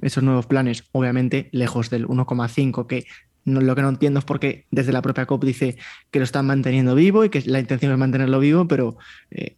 esos 0.00 0.22
nuevos 0.22 0.46
planes, 0.46 0.84
obviamente 0.92 1.48
lejos 1.52 1.90
del 1.90 2.06
1,5 2.06 2.86
que 2.86 3.04
lo 3.44 3.74
que 3.74 3.82
no 3.82 3.88
entiendo 3.88 4.18
es 4.18 4.24
porque 4.24 4.66
desde 4.70 4.92
la 4.92 5.00
propia 5.02 5.26
COP 5.26 5.44
dice 5.44 5.76
que 6.10 6.18
lo 6.18 6.24
están 6.24 6.46
manteniendo 6.46 6.94
vivo 6.94 7.24
y 7.24 7.30
que 7.30 7.40
la 7.46 7.58
intención 7.58 7.90
es 7.92 7.98
mantenerlo 7.98 8.38
vivo, 8.38 8.68
pero 8.68 8.98
eh, 9.30 9.56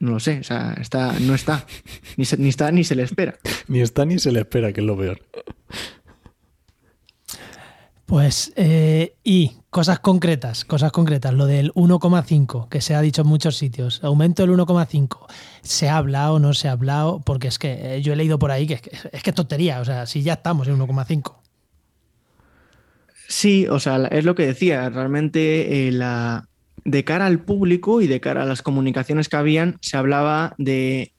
no 0.00 0.12
lo 0.12 0.20
sé, 0.20 0.40
o 0.40 0.42
sea, 0.44 0.74
está, 0.80 1.12
no 1.20 1.34
está, 1.34 1.64
ni, 2.16 2.24
se- 2.24 2.36
ni 2.38 2.48
está 2.48 2.72
ni 2.72 2.84
se 2.84 2.96
le 2.96 3.02
espera. 3.04 3.34
Ni 3.68 3.80
está 3.80 4.04
ni 4.04 4.18
se 4.18 4.32
le 4.32 4.40
espera, 4.40 4.72
que 4.72 4.80
es 4.80 4.86
lo 4.86 4.96
peor. 4.96 5.20
Pues, 8.06 8.52
eh, 8.56 9.14
y 9.24 9.52
cosas 9.70 10.00
concretas, 10.00 10.64
cosas 10.64 10.92
concretas, 10.92 11.32
lo 11.32 11.46
del 11.46 11.72
1,5, 11.74 12.68
que 12.68 12.80
se 12.80 12.94
ha 12.94 13.00
dicho 13.00 13.22
en 13.22 13.28
muchos 13.28 13.56
sitios, 13.56 14.02
aumento 14.04 14.42
del 14.42 14.50
1,5, 14.50 15.26
¿se 15.62 15.88
ha 15.88 15.96
hablado 15.96 16.38
no 16.38 16.52
se 16.52 16.68
ha 16.68 16.72
hablado? 16.72 17.22
Porque 17.24 17.48
es 17.48 17.58
que 17.58 17.96
eh, 17.96 18.02
yo 18.02 18.12
he 18.12 18.16
leído 18.16 18.38
por 18.38 18.50
ahí 18.50 18.66
que 18.66 18.74
es 18.74 18.82
que 18.82 18.90
es, 19.12 19.22
que 19.22 19.30
es 19.30 19.36
tontería, 19.36 19.80
o 19.80 19.84
sea, 19.84 20.06
si 20.06 20.22
ya 20.22 20.34
estamos 20.34 20.68
en 20.68 20.78
1,5. 20.78 21.36
Sí, 23.28 23.66
o 23.66 23.80
sea, 23.80 24.08
es 24.10 24.24
lo 24.24 24.34
que 24.34 24.46
decía, 24.46 24.90
realmente 24.90 25.88
eh, 25.88 25.92
la, 25.92 26.48
de 26.84 27.04
cara 27.04 27.26
al 27.26 27.40
público 27.40 28.00
y 28.02 28.06
de 28.08 28.20
cara 28.20 28.42
a 28.42 28.46
las 28.46 28.62
comunicaciones 28.62 29.28
que 29.28 29.36
habían, 29.36 29.78
se 29.80 29.96
hablaba 29.96 30.54
de 30.58 31.11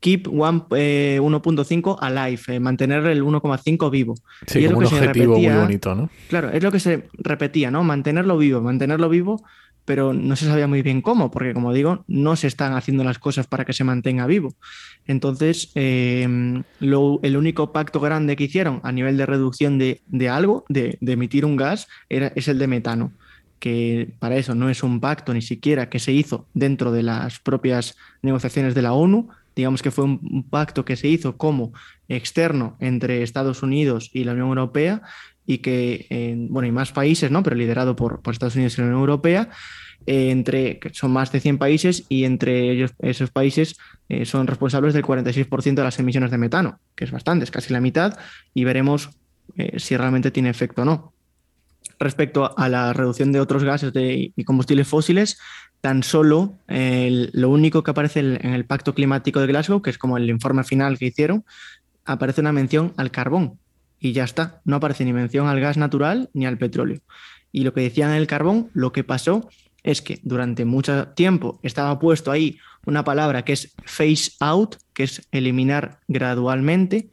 keep 0.00 0.28
one, 0.28 0.62
eh, 0.76 1.18
1.5 1.20 1.98
alive, 2.00 2.40
eh, 2.48 2.60
mantener 2.60 3.04
el 3.06 3.22
1,5 3.22 3.90
vivo. 3.90 4.14
Sí, 4.46 4.60
Y 4.60 4.64
es 4.64 4.68
como 4.70 4.82
lo 4.82 4.88
un 4.88 4.94
se 4.94 5.00
objetivo 5.00 5.34
muy 5.34 5.42
bonito, 5.62 5.94
¿no? 5.94 6.08
Claro, 6.28 6.50
es 6.50 6.62
lo 6.62 6.70
que 6.70 6.80
se 6.80 7.08
repetía, 7.14 7.70
¿no? 7.70 7.82
Mantenerlo 7.84 8.38
vivo, 8.38 8.60
mantenerlo 8.60 9.08
vivo, 9.08 9.42
pero 9.84 10.12
no 10.12 10.36
se 10.36 10.44
sabía 10.46 10.66
muy 10.66 10.82
bien 10.82 11.00
cómo, 11.00 11.30
porque 11.30 11.54
como 11.54 11.72
digo, 11.72 12.04
no 12.08 12.36
se 12.36 12.46
están 12.46 12.74
haciendo 12.74 13.04
las 13.04 13.18
cosas 13.18 13.46
para 13.46 13.64
que 13.64 13.72
se 13.72 13.84
mantenga 13.84 14.26
vivo. 14.26 14.54
Entonces, 15.06 15.70
eh, 15.74 16.62
lo- 16.80 17.20
el 17.22 17.36
único 17.36 17.72
pacto 17.72 17.98
grande 18.00 18.36
que 18.36 18.44
hicieron 18.44 18.80
a 18.84 18.92
nivel 18.92 19.16
de 19.16 19.26
reducción 19.26 19.78
de, 19.78 20.02
de 20.06 20.28
algo, 20.28 20.64
de, 20.68 20.98
de 21.00 21.12
emitir 21.12 21.44
un 21.44 21.56
gas, 21.56 21.88
era, 22.08 22.32
es 22.36 22.48
el 22.48 22.58
de 22.58 22.66
metano, 22.66 23.12
que 23.58 24.10
para 24.18 24.36
eso 24.36 24.54
no 24.54 24.68
es 24.68 24.82
un 24.82 25.00
pacto 25.00 25.34
ni 25.34 25.42
siquiera 25.42 25.88
que 25.88 25.98
se 25.98 26.12
hizo 26.12 26.46
dentro 26.54 26.92
de 26.92 27.02
las 27.02 27.40
propias 27.40 27.96
negociaciones 28.22 28.74
de 28.74 28.82
la 28.82 28.92
ONU, 28.92 29.28
digamos 29.58 29.82
que 29.82 29.90
fue 29.90 30.04
un, 30.04 30.46
pacto 30.48 30.84
que 30.84 30.96
se 30.96 31.08
hizo 31.08 31.36
como 31.36 31.72
externo 32.08 32.76
entre 32.78 33.24
Estados 33.24 33.62
Unidos 33.64 34.08
y 34.12 34.22
la 34.22 34.32
Unión 34.32 34.48
Europea 34.48 35.02
y 35.44 35.58
que, 35.58 36.46
bueno, 36.48 36.68
y 36.68 36.72
más 36.72 36.92
países, 36.92 37.30
¿no? 37.30 37.42
Pero 37.42 37.56
liderado 37.56 37.96
por, 37.96 38.20
Estados 38.30 38.54
Unidos 38.54 38.78
y 38.78 38.80
la 38.82 38.86
Unión 38.86 39.00
Europea, 39.00 39.50
eh, 40.06 40.30
entre, 40.30 40.78
son 40.92 41.10
más 41.10 41.32
de 41.32 41.40
100 41.40 41.58
países 41.58 42.04
y 42.08 42.24
entre 42.24 42.70
ellos, 42.70 42.92
esos 43.00 43.30
países 43.30 43.76
eh, 44.08 44.24
son 44.24 44.46
responsables 44.46 44.94
del 44.94 45.02
46% 45.02 45.74
de 45.74 45.82
las 45.82 45.98
emisiones 45.98 46.30
de 46.30 46.38
metano, 46.38 46.78
que 46.94 47.04
es 47.04 47.10
bastante, 47.10 47.44
es 47.44 47.50
casi 47.50 47.72
la 47.72 47.80
mitad, 47.80 48.16
y 48.54 48.64
veremos 48.64 49.10
eh, 49.56 49.80
si 49.80 49.96
realmente 49.96 50.30
tiene 50.30 50.50
efecto 50.50 50.82
o 50.82 50.84
no. 50.84 51.12
Respecto 51.98 52.56
a 52.56 52.68
la 52.68 52.92
reducción 52.92 53.32
de 53.32 53.40
otros 53.40 53.64
gases 53.64 53.92
de, 53.92 54.32
y 54.36 54.44
combustibles 54.44 54.86
fósiles, 54.86 55.40
tan 55.80 56.02
solo 56.02 56.54
lo 56.68 57.50
único 57.50 57.82
que 57.82 57.90
aparece 57.90 58.20
en 58.20 58.54
el 58.54 58.64
Pacto 58.64 58.94
Climático 58.94 59.40
de 59.40 59.46
Glasgow, 59.46 59.82
que 59.82 59.90
es 59.90 59.98
como 59.98 60.16
el 60.16 60.28
informe 60.28 60.64
final 60.64 60.98
que 60.98 61.06
hicieron, 61.06 61.44
aparece 62.04 62.40
una 62.40 62.52
mención 62.52 62.92
al 62.96 63.10
carbón 63.10 63.58
y 64.00 64.12
ya 64.12 64.24
está. 64.24 64.60
No 64.64 64.76
aparece 64.76 65.04
ni 65.04 65.12
mención 65.12 65.46
al 65.46 65.60
gas 65.60 65.76
natural 65.76 66.30
ni 66.32 66.46
al 66.46 66.58
petróleo. 66.58 67.00
Y 67.52 67.64
lo 67.64 67.72
que 67.72 67.80
decían 67.80 68.12
el 68.12 68.26
carbón, 68.26 68.70
lo 68.74 68.92
que 68.92 69.04
pasó 69.04 69.48
es 69.82 70.02
que 70.02 70.20
durante 70.22 70.64
mucho 70.64 71.08
tiempo 71.08 71.60
estaba 71.62 71.98
puesto 71.98 72.30
ahí 72.30 72.58
una 72.84 73.04
palabra 73.04 73.44
que 73.44 73.52
es 73.52 73.74
phase 73.84 74.32
out, 74.40 74.76
que 74.92 75.04
es 75.04 75.26
eliminar 75.30 76.00
gradualmente, 76.08 77.10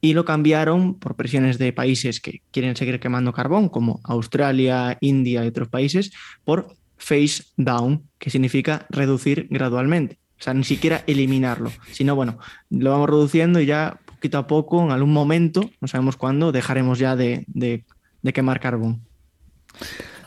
y 0.00 0.14
lo 0.14 0.24
cambiaron 0.24 0.98
por 0.98 1.14
presiones 1.14 1.58
de 1.58 1.72
países 1.72 2.20
que 2.20 2.42
quieren 2.50 2.74
seguir 2.76 2.98
quemando 2.98 3.32
carbón, 3.32 3.68
como 3.68 4.00
Australia, 4.04 4.98
India 5.00 5.44
y 5.44 5.48
otros 5.48 5.68
países, 5.68 6.12
por 6.44 6.74
phase 7.02 7.44
down, 7.56 8.08
que 8.18 8.30
significa 8.30 8.86
reducir 8.90 9.48
gradualmente. 9.50 10.18
O 10.38 10.42
sea, 10.42 10.54
ni 10.54 10.64
siquiera 10.64 11.04
eliminarlo, 11.06 11.70
sino 11.92 12.14
bueno, 12.16 12.38
lo 12.70 12.90
vamos 12.90 13.10
reduciendo 13.10 13.60
y 13.60 13.66
ya 13.66 13.98
poquito 14.06 14.38
a 14.38 14.46
poco, 14.46 14.82
en 14.82 14.90
algún 14.90 15.12
momento, 15.12 15.68
no 15.80 15.88
sabemos 15.88 16.16
cuándo, 16.16 16.52
dejaremos 16.52 16.98
ya 16.98 17.16
de, 17.16 17.44
de, 17.48 17.84
de 18.22 18.32
quemar 18.32 18.60
carbón. 18.60 19.02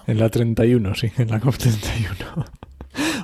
En 0.07 0.19
la 0.19 0.29
31, 0.29 0.95
sí, 0.95 1.11
en 1.17 1.29
la 1.29 1.41
COP31. 1.41 2.45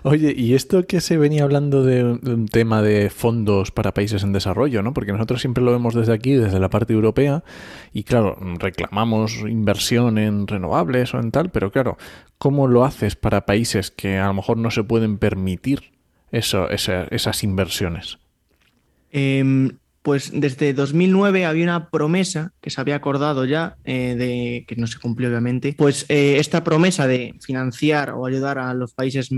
Oye, 0.04 0.34
y 0.36 0.56
esto 0.56 0.88
que 0.88 1.00
se 1.00 1.18
venía 1.18 1.44
hablando 1.44 1.84
de 1.84 2.04
un 2.04 2.48
tema 2.48 2.82
de 2.82 3.12
fondos 3.12 3.70
para 3.72 3.94
países 3.94 4.24
en 4.24 4.34
desarrollo, 4.34 4.82
¿no? 4.82 4.94
Porque 4.94 5.12
nosotros 5.12 5.42
siempre 5.42 5.64
lo 5.64 5.72
vemos 5.72 5.94
desde 5.94 6.14
aquí, 6.14 6.34
desde 6.34 6.60
la 6.60 6.70
parte 6.70 6.94
europea, 6.94 7.44
y 7.94 8.04
claro, 8.04 8.36
reclamamos 8.58 9.42
inversión 9.42 10.18
en 10.18 10.48
renovables 10.48 11.14
o 11.14 11.20
en 11.20 11.30
tal, 11.30 11.52
pero 11.52 11.72
claro, 11.72 11.98
¿cómo 12.40 12.68
lo 12.68 12.84
haces 12.84 13.16
para 13.16 13.46
países 13.46 13.92
que 13.92 14.18
a 14.18 14.28
lo 14.28 14.34
mejor 14.34 14.58
no 14.58 14.72
se 14.72 14.84
pueden 14.84 15.20
permitir 15.20 15.92
eso, 16.32 16.70
esa, 16.70 17.04
esas 17.12 17.44
inversiones? 17.44 18.18
Eh, 19.12 19.72
pues 20.02 20.32
desde 20.34 20.74
2009 20.74 21.46
había 21.46 21.64
una 21.64 21.90
promesa 21.90 22.54
que 22.62 22.70
se 22.70 22.82
había 22.82 22.96
acordado 22.96 23.46
ya, 23.46 23.78
eh, 23.84 24.16
de, 24.18 24.66
que 24.68 24.76
no 24.76 24.88
se 24.88 25.00
cumplió 25.00 25.30
obviamente, 25.30 25.74
pues 25.78 26.06
eh, 26.10 26.38
esta 26.40 26.64
promesa 26.64 27.08
de 27.08 27.36
financiar 27.42 28.12
o 28.12 28.26
ayudar 28.26 28.58
a 28.58 28.74
los 28.74 28.94
países 28.94 29.30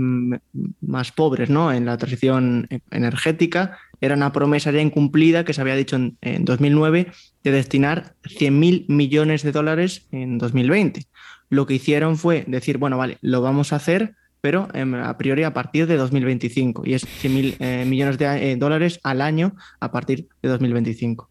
más 0.80 1.12
pobres 1.12 1.50
¿no? 1.50 1.72
en 1.72 1.84
la 1.84 1.98
transición 1.98 2.68
energética 2.90 3.78
era 4.00 4.14
una 4.14 4.32
promesa 4.32 4.70
ya 4.70 4.80
incumplida 4.80 5.44
que 5.44 5.52
se 5.52 5.60
había 5.60 5.76
dicho 5.76 5.96
en, 5.96 6.16
en 6.20 6.44
2009 6.44 7.12
de 7.42 7.50
destinar 7.50 8.14
100.000 8.24 8.86
millones 8.88 9.42
de 9.42 9.52
dólares 9.52 10.06
en 10.12 10.38
2020. 10.38 11.06
Lo 11.50 11.66
que 11.66 11.74
hicieron 11.74 12.16
fue 12.16 12.44
decir, 12.46 12.78
bueno, 12.78 12.98
vale, 12.98 13.18
lo 13.20 13.40
vamos 13.42 13.72
a 13.72 13.76
hacer, 13.76 14.14
pero 14.44 14.68
eh, 14.74 14.84
a 15.02 15.16
priori 15.16 15.42
a 15.42 15.54
partir 15.54 15.86
de 15.86 15.96
2025 15.96 16.82
y 16.84 16.92
es 16.92 17.06
100 17.06 17.34
mil 17.34 17.56
eh, 17.60 17.86
millones 17.86 18.18
de 18.18 18.26
eh, 18.26 18.56
dólares 18.56 19.00
al 19.02 19.22
año 19.22 19.56
a 19.80 19.90
partir 19.90 20.28
de 20.42 20.50
2025. 20.50 21.30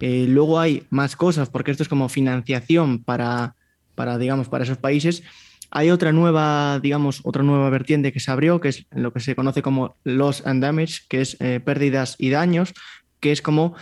Eh, 0.00 0.26
luego 0.28 0.58
hay 0.58 0.82
más 0.90 1.14
cosas 1.14 1.50
porque 1.50 1.70
esto 1.70 1.84
es 1.84 1.88
como 1.88 2.08
financiación 2.08 3.04
para, 3.04 3.54
para, 3.94 4.18
digamos, 4.18 4.48
para 4.48 4.64
esos 4.64 4.76
países. 4.78 5.22
Hay 5.70 5.92
otra 5.92 6.10
nueva, 6.10 6.80
digamos, 6.80 7.20
otra 7.22 7.44
nueva 7.44 7.70
vertiente 7.70 8.12
que 8.12 8.18
se 8.18 8.32
abrió, 8.32 8.60
que 8.60 8.70
es 8.70 8.86
lo 8.90 9.12
que 9.12 9.20
se 9.20 9.36
conoce 9.36 9.62
como 9.62 9.94
loss 10.02 10.44
and 10.44 10.64
damage, 10.64 11.02
que 11.08 11.20
es 11.20 11.36
eh, 11.38 11.60
pérdidas 11.64 12.16
y 12.18 12.30
daños, 12.30 12.74
que 13.20 13.30
es 13.30 13.40
como 13.40 13.76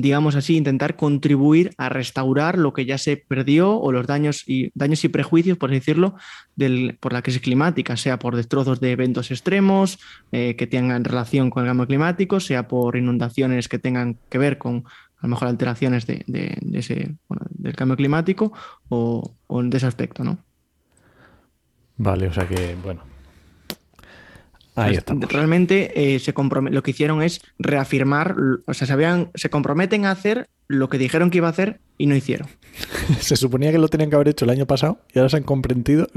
digamos 0.00 0.34
así, 0.34 0.56
intentar 0.56 0.96
contribuir 0.96 1.72
a 1.78 1.88
restaurar 1.88 2.58
lo 2.58 2.72
que 2.72 2.84
ya 2.84 2.98
se 2.98 3.16
perdió 3.16 3.78
o 3.78 3.92
los 3.92 4.06
daños 4.06 4.42
y, 4.46 4.70
daños 4.74 5.04
y 5.04 5.08
prejuicios, 5.08 5.56
por 5.56 5.70
decirlo, 5.70 6.16
por 7.00 7.12
la 7.12 7.22
crisis 7.22 7.40
climática, 7.40 7.96
sea 7.96 8.18
por 8.18 8.36
destrozos 8.36 8.80
de 8.80 8.92
eventos 8.92 9.30
extremos 9.30 9.98
eh, 10.32 10.56
que 10.56 10.66
tengan 10.66 11.04
relación 11.04 11.50
con 11.50 11.62
el 11.64 11.70
cambio 11.70 11.86
climático, 11.86 12.40
sea 12.40 12.66
por 12.66 12.96
inundaciones 12.96 13.68
que 13.68 13.78
tengan 13.78 14.18
que 14.28 14.38
ver 14.38 14.58
con 14.58 14.84
a 15.18 15.26
lo 15.26 15.28
mejor 15.28 15.48
alteraciones 15.48 16.06
de, 16.06 16.22
del 16.26 17.76
cambio 17.76 17.96
climático 17.96 18.52
o, 18.88 19.36
o 19.46 19.62
de 19.62 19.76
ese 19.76 19.86
aspecto, 19.86 20.22
¿no? 20.22 20.38
Vale, 21.96 22.26
o 22.26 22.32
sea 22.32 22.46
que, 22.46 22.76
bueno, 22.82 23.02
Ahí 24.74 24.94
estamos. 24.96 25.30
Realmente 25.30 26.14
eh, 26.14 26.18
se 26.18 26.34
lo 26.34 26.82
que 26.82 26.90
hicieron 26.90 27.22
es 27.22 27.40
reafirmar, 27.58 28.36
o 28.66 28.74
sea, 28.74 28.86
se, 28.86 28.92
habían, 28.92 29.30
se 29.34 29.50
comprometen 29.50 30.04
a 30.04 30.10
hacer 30.10 30.48
lo 30.66 30.88
que 30.88 30.98
dijeron 30.98 31.30
que 31.30 31.38
iba 31.38 31.46
a 31.46 31.50
hacer 31.50 31.80
y 31.96 32.06
no 32.06 32.16
hicieron. 32.16 32.48
se 33.20 33.36
suponía 33.36 33.70
que 33.70 33.78
lo 33.78 33.88
tenían 33.88 34.10
que 34.10 34.16
haber 34.16 34.28
hecho 34.28 34.44
el 34.44 34.50
año 34.50 34.66
pasado 34.66 34.98
y 35.12 35.18
ahora 35.18 35.28
se 35.28 35.36
han 35.36 35.44
comprometido 35.44 36.08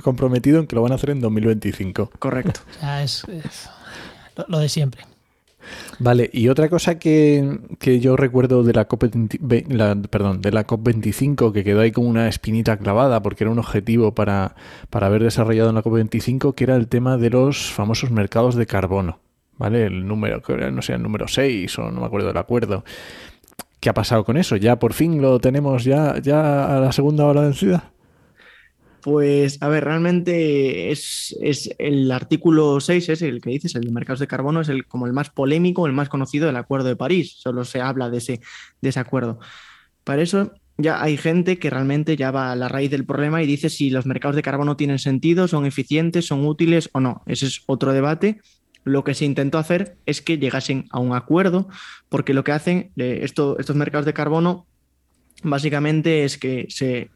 en 0.60 0.68
que 0.68 0.76
lo 0.76 0.82
van 0.82 0.92
a 0.92 0.96
hacer 0.96 1.12
en 1.12 1.22
2025. 1.22 2.12
Correcto. 2.18 2.62
O 2.78 2.80
sea, 2.80 3.04
es, 3.04 3.24
es 3.26 3.70
lo, 4.36 4.46
lo 4.48 4.60
de 4.60 4.70
siempre. 4.70 5.04
Vale, 6.00 6.30
y 6.32 6.50
otra 6.50 6.70
cosa 6.70 7.00
que, 7.00 7.60
que 7.80 8.00
yo 8.00 8.16
recuerdo 8.16 8.64
de 8.64 8.74
la 8.74 8.86
COP 8.86 9.04
de 9.06 10.52
la 10.52 10.68
COP25 10.68 11.52
que 11.52 11.64
quedó 11.64 11.82
ahí 11.82 11.92
como 11.92 12.08
una 12.08 12.28
espinita 12.28 12.78
clavada 12.78 13.22
porque 13.22 13.44
era 13.44 13.52
un 13.52 13.60
objetivo 13.60 14.14
para, 14.14 14.56
para 14.90 15.08
haber 15.08 15.24
desarrollado 15.24 15.70
en 15.70 15.76
la 15.76 15.84
COP25 15.84 16.54
que 16.54 16.64
era 16.64 16.76
el 16.76 16.88
tema 16.88 17.18
de 17.18 17.30
los 17.30 17.72
famosos 17.72 18.12
mercados 18.12 18.56
de 18.56 18.66
carbono. 18.66 19.20
¿Vale? 19.58 19.88
El 19.88 20.08
número, 20.08 20.42
no 20.72 20.82
sé, 20.84 20.94
el 20.94 21.02
número 21.02 21.28
6 21.28 21.80
o 21.80 21.92
no 21.92 22.02
me 22.02 22.06
acuerdo 22.06 22.28
del 22.28 22.38
acuerdo. 22.38 22.84
¿Qué 23.80 23.90
ha 23.90 23.94
pasado 23.94 24.24
con 24.24 24.38
eso? 24.38 24.56
¿Ya 24.56 24.78
por 24.78 24.94
fin 24.94 25.22
lo 25.22 25.40
tenemos 25.40 25.84
ya, 25.84 26.20
ya 26.22 26.78
a 26.78 26.80
la 26.80 26.92
segunda 26.92 27.26
hora 27.26 27.42
vencida? 27.42 27.92
Pues, 29.08 29.58
a 29.62 29.70
ver, 29.70 29.86
realmente 29.86 30.92
es, 30.92 31.34
es, 31.40 31.70
el 31.80 32.12
artículo 32.12 32.82
6, 32.82 33.08
es 33.08 33.22
el 33.22 33.40
que 33.40 33.52
dices, 33.52 33.74
el 33.76 33.86
de 33.86 33.92
mercados 33.92 34.20
de 34.20 34.28
carbono, 34.28 34.60
es 34.60 34.68
el, 34.68 34.86
como 34.86 35.08
el 35.08 35.14
más 35.14 35.30
polémico, 35.30 35.88
el 35.88 35.94
más 35.94 36.10
conocido 36.10 36.46
del 36.46 36.58
Acuerdo 36.58 36.90
de 36.90 36.98
París. 36.98 37.38
Solo 37.38 37.64
se 37.64 37.80
habla 37.80 38.10
de 38.10 38.18
ese, 38.18 38.42
de 38.82 38.90
ese 38.90 39.00
acuerdo. 39.00 39.40
Para 40.04 40.22
eso 40.22 40.52
ya 40.78 41.02
hay 41.02 41.16
gente 41.16 41.58
que 41.58 41.70
realmente 41.70 42.18
ya 42.18 42.32
va 42.32 42.52
a 42.52 42.58
la 42.58 42.68
raíz 42.68 42.92
del 42.92 43.06
problema 43.06 43.42
y 43.42 43.48
dice 43.48 43.70
si 43.70 43.90
los 43.92 44.06
mercados 44.06 44.36
de 44.36 44.42
carbono 44.42 44.76
tienen 44.76 45.00
sentido, 45.00 45.48
son 45.48 45.66
eficientes, 45.66 46.26
son 46.26 46.46
útiles 46.46 46.90
o 46.92 47.00
no. 47.00 47.24
Ese 47.28 47.46
es 47.46 47.62
otro 47.66 47.94
debate. 47.94 48.42
Lo 48.84 49.06
que 49.06 49.14
se 49.14 49.24
intentó 49.24 49.58
hacer 49.58 49.96
es 50.06 50.22
que 50.22 50.38
llegasen 50.38 50.84
a 50.92 51.00
un 51.00 51.16
acuerdo, 51.16 51.70
porque 52.10 52.34
lo 52.34 52.44
que 52.44 52.52
hacen 52.52 52.92
eh, 52.98 53.20
esto, 53.22 53.58
estos 53.58 53.78
mercados 53.78 54.06
de 54.06 54.12
carbono 54.12 54.68
básicamente 55.44 56.26
es 56.26 56.38
que 56.38 56.66
se 56.68 57.10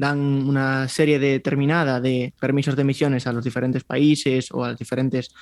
dan 0.00 0.18
una 0.18 0.88
serie 0.88 1.18
determinada 1.18 2.00
de 2.00 2.32
permisos 2.40 2.74
de 2.74 2.82
emisiones 2.82 3.26
a 3.26 3.32
los 3.32 3.44
diferentes 3.44 3.84
países 3.84 4.50
o 4.50 4.64
a 4.64 4.68
las 4.68 4.78
diferentes 4.78 5.34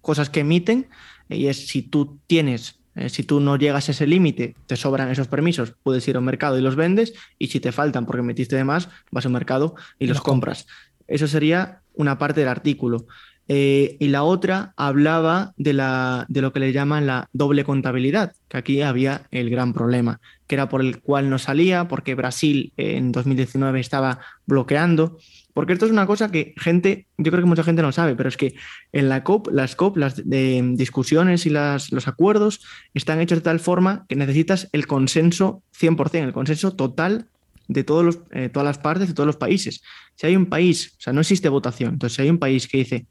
cosas 0.00 0.30
que 0.30 0.40
emiten, 0.40 0.88
y 1.28 1.48
es 1.48 1.68
si 1.68 1.82
tú 1.82 2.18
tienes, 2.26 2.80
eh, 2.94 3.10
si 3.10 3.24
tú 3.24 3.40
no 3.40 3.56
llegas 3.56 3.88
a 3.88 3.92
ese 3.92 4.06
límite, 4.06 4.54
te 4.66 4.76
sobran 4.76 5.10
esos 5.10 5.28
permisos, 5.28 5.74
puedes 5.82 6.08
ir 6.08 6.16
a 6.16 6.20
un 6.20 6.24
mercado 6.24 6.58
y 6.58 6.62
los 6.62 6.76
vendes, 6.76 7.12
y 7.38 7.48
si 7.48 7.60
te 7.60 7.72
faltan 7.72 8.06
porque 8.06 8.22
metiste 8.22 8.56
de 8.56 8.64
más, 8.64 8.88
vas 9.10 9.26
a 9.26 9.28
un 9.28 9.34
mercado 9.34 9.74
y 9.98 10.06
los 10.06 10.22
compras. 10.22 10.66
Eso 11.08 11.28
sería 11.28 11.82
una 11.94 12.18
parte 12.18 12.40
del 12.40 12.48
artículo. 12.48 13.06
Eh, 13.48 13.96
y 14.00 14.08
la 14.08 14.24
otra 14.24 14.72
hablaba 14.76 15.54
de, 15.56 15.72
la, 15.72 16.26
de 16.28 16.42
lo 16.42 16.52
que 16.52 16.60
le 16.60 16.72
llaman 16.72 17.06
la 17.06 17.28
doble 17.32 17.64
contabilidad, 17.64 18.32
que 18.48 18.56
aquí 18.56 18.82
había 18.82 19.22
el 19.30 19.50
gran 19.50 19.72
problema, 19.72 20.20
que 20.48 20.56
era 20.56 20.68
por 20.68 20.80
el 20.80 21.00
cual 21.00 21.30
no 21.30 21.38
salía, 21.38 21.86
porque 21.86 22.14
Brasil 22.16 22.72
en 22.76 23.12
2019 23.12 23.78
estaba 23.78 24.18
bloqueando. 24.46 25.18
Porque 25.54 25.72
esto 25.72 25.86
es 25.86 25.92
una 25.92 26.06
cosa 26.06 26.30
que 26.30 26.54
gente, 26.58 27.06
yo 27.16 27.30
creo 27.30 27.42
que 27.42 27.48
mucha 27.48 27.64
gente 27.64 27.80
no 27.80 27.90
sabe, 27.90 28.14
pero 28.14 28.28
es 28.28 28.36
que 28.36 28.54
en 28.92 29.08
la 29.08 29.24
COP, 29.24 29.48
las 29.50 29.74
COP, 29.74 29.96
las 29.96 30.28
de, 30.28 30.62
discusiones 30.74 31.46
y 31.46 31.50
las, 31.50 31.92
los 31.92 32.08
acuerdos 32.08 32.60
están 32.92 33.20
hechos 33.20 33.38
de 33.38 33.42
tal 33.42 33.58
forma 33.58 34.04
que 34.06 34.16
necesitas 34.16 34.68
el 34.72 34.86
consenso 34.86 35.62
100%, 35.80 36.24
el 36.24 36.34
consenso 36.34 36.74
total 36.74 37.28
de 37.68 37.84
todos 37.84 38.04
los, 38.04 38.18
eh, 38.32 38.50
todas 38.50 38.66
las 38.66 38.78
partes, 38.78 39.08
de 39.08 39.14
todos 39.14 39.26
los 39.26 39.36
países. 39.36 39.82
Si 40.14 40.26
hay 40.26 40.36
un 40.36 40.46
país, 40.46 40.94
o 40.98 41.00
sea, 41.00 41.12
no 41.12 41.20
existe 41.20 41.48
votación, 41.48 41.94
entonces 41.94 42.16
si 42.16 42.22
hay 42.22 42.28
un 42.28 42.38
país 42.38 42.68
que 42.68 42.78
dice, 42.78 43.06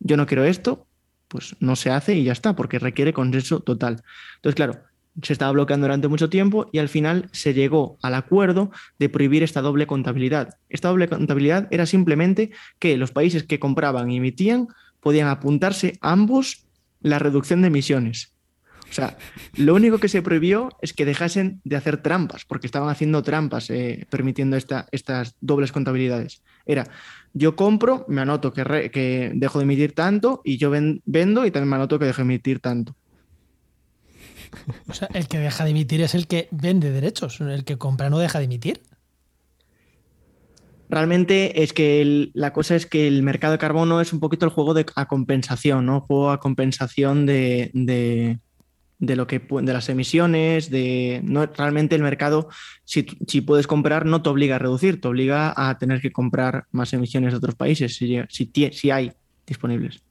yo 0.00 0.16
no 0.16 0.26
quiero 0.26 0.44
esto, 0.44 0.86
pues 1.28 1.54
no 1.60 1.76
se 1.76 1.90
hace 1.90 2.14
y 2.14 2.24
ya 2.24 2.32
está, 2.32 2.56
porque 2.56 2.78
requiere 2.78 3.12
consenso 3.12 3.60
total. 3.60 4.02
Entonces, 4.36 4.56
claro, 4.56 4.80
se 5.22 5.32
estaba 5.32 5.52
bloqueando 5.52 5.86
durante 5.86 6.08
mucho 6.08 6.28
tiempo 6.28 6.68
y 6.72 6.78
al 6.78 6.88
final 6.88 7.28
se 7.32 7.54
llegó 7.54 7.98
al 8.02 8.14
acuerdo 8.14 8.70
de 8.98 9.08
prohibir 9.08 9.42
esta 9.42 9.60
doble 9.60 9.86
contabilidad. 9.86 10.58
Esta 10.68 10.88
doble 10.88 11.08
contabilidad 11.08 11.68
era 11.70 11.86
simplemente 11.86 12.50
que 12.78 12.96
los 12.96 13.12
países 13.12 13.44
que 13.44 13.60
compraban 13.60 14.10
y 14.10 14.16
emitían 14.16 14.68
podían 15.00 15.28
apuntarse 15.28 15.98
ambos 16.00 16.66
la 17.00 17.18
reducción 17.18 17.60
de 17.60 17.68
emisiones. 17.68 18.34
O 18.90 18.92
sea, 18.92 19.16
lo 19.54 19.74
único 19.74 19.98
que 19.98 20.08
se 20.08 20.20
prohibió 20.20 20.70
es 20.82 20.92
que 20.92 21.04
dejasen 21.04 21.60
de 21.62 21.76
hacer 21.76 22.02
trampas, 22.02 22.44
porque 22.44 22.66
estaban 22.66 22.88
haciendo 22.88 23.22
trampas 23.22 23.70
eh, 23.70 24.06
permitiendo 24.10 24.56
esta, 24.56 24.88
estas 24.90 25.36
dobles 25.40 25.70
contabilidades. 25.70 26.42
Era, 26.66 26.88
yo 27.32 27.54
compro, 27.54 28.04
me 28.08 28.20
anoto 28.20 28.52
que, 28.52 28.64
re, 28.64 28.90
que 28.90 29.30
dejo 29.34 29.58
de 29.58 29.64
emitir 29.64 29.94
tanto 29.94 30.40
y 30.44 30.58
yo 30.58 30.70
ven, 30.70 31.02
vendo 31.04 31.46
y 31.46 31.52
también 31.52 31.70
me 31.70 31.76
anoto 31.76 31.98
que 32.00 32.06
dejo 32.06 32.18
de 32.18 32.22
emitir 32.24 32.58
tanto. 32.58 32.96
O 34.88 34.94
sea, 34.94 35.08
el 35.14 35.28
que 35.28 35.38
deja 35.38 35.62
de 35.64 35.70
emitir 35.70 36.00
es 36.00 36.16
el 36.16 36.26
que 36.26 36.48
vende 36.50 36.90
derechos, 36.90 37.40
el 37.40 37.64
que 37.64 37.78
compra 37.78 38.10
no 38.10 38.18
deja 38.18 38.40
de 38.40 38.46
emitir. 38.46 38.82
Realmente 40.88 41.62
es 41.62 41.72
que 41.72 42.02
el, 42.02 42.32
la 42.34 42.52
cosa 42.52 42.74
es 42.74 42.86
que 42.86 43.06
el 43.06 43.22
mercado 43.22 43.52
de 43.52 43.58
carbono 43.58 44.00
es 44.00 44.12
un 44.12 44.18
poquito 44.18 44.44
el 44.44 44.50
juego 44.50 44.74
de 44.74 44.84
a 44.96 45.06
compensación, 45.06 45.86
¿no? 45.86 46.00
Juego 46.00 46.32
a 46.32 46.40
compensación 46.40 47.26
de, 47.26 47.70
de, 47.74 48.40
de 49.00 49.16
lo 49.16 49.26
que 49.26 49.40
de 49.40 49.72
las 49.72 49.88
emisiones, 49.88 50.70
de 50.70 51.20
no 51.24 51.46
realmente 51.46 51.96
el 51.96 52.02
mercado, 52.02 52.48
si, 52.84 53.06
si, 53.26 53.40
puedes 53.40 53.66
comprar, 53.66 54.06
no 54.06 54.22
te 54.22 54.28
obliga 54.28 54.56
a 54.56 54.58
reducir, 54.58 55.00
te 55.00 55.08
obliga 55.08 55.52
a 55.56 55.78
tener 55.78 56.00
que 56.00 56.12
comprar 56.12 56.66
más 56.70 56.92
emisiones 56.92 57.32
de 57.32 57.38
otros 57.38 57.54
países, 57.54 57.96
si, 57.96 58.20
si, 58.28 58.50
si 58.72 58.90
hay 58.90 59.12
disponibles. 59.46 60.02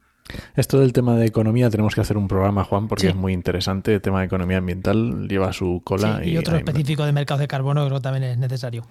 Esto 0.56 0.80
del 0.80 0.94
tema 0.94 1.16
de 1.16 1.26
economía 1.26 1.70
tenemos 1.70 1.96
que 1.96 2.02
hacer 2.02 2.18
un 2.18 2.28
programa, 2.28 2.64
Juan, 2.64 2.88
porque 2.88 3.04
sí. 3.04 3.08
es 3.08 3.16
muy 3.16 3.34
interesante. 3.34 3.96
El 3.96 4.02
tema 4.02 4.20
de 4.20 4.28
economía 4.28 4.58
ambiental 4.58 5.28
lleva 5.28 5.54
su 5.54 5.82
cola. 5.84 6.20
Sí, 6.22 6.30
y, 6.30 6.34
y, 6.34 6.38
otro 6.38 6.56
específico 6.56 7.02
me... 7.02 7.08
de 7.08 7.14
mercados 7.14 7.40
de 7.40 7.48
carbono 7.48 7.86
creo 7.86 7.98
que 7.98 8.04
también 8.04 8.24
es 8.26 8.38
necesario. 8.38 8.86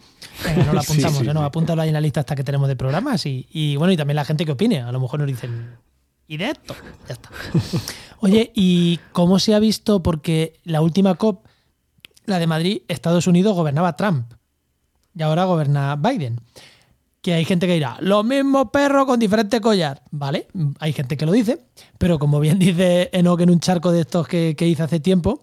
Venga, 0.44 0.64
no 0.64 0.72
lo 0.72 0.80
apuntamos, 0.80 1.18
sí, 1.18 1.24
sí, 1.24 1.30
¿eh? 1.30 1.34
no, 1.34 1.44
apúntalo 1.44 1.82
ahí 1.82 1.88
en 1.88 1.94
la 1.94 2.00
lista 2.00 2.20
hasta 2.20 2.34
que 2.34 2.42
tenemos 2.42 2.68
de 2.68 2.76
programas 2.76 3.24
y, 3.26 3.46
y, 3.50 3.76
bueno, 3.76 3.92
y 3.92 3.96
también 3.96 4.16
la 4.16 4.24
gente 4.24 4.44
que 4.44 4.52
opine. 4.52 4.80
A 4.80 4.90
lo 4.90 5.00
mejor 5.00 5.20
nos 5.20 5.28
dicen, 5.28 5.76
y 6.28 6.36
de 6.36 6.50
esto. 6.50 6.76
Ya 7.08 7.14
está. 7.14 7.30
Oye, 8.20 8.52
¿y 8.54 9.00
cómo 9.12 9.38
se 9.38 9.54
ha 9.54 9.58
visto? 9.58 10.02
Porque 10.02 10.60
la 10.64 10.82
última 10.82 11.14
COP, 11.14 11.46
la 12.26 12.38
de 12.38 12.46
Madrid, 12.46 12.82
Estados 12.86 13.26
Unidos 13.26 13.56
gobernaba 13.56 13.96
Trump 13.96 14.32
y 15.14 15.22
ahora 15.22 15.46
gobierna 15.46 15.96
Biden. 15.96 16.40
Que 17.20 17.34
hay 17.34 17.44
gente 17.44 17.66
que 17.66 17.74
dirá, 17.74 17.96
lo 18.00 18.22
mismo 18.22 18.70
perro 18.70 19.06
con 19.06 19.18
diferente 19.18 19.60
collar. 19.60 20.02
Vale, 20.10 20.46
hay 20.78 20.92
gente 20.92 21.16
que 21.16 21.26
lo 21.26 21.32
dice, 21.32 21.66
pero 21.96 22.18
como 22.18 22.38
bien 22.38 22.58
dice 22.58 23.10
Enoch 23.12 23.40
en 23.40 23.50
un 23.50 23.60
charco 23.60 23.90
de 23.90 24.02
estos 24.02 24.28
que, 24.28 24.54
hice 24.60 24.82
hace 24.82 25.00
tiempo, 25.00 25.42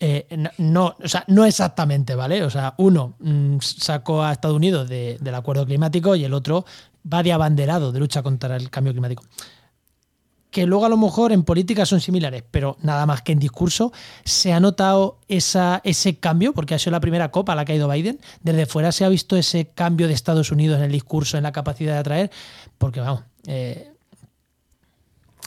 eh, 0.00 0.26
no, 0.58 0.96
o 1.00 1.08
sea, 1.08 1.24
no 1.28 1.44
exactamente, 1.44 2.16
¿vale? 2.16 2.42
O 2.42 2.50
sea, 2.50 2.74
uno 2.78 3.14
mm, 3.20 3.58
sacó 3.60 4.24
a 4.24 4.32
Estados 4.32 4.56
Unidos 4.56 4.88
del 4.88 5.34
acuerdo 5.34 5.64
climático 5.64 6.16
y 6.16 6.24
el 6.24 6.34
otro 6.34 6.64
va 7.10 7.22
de 7.22 7.32
abanderado 7.32 7.92
de 7.92 8.00
lucha 8.00 8.22
contra 8.22 8.56
el 8.56 8.70
cambio 8.70 8.92
climático 8.92 9.22
que 10.52 10.66
luego 10.66 10.84
a 10.84 10.90
lo 10.90 10.98
mejor 10.98 11.32
en 11.32 11.44
política 11.44 11.86
son 11.86 12.00
similares, 12.00 12.44
pero 12.50 12.76
nada 12.82 13.06
más 13.06 13.22
que 13.22 13.32
en 13.32 13.38
discurso, 13.38 13.90
¿se 14.22 14.52
ha 14.52 14.60
notado 14.60 15.18
esa, 15.26 15.80
ese 15.82 16.18
cambio? 16.18 16.52
Porque 16.52 16.74
ha 16.74 16.78
sido 16.78 16.92
la 16.92 17.00
primera 17.00 17.30
copa 17.30 17.54
a 17.54 17.56
la 17.56 17.64
que 17.64 17.72
ha 17.72 17.76
ido 17.76 17.88
Biden. 17.88 18.20
Desde 18.42 18.66
fuera 18.66 18.92
se 18.92 19.06
ha 19.06 19.08
visto 19.08 19.36
ese 19.36 19.70
cambio 19.74 20.08
de 20.08 20.12
Estados 20.12 20.52
Unidos 20.52 20.76
en 20.76 20.84
el 20.84 20.92
discurso, 20.92 21.38
en 21.38 21.42
la 21.44 21.52
capacidad 21.52 21.94
de 21.94 21.98
atraer, 21.98 22.30
porque 22.76 23.00
vamos, 23.00 23.24
eh, 23.46 23.92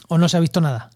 ¿o 0.08 0.18
no 0.18 0.28
se 0.28 0.36
ha 0.38 0.40
visto 0.40 0.60
nada? 0.60 0.90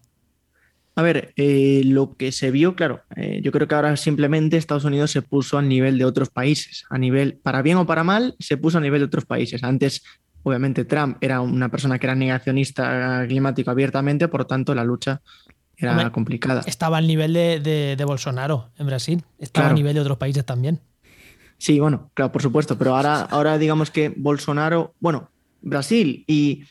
A 0.95 1.03
ver, 1.03 1.31
eh, 1.37 1.83
lo 1.85 2.17
que 2.17 2.33
se 2.33 2.51
vio, 2.51 2.75
claro, 2.75 3.03
eh, 3.15 3.39
yo 3.41 3.53
creo 3.53 3.65
que 3.65 3.75
ahora 3.75 3.95
simplemente 3.95 4.57
Estados 4.57 4.83
Unidos 4.83 5.11
se 5.11 5.21
puso 5.21 5.57
a 5.57 5.61
nivel 5.61 5.97
de 5.97 6.03
otros 6.03 6.29
países, 6.29 6.83
a 6.89 6.97
nivel, 6.97 7.39
para 7.41 7.61
bien 7.61 7.77
o 7.77 7.85
para 7.85 8.03
mal, 8.03 8.35
se 8.39 8.57
puso 8.57 8.77
a 8.77 8.81
nivel 8.81 8.99
de 8.99 9.05
otros 9.05 9.23
países. 9.23 9.63
Antes 9.63 10.03
Obviamente 10.43 10.85
Trump 10.85 11.17
era 11.21 11.41
una 11.41 11.69
persona 11.69 11.99
que 11.99 12.07
era 12.07 12.15
negacionista 12.15 13.25
climático 13.27 13.71
abiertamente, 13.71 14.27
por 14.27 14.45
tanto 14.45 14.73
la 14.73 14.83
lucha 14.83 15.21
era 15.77 16.11
complicada. 16.11 16.61
Estaba 16.65 16.97
al 16.97 17.07
nivel 17.07 17.33
de, 17.33 18.03
Bolsonaro 18.05 18.69
en 18.77 18.85
Brasil, 18.87 19.23
estaba 19.39 19.69
a 19.69 19.73
nivel 19.73 19.95
de 19.95 20.01
otros 20.01 20.17
países 20.17 20.45
también. 20.45 20.79
Sí, 21.57 21.79
bueno, 21.79 22.09
claro, 22.15 22.31
por 22.31 22.41
supuesto, 22.41 22.77
pero 22.77 22.95
ahora, 22.95 23.21
ahora 23.21 23.57
digamos 23.57 23.91
que 23.91 24.13
Bolsonaro, 24.15 24.95
bueno, 24.99 25.29
Brasil 25.61 26.23
y 26.27 26.63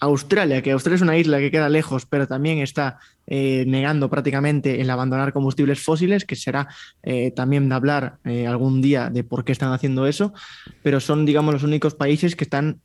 Australia, 0.00 0.62
que 0.62 0.70
Australia 0.70 0.96
es 0.96 1.02
una 1.02 1.16
isla 1.16 1.38
que 1.38 1.50
queda 1.50 1.68
lejos, 1.68 2.06
pero 2.06 2.28
también 2.28 2.58
está 2.58 2.98
eh, 3.26 3.64
negando 3.66 4.08
prácticamente 4.08 4.80
el 4.80 4.90
abandonar 4.90 5.32
combustibles 5.32 5.80
fósiles, 5.80 6.24
que 6.24 6.36
será 6.36 6.68
eh, 7.02 7.32
también 7.32 7.70
hablar 7.72 8.18
eh, 8.24 8.46
algún 8.46 8.80
día 8.80 9.10
de 9.10 9.24
por 9.24 9.44
qué 9.44 9.52
están 9.52 9.72
haciendo 9.72 10.06
eso, 10.06 10.32
pero 10.82 11.00
son, 11.00 11.26
digamos, 11.26 11.52
los 11.52 11.64
únicos 11.64 11.94
países 11.94 12.36
que 12.36 12.44
están 12.44 12.80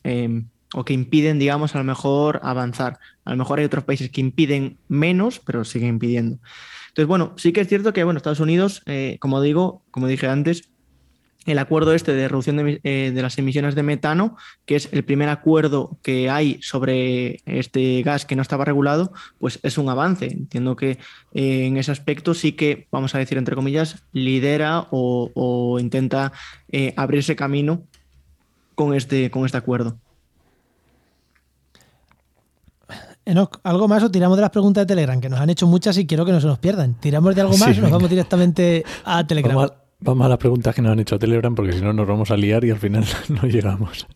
o 0.75 0.85
que 0.85 0.93
impiden, 0.93 1.37
digamos, 1.37 1.75
a 1.75 1.77
lo 1.77 1.83
mejor 1.83 2.39
avanzar. 2.43 2.97
A 3.25 3.31
lo 3.31 3.37
mejor 3.37 3.59
hay 3.59 3.65
otros 3.65 3.83
países 3.83 4.09
que 4.09 4.21
impiden 4.21 4.79
menos, 4.87 5.39
pero 5.39 5.63
siguen 5.63 5.89
impidiendo. 5.89 6.39
Entonces, 6.87 7.07
bueno, 7.07 7.33
sí 7.37 7.53
que 7.53 7.61
es 7.61 7.67
cierto 7.67 7.93
que, 7.93 8.03
bueno, 8.03 8.17
Estados 8.17 8.39
Unidos, 8.39 8.83
como 9.19 9.41
digo, 9.41 9.83
como 9.91 10.07
dije 10.07 10.27
antes, 10.27 10.72
el 11.45 11.59
acuerdo 11.59 11.93
este 11.93 12.13
de 12.13 12.27
reducción 12.27 12.59
eh, 12.83 13.11
de, 13.13 13.21
las 13.21 13.37
emisiones 13.37 13.75
de 13.75 13.83
metano, 13.83 14.37
que 14.65 14.75
es 14.75 14.89
el 14.91 15.03
primer 15.03 15.29
acuerdo 15.29 15.97
que 16.01 16.29
hay 16.29 16.59
sobre 16.61 17.41
este 17.45 18.01
gas 18.03 18.25
que 18.25 18.35
no 18.35 18.41
estaba 18.41 18.65
regulado, 18.65 19.11
pues 19.39 19.59
es 19.63 19.77
un 19.77 19.89
avance. 19.89 20.25
Entiendo 20.25 20.75
que 20.75 20.99
eh, 21.33 21.65
en 21.65 21.77
ese 21.77 21.91
aspecto 21.91 22.33
sí 22.33 22.53
que, 22.53 22.87
vamos 22.91 23.13
a 23.15 23.17
decir 23.17 23.37
entre 23.37 23.55
comillas, 23.55 24.03
lidera 24.11 24.87
o, 24.91 25.77
intenta 25.79 26.31
eh, 26.71 26.93
abrirse 26.95 27.35
camino 27.35 27.83
con 28.75 28.93
este, 28.93 29.29
con 29.29 29.45
este 29.45 29.57
acuerdo. 29.57 29.97
Enoch, 33.25 33.59
¿algo 33.63 33.87
más 33.87 34.03
o 34.03 34.11
tiramos 34.11 34.37
de 34.37 34.41
las 34.41 34.49
preguntas 34.49 34.81
de 34.81 34.85
Telegram? 34.85 35.19
Que 35.21 35.29
nos 35.29 35.39
han 35.39 35.49
hecho 35.49 35.65
muchas 35.65 35.97
y 35.97 36.05
quiero 36.05 36.25
que 36.25 36.33
no 36.33 36.41
se 36.41 36.47
nos 36.47 36.59
pierdan. 36.59 36.95
¿Tiramos 36.95 37.33
de 37.35 37.41
algo 37.41 37.57
más 37.57 37.77
o 37.77 37.81
nos 37.81 37.91
vamos 37.91 38.09
directamente 38.09 38.83
a 39.05 39.25
Telegram? 39.25 39.55
Vamos 39.55 39.82
a 40.05 40.27
las 40.27 40.37
preguntas 40.37 40.75
que 40.75 40.81
nos 40.81 40.91
han 40.91 40.99
hecho 40.99 41.15
a 41.15 41.19
Telegram 41.19 41.53
porque 41.55 41.73
si 41.73 41.81
no 41.81 41.93
nos 41.93 42.07
vamos 42.07 42.31
a 42.31 42.37
liar 42.37 42.63
y 42.65 42.71
al 42.71 42.77
final 42.77 43.05
no 43.29 43.43
llegamos. 43.47 44.07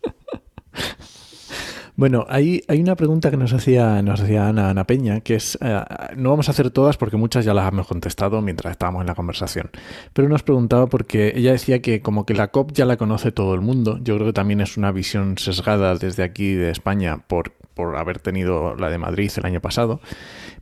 Bueno, 1.98 2.24
hay, 2.28 2.62
hay 2.68 2.80
una 2.80 2.94
pregunta 2.94 3.28
que 3.28 3.36
nos 3.36 3.52
hacía, 3.52 4.00
nos 4.02 4.20
hacía 4.20 4.46
Ana, 4.46 4.70
Ana 4.70 4.84
Peña, 4.84 5.18
que 5.18 5.34
es, 5.34 5.58
eh, 5.60 5.82
no 6.14 6.30
vamos 6.30 6.46
a 6.46 6.52
hacer 6.52 6.70
todas 6.70 6.96
porque 6.96 7.16
muchas 7.16 7.44
ya 7.44 7.52
las 7.54 7.66
hemos 7.66 7.88
contestado 7.88 8.40
mientras 8.40 8.70
estábamos 8.70 9.00
en 9.00 9.08
la 9.08 9.16
conversación, 9.16 9.72
pero 10.12 10.28
nos 10.28 10.44
preguntaba 10.44 10.86
porque 10.86 11.32
ella 11.34 11.50
decía 11.50 11.82
que 11.82 12.00
como 12.00 12.24
que 12.24 12.34
la 12.34 12.52
COP 12.52 12.70
ya 12.70 12.84
la 12.84 12.96
conoce 12.96 13.32
todo 13.32 13.52
el 13.56 13.62
mundo, 13.62 13.98
yo 14.00 14.14
creo 14.14 14.28
que 14.28 14.32
también 14.32 14.60
es 14.60 14.76
una 14.76 14.92
visión 14.92 15.38
sesgada 15.38 15.96
desde 15.96 16.22
aquí 16.22 16.52
de 16.52 16.70
España 16.70 17.18
por, 17.26 17.50
por 17.74 17.96
haber 17.96 18.20
tenido 18.20 18.76
la 18.76 18.90
de 18.90 18.98
Madrid 18.98 19.32
el 19.36 19.46
año 19.46 19.60
pasado, 19.60 20.00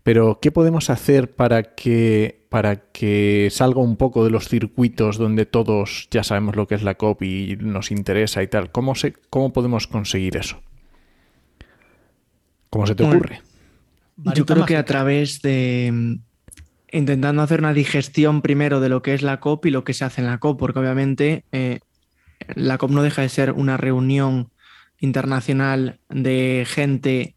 pero 0.06 0.38
¿qué 0.40 0.52
podemos 0.52 0.88
hacer 0.88 1.34
para 1.34 1.74
que, 1.74 2.46
para 2.48 2.76
que 2.92 3.48
salga 3.50 3.80
un 3.80 3.96
poco 3.96 4.22
de 4.22 4.30
los 4.30 4.48
circuitos 4.48 5.18
donde 5.18 5.46
todos 5.46 6.06
ya 6.12 6.22
sabemos 6.22 6.54
lo 6.54 6.68
que 6.68 6.76
es 6.76 6.84
la 6.84 6.94
COP 6.94 7.24
y 7.24 7.56
nos 7.56 7.90
interesa 7.90 8.40
y 8.40 8.46
tal? 8.46 8.70
¿Cómo, 8.70 8.94
se, 8.94 9.14
cómo 9.30 9.52
podemos 9.52 9.88
conseguir 9.88 10.36
eso? 10.36 10.62
¿Cómo 12.70 12.86
se 12.86 12.94
te 12.94 13.02
ocurre? 13.02 13.42
Yo 14.36 14.46
creo 14.46 14.64
que 14.64 14.76
a 14.76 14.84
través 14.84 15.42
de 15.42 15.90
mm, 15.92 16.14
intentando 16.92 17.42
hacer 17.42 17.58
una 17.58 17.72
digestión 17.72 18.42
primero 18.42 18.78
de 18.78 18.90
lo 18.90 19.02
que 19.02 19.12
es 19.12 19.22
la 19.22 19.40
COP 19.40 19.66
y 19.66 19.70
lo 19.70 19.82
que 19.82 19.92
se 19.92 20.04
hace 20.04 20.20
en 20.20 20.28
la 20.28 20.38
COP, 20.38 20.56
porque 20.56 20.78
obviamente 20.78 21.42
eh, 21.50 21.80
la 22.54 22.78
COP 22.78 22.92
no 22.92 23.02
deja 23.02 23.22
de 23.22 23.28
ser 23.28 23.50
una 23.50 23.76
reunión 23.76 24.52
internacional 25.00 25.98
de 26.10 26.64
gente 26.64 27.35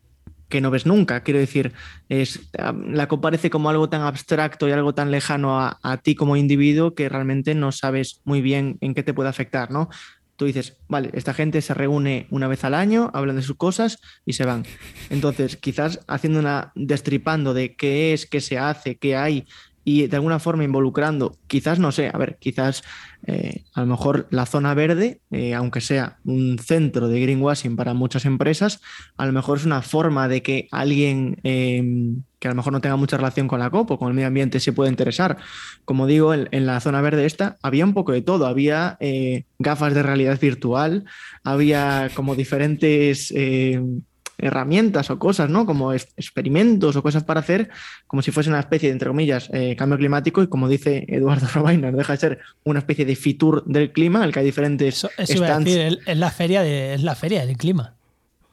que 0.49 0.61
no 0.61 0.71
ves 0.71 0.85
nunca. 0.85 1.21
Quiero 1.21 1.39
decir, 1.39 1.73
es, 2.09 2.49
la 2.87 3.07
COP 3.07 3.21
parece 3.21 3.49
como 3.49 3.69
algo 3.69 3.87
tan 3.87 4.01
abstracto 4.01 4.67
y 4.67 4.71
algo 4.71 4.93
tan 4.93 5.11
lejano 5.11 5.59
a, 5.59 5.97
ti 6.03 6.15
como 6.15 6.35
individuo 6.35 6.95
que 6.95 7.07
realmente 7.07 7.55
no 7.55 7.71
sabes 7.71 8.21
muy 8.25 8.41
bien 8.41 8.77
en 8.81 8.93
qué 8.93 9.03
te 9.03 9.13
puede 9.13 9.29
afectar, 9.29 9.71
¿no? 9.71 9.89
Tú 10.35 10.45
dices, 10.45 10.77
vale, 10.87 11.09
esta 11.13 11.33
gente 11.33 11.61
se 11.61 11.73
reúne 11.73 12.25
una 12.29 12.47
vez 12.47 12.63
al 12.63 12.73
año, 12.73 13.11
hablan 13.13 13.35
de 13.35 13.41
sus 13.41 13.57
cosas 13.57 13.99
y 14.25 14.33
se 14.33 14.45
van. 14.45 14.65
Entonces, 15.09 15.57
quizás 15.57 15.99
haciendo 16.07 16.39
una 16.39 16.71
destripando 16.75 17.53
de 17.53 17.75
qué 17.75 18.13
es, 18.13 18.25
qué 18.25 18.39
se 18.39 18.57
hace, 18.57 18.97
qué 18.97 19.17
hay 19.17 19.45
y 19.91 20.05
de 20.05 20.17
alguna 20.17 20.37
forma 20.37 20.63
involucrando, 20.63 21.35
quizás 21.47 21.79
no 21.79 21.91
sé, 21.91 22.11
a 22.13 22.17
ver, 22.19 22.37
quizás 22.39 22.83
eh, 23.25 23.63
a 23.73 23.81
lo 23.81 23.87
mejor 23.87 24.27
la 24.29 24.45
zona 24.45 24.75
verde, 24.75 25.19
eh, 25.31 25.55
aunque 25.55 25.81
sea 25.81 26.19
un 26.25 26.59
centro 26.59 27.07
de 27.07 27.19
greenwashing 27.19 27.75
para 27.75 27.95
muchas 27.95 28.25
empresas, 28.25 28.81
a 29.17 29.25
lo 29.25 29.31
mejor 29.31 29.57
es 29.57 29.65
una 29.65 29.81
forma 29.81 30.27
de 30.27 30.43
que 30.43 30.67
alguien 30.69 31.39
em, 31.41 32.21
que 32.37 32.47
a 32.47 32.51
lo 32.51 32.55
mejor 32.55 32.71
no 32.71 32.81
tenga 32.81 32.97
mucha 32.97 33.17
relación 33.17 33.47
con 33.47 33.59
la 33.59 33.71
COP 33.71 33.91
o 33.91 33.97
con 33.97 34.09
el 34.09 34.13
medio 34.13 34.27
ambiente 34.27 34.59
se 34.59 34.73
pueda 34.73 34.91
interesar. 34.91 35.37
Como 35.85 36.05
digo, 36.05 36.35
en, 36.35 36.47
en 36.51 36.67
la 36.67 36.79
zona 36.81 37.01
verde 37.01 37.25
esta 37.25 37.57
había 37.63 37.83
un 37.83 37.95
poco 37.95 38.11
de 38.11 38.21
todo, 38.21 38.45
había 38.45 38.95
eh, 38.99 39.45
gafas 39.57 39.95
de 39.95 40.03
realidad 40.03 40.39
virtual, 40.39 41.05
había 41.43 42.11
como 42.13 42.35
diferentes 42.35 43.33
em, 43.35 44.03
herramientas 44.39 45.09
o 45.09 45.19
cosas, 45.19 45.49
¿no? 45.49 45.65
Como 45.65 45.93
experimentos 45.93 46.95
o 46.95 47.03
cosas 47.03 47.23
para 47.23 47.39
hacer, 47.39 47.69
como 48.07 48.21
si 48.21 48.31
fuese 48.31 48.49
una 48.49 48.59
especie 48.59 48.89
de, 48.89 48.93
entre 48.93 49.09
comillas, 49.09 49.49
eh, 49.53 49.75
cambio 49.77 49.97
climático 49.97 50.41
y 50.41 50.47
como 50.47 50.67
dice 50.67 51.05
Eduardo 51.07 51.47
Robainer, 51.53 51.95
deja 51.95 52.13
de 52.13 52.19
ser 52.19 52.39
una 52.63 52.79
especie 52.79 53.05
de 53.05 53.15
fitur 53.15 53.63
del 53.65 53.91
clima, 53.91 54.19
en 54.19 54.25
el 54.25 54.33
que 54.33 54.39
hay 54.39 54.45
diferentes... 54.45 54.95
Eso, 54.95 55.09
decir, 55.17 55.99
es 56.05 56.17
la, 56.17 56.31
feria 56.31 56.61
de, 56.61 56.93
es 56.93 57.03
la 57.03 57.15
feria 57.15 57.45
del 57.45 57.57
clima. 57.57 57.95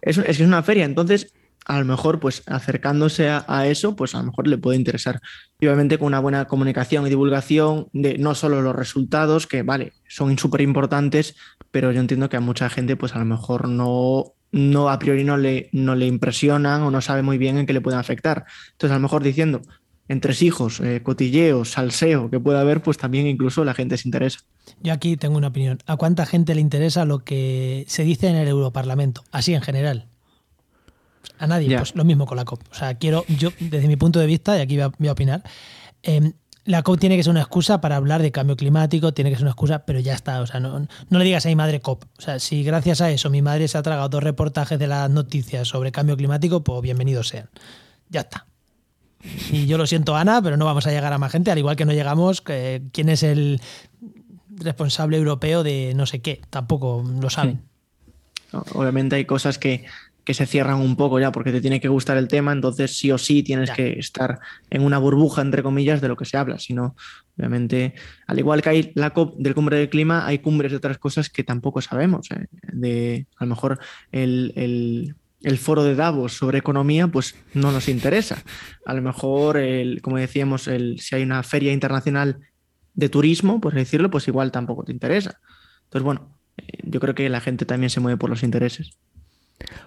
Es, 0.03 0.19
es, 0.19 0.29
es 0.29 0.41
una 0.41 0.63
feria, 0.63 0.85
entonces 0.85 1.33
a 1.67 1.81
lo 1.81 1.85
mejor, 1.85 2.21
pues 2.21 2.45
acercándose 2.47 3.29
a, 3.29 3.67
eso, 3.67 3.97
pues 3.97 4.15
a 4.15 4.19
lo 4.19 4.27
mejor 4.27 4.47
le 4.47 4.57
puede 4.57 4.79
interesar. 4.79 5.21
Y 5.59 5.67
obviamente 5.67 5.99
con 5.99 6.07
una 6.07 6.21
buena 6.21 6.45
comunicación 6.45 7.05
y 7.05 7.11
divulgación 7.11 7.89
de 7.93 8.19
no 8.19 8.37
solo 8.37 8.63
los 8.63 8.75
resultados, 8.75 9.49
que 9.49 9.63
vale, 9.63 9.93
son 10.07 10.39
súper 10.39 10.61
importantes, 10.61 11.35
pero 11.73 11.91
yo 11.91 12.01
entiendo 12.01 12.29
que 12.29 12.37
a 12.37 12.41
mucha 12.41 12.71
gente, 12.71 12.97
pues 12.97 13.17
a 13.17 13.19
lo 13.19 13.25
mejor 13.25 13.69
no 13.69 14.36
no 14.53 14.89
a 14.89 14.99
priori 14.99 15.25
no 15.25 15.37
le, 15.37 15.69
no 15.73 15.95
le 15.95 16.07
impresionan 16.07 16.83
o 16.83 16.91
no 16.91 17.01
sabe 17.01 17.23
muy 17.23 17.39
bien 17.39 17.59
en 17.59 17.67
qué 17.67 17.73
le 17.73 17.81
pueden 17.81 18.01
afectar. 18.01 18.47
Entonces, 18.73 18.93
a 18.93 18.99
lo 18.99 19.03
mejor 19.03 19.23
diciendo 19.23 19.63
entre 20.09 20.35
hijos, 20.41 20.81
eh, 20.81 21.03
cotilleo, 21.03 21.65
salseo 21.65 22.31
que 22.31 22.39
pueda 22.39 22.61
haber, 22.61 22.81
pues 22.81 22.97
también 22.97 23.27
incluso 23.27 23.65
la 23.65 23.75
gente 23.75 23.97
se 23.97 24.09
interesa. 24.09 24.41
Yo 24.83 24.93
aquí 24.93 25.17
tengo 25.17 25.37
una 25.37 25.49
opinión. 25.49 25.79
¿A 25.87 25.97
cuánta 25.97 26.27
gente 26.27 26.55
le 26.55 26.61
interesa 26.61 27.05
lo 27.05 27.21
que 27.21 27.85
se 27.89 28.05
dice 28.05 28.29
en 28.29 28.37
el 28.37 28.49
Europarlamento? 28.49 29.25
Así 29.33 29.55
en 29.55 29.63
general. 29.63 30.07
A 31.39 31.47
nadie, 31.47 31.77
pues 31.77 31.95
lo 31.95 32.05
mismo 32.05 32.27
con 32.27 32.37
la 32.37 32.45
COP. 32.45 32.63
O 32.71 32.75
sea, 32.75 32.95
quiero, 32.95 33.25
yo, 33.29 33.51
desde 33.59 33.89
mi 33.89 33.97
punto 33.97 34.21
de 34.21 34.27
vista, 34.27 34.57
y 34.57 34.61
aquí 34.61 34.77
voy 34.77 35.09
a, 35.09 35.13
opinar, 35.13 35.43
em, 36.03 36.33
la 36.67 36.83
COP 36.83 36.99
tiene 36.99 37.17
que 37.17 37.23
ser 37.23 37.31
una 37.31 37.41
excusa 37.41 37.81
para 37.81 37.97
hablar 37.97 38.21
de 38.21 38.33
cambio 38.33 38.57
climático, 38.57 39.15
tiene 39.15 39.31
que 39.31 39.37
ser 39.37 39.45
una 39.45 39.53
excusa, 39.53 39.85
pero 39.87 40.01
ya 40.01 40.15
está. 40.15 40.41
O 40.41 40.47
sea, 40.47 40.61
no, 40.61 40.87
le 41.09 41.25
digas 41.25 41.47
a 41.47 41.49
mi 41.49 41.57
madre 41.57 41.81
COP. 41.81 42.05
O 42.19 42.21
sea, 42.21 42.39
si 42.41 42.65
gracias 42.65 43.01
a 43.01 43.11
eso 43.11 43.31
mi 43.31 43.41
madre 43.41 43.69
se 43.69 43.79
ha 43.79 43.83
tragado 43.83 44.09
dos 44.09 44.23
reportajes 44.23 44.79
de 44.79 44.89
las 44.89 45.09
noticias 45.09 45.69
sobre 45.69 45.93
cambio 45.93 46.17
climático, 46.17 46.63
pues 46.65 46.83
bienvenidos 46.83 47.29
sean. 47.29 47.49
Ya 48.11 48.21
está. 48.21 48.47
Y 49.51 49.67
yo 49.67 49.79
lo 49.79 49.87
siento, 49.87 50.17
Ana, 50.17 50.43
pero 50.43 50.57
no 50.57 50.65
vamos 50.65 50.87
a 50.87 50.91
llegar 50.91 51.13
a 51.13 51.19
más 51.19 51.33
gente, 51.33 51.51
al 51.51 51.59
igual 51.59 51.77
que 51.77 51.85
no 51.85 51.93
llegamos. 51.93 52.43
¿Quién 52.43 53.09
es 53.09 53.23
el 53.23 53.61
responsable 54.51 55.17
europeo 55.17 55.63
de 55.63 55.95
no 55.95 56.07
sé 56.07 56.21
qué? 56.21 56.43
Tampoco 56.51 57.05
lo 57.21 57.31
saben. 57.31 57.63
Obviamente 58.73 59.17
hay 59.17 59.25
cosas 59.25 59.59
que 59.59 59.87
que 60.27 60.35
se 60.35 60.45
cierran 60.45 60.81
un 60.81 60.97
poco 60.97 61.19
ya 61.21 61.31
porque 61.33 61.53
te 61.53 61.61
tiene 61.63 61.81
que 61.81 61.89
gustar 61.89 62.17
el 62.19 62.27
tema, 62.29 62.53
entonces 62.53 62.99
sí 62.99 63.11
o 63.13 63.17
sí 63.17 63.43
tienes 63.45 63.69
Ya. 63.71 63.75
que 63.77 63.99
estar 63.99 64.41
en 64.69 64.83
una 64.83 64.99
burbuja, 64.99 65.41
entre 65.41 65.63
comillas, 65.63 66.01
de 66.03 66.09
lo 66.09 66.17
que 66.17 66.25
se 66.27 66.37
habla. 66.37 66.59
Si 66.59 66.75
no, 66.75 66.97
obviamente, 67.39 67.95
al 68.27 68.39
igual 68.39 68.61
que 68.61 68.69
hay 68.69 68.93
la 68.97 69.11
COP 69.11 69.37
del 69.39 69.55
cumbre 69.55 69.79
del 69.79 69.89
clima, 69.89 70.27
hay 70.27 70.41
cumbres 70.41 70.73
de 70.73 70.79
otras 70.79 70.99
cosas 70.99 71.31
que 71.31 71.45
tampoco 71.45 71.81
sabemos. 71.81 72.29
eh, 72.33 72.47
De, 72.73 73.27
a 73.39 73.45
lo 73.45 73.51
mejor 73.51 73.79
el, 74.13 74.53
el- 74.57 75.15
el 75.43 75.59
foro 75.59 75.85
de 75.85 75.95
Davos 75.95 76.33
sobre 76.33 76.59
economía, 76.59 77.07
pues 77.07 77.37
no 77.55 77.71
nos 77.71 77.89
interesa. 77.89 78.43
A 78.85 78.95
lo 78.95 79.03
mejor, 79.03 79.59
el, 79.59 80.01
como 80.03 80.17
decíamos, 80.17 80.67
el, 80.67 80.99
si 80.99 81.15
hay 81.15 81.23
una 81.23 81.43
feria 81.45 81.73
internacional 81.73 82.41
de 82.95 83.09
turismo, 83.11 83.61
por 83.61 83.75
decirlo, 83.75 84.11
pues 84.11 84.27
igual 84.27 84.51
tampoco 84.51 84.83
te 84.83 84.91
interesa. 84.93 85.39
Entonces, 85.85 86.03
bueno, 86.05 86.37
eh, 86.57 86.79
yo 86.83 86.99
creo 86.99 87.15
que 87.15 87.29
la 87.29 87.41
gente 87.41 87.65
también 87.65 87.91
se 87.91 88.01
mueve 88.01 88.17
por 88.19 88.29
los 88.31 88.43
intereses. 88.43 88.99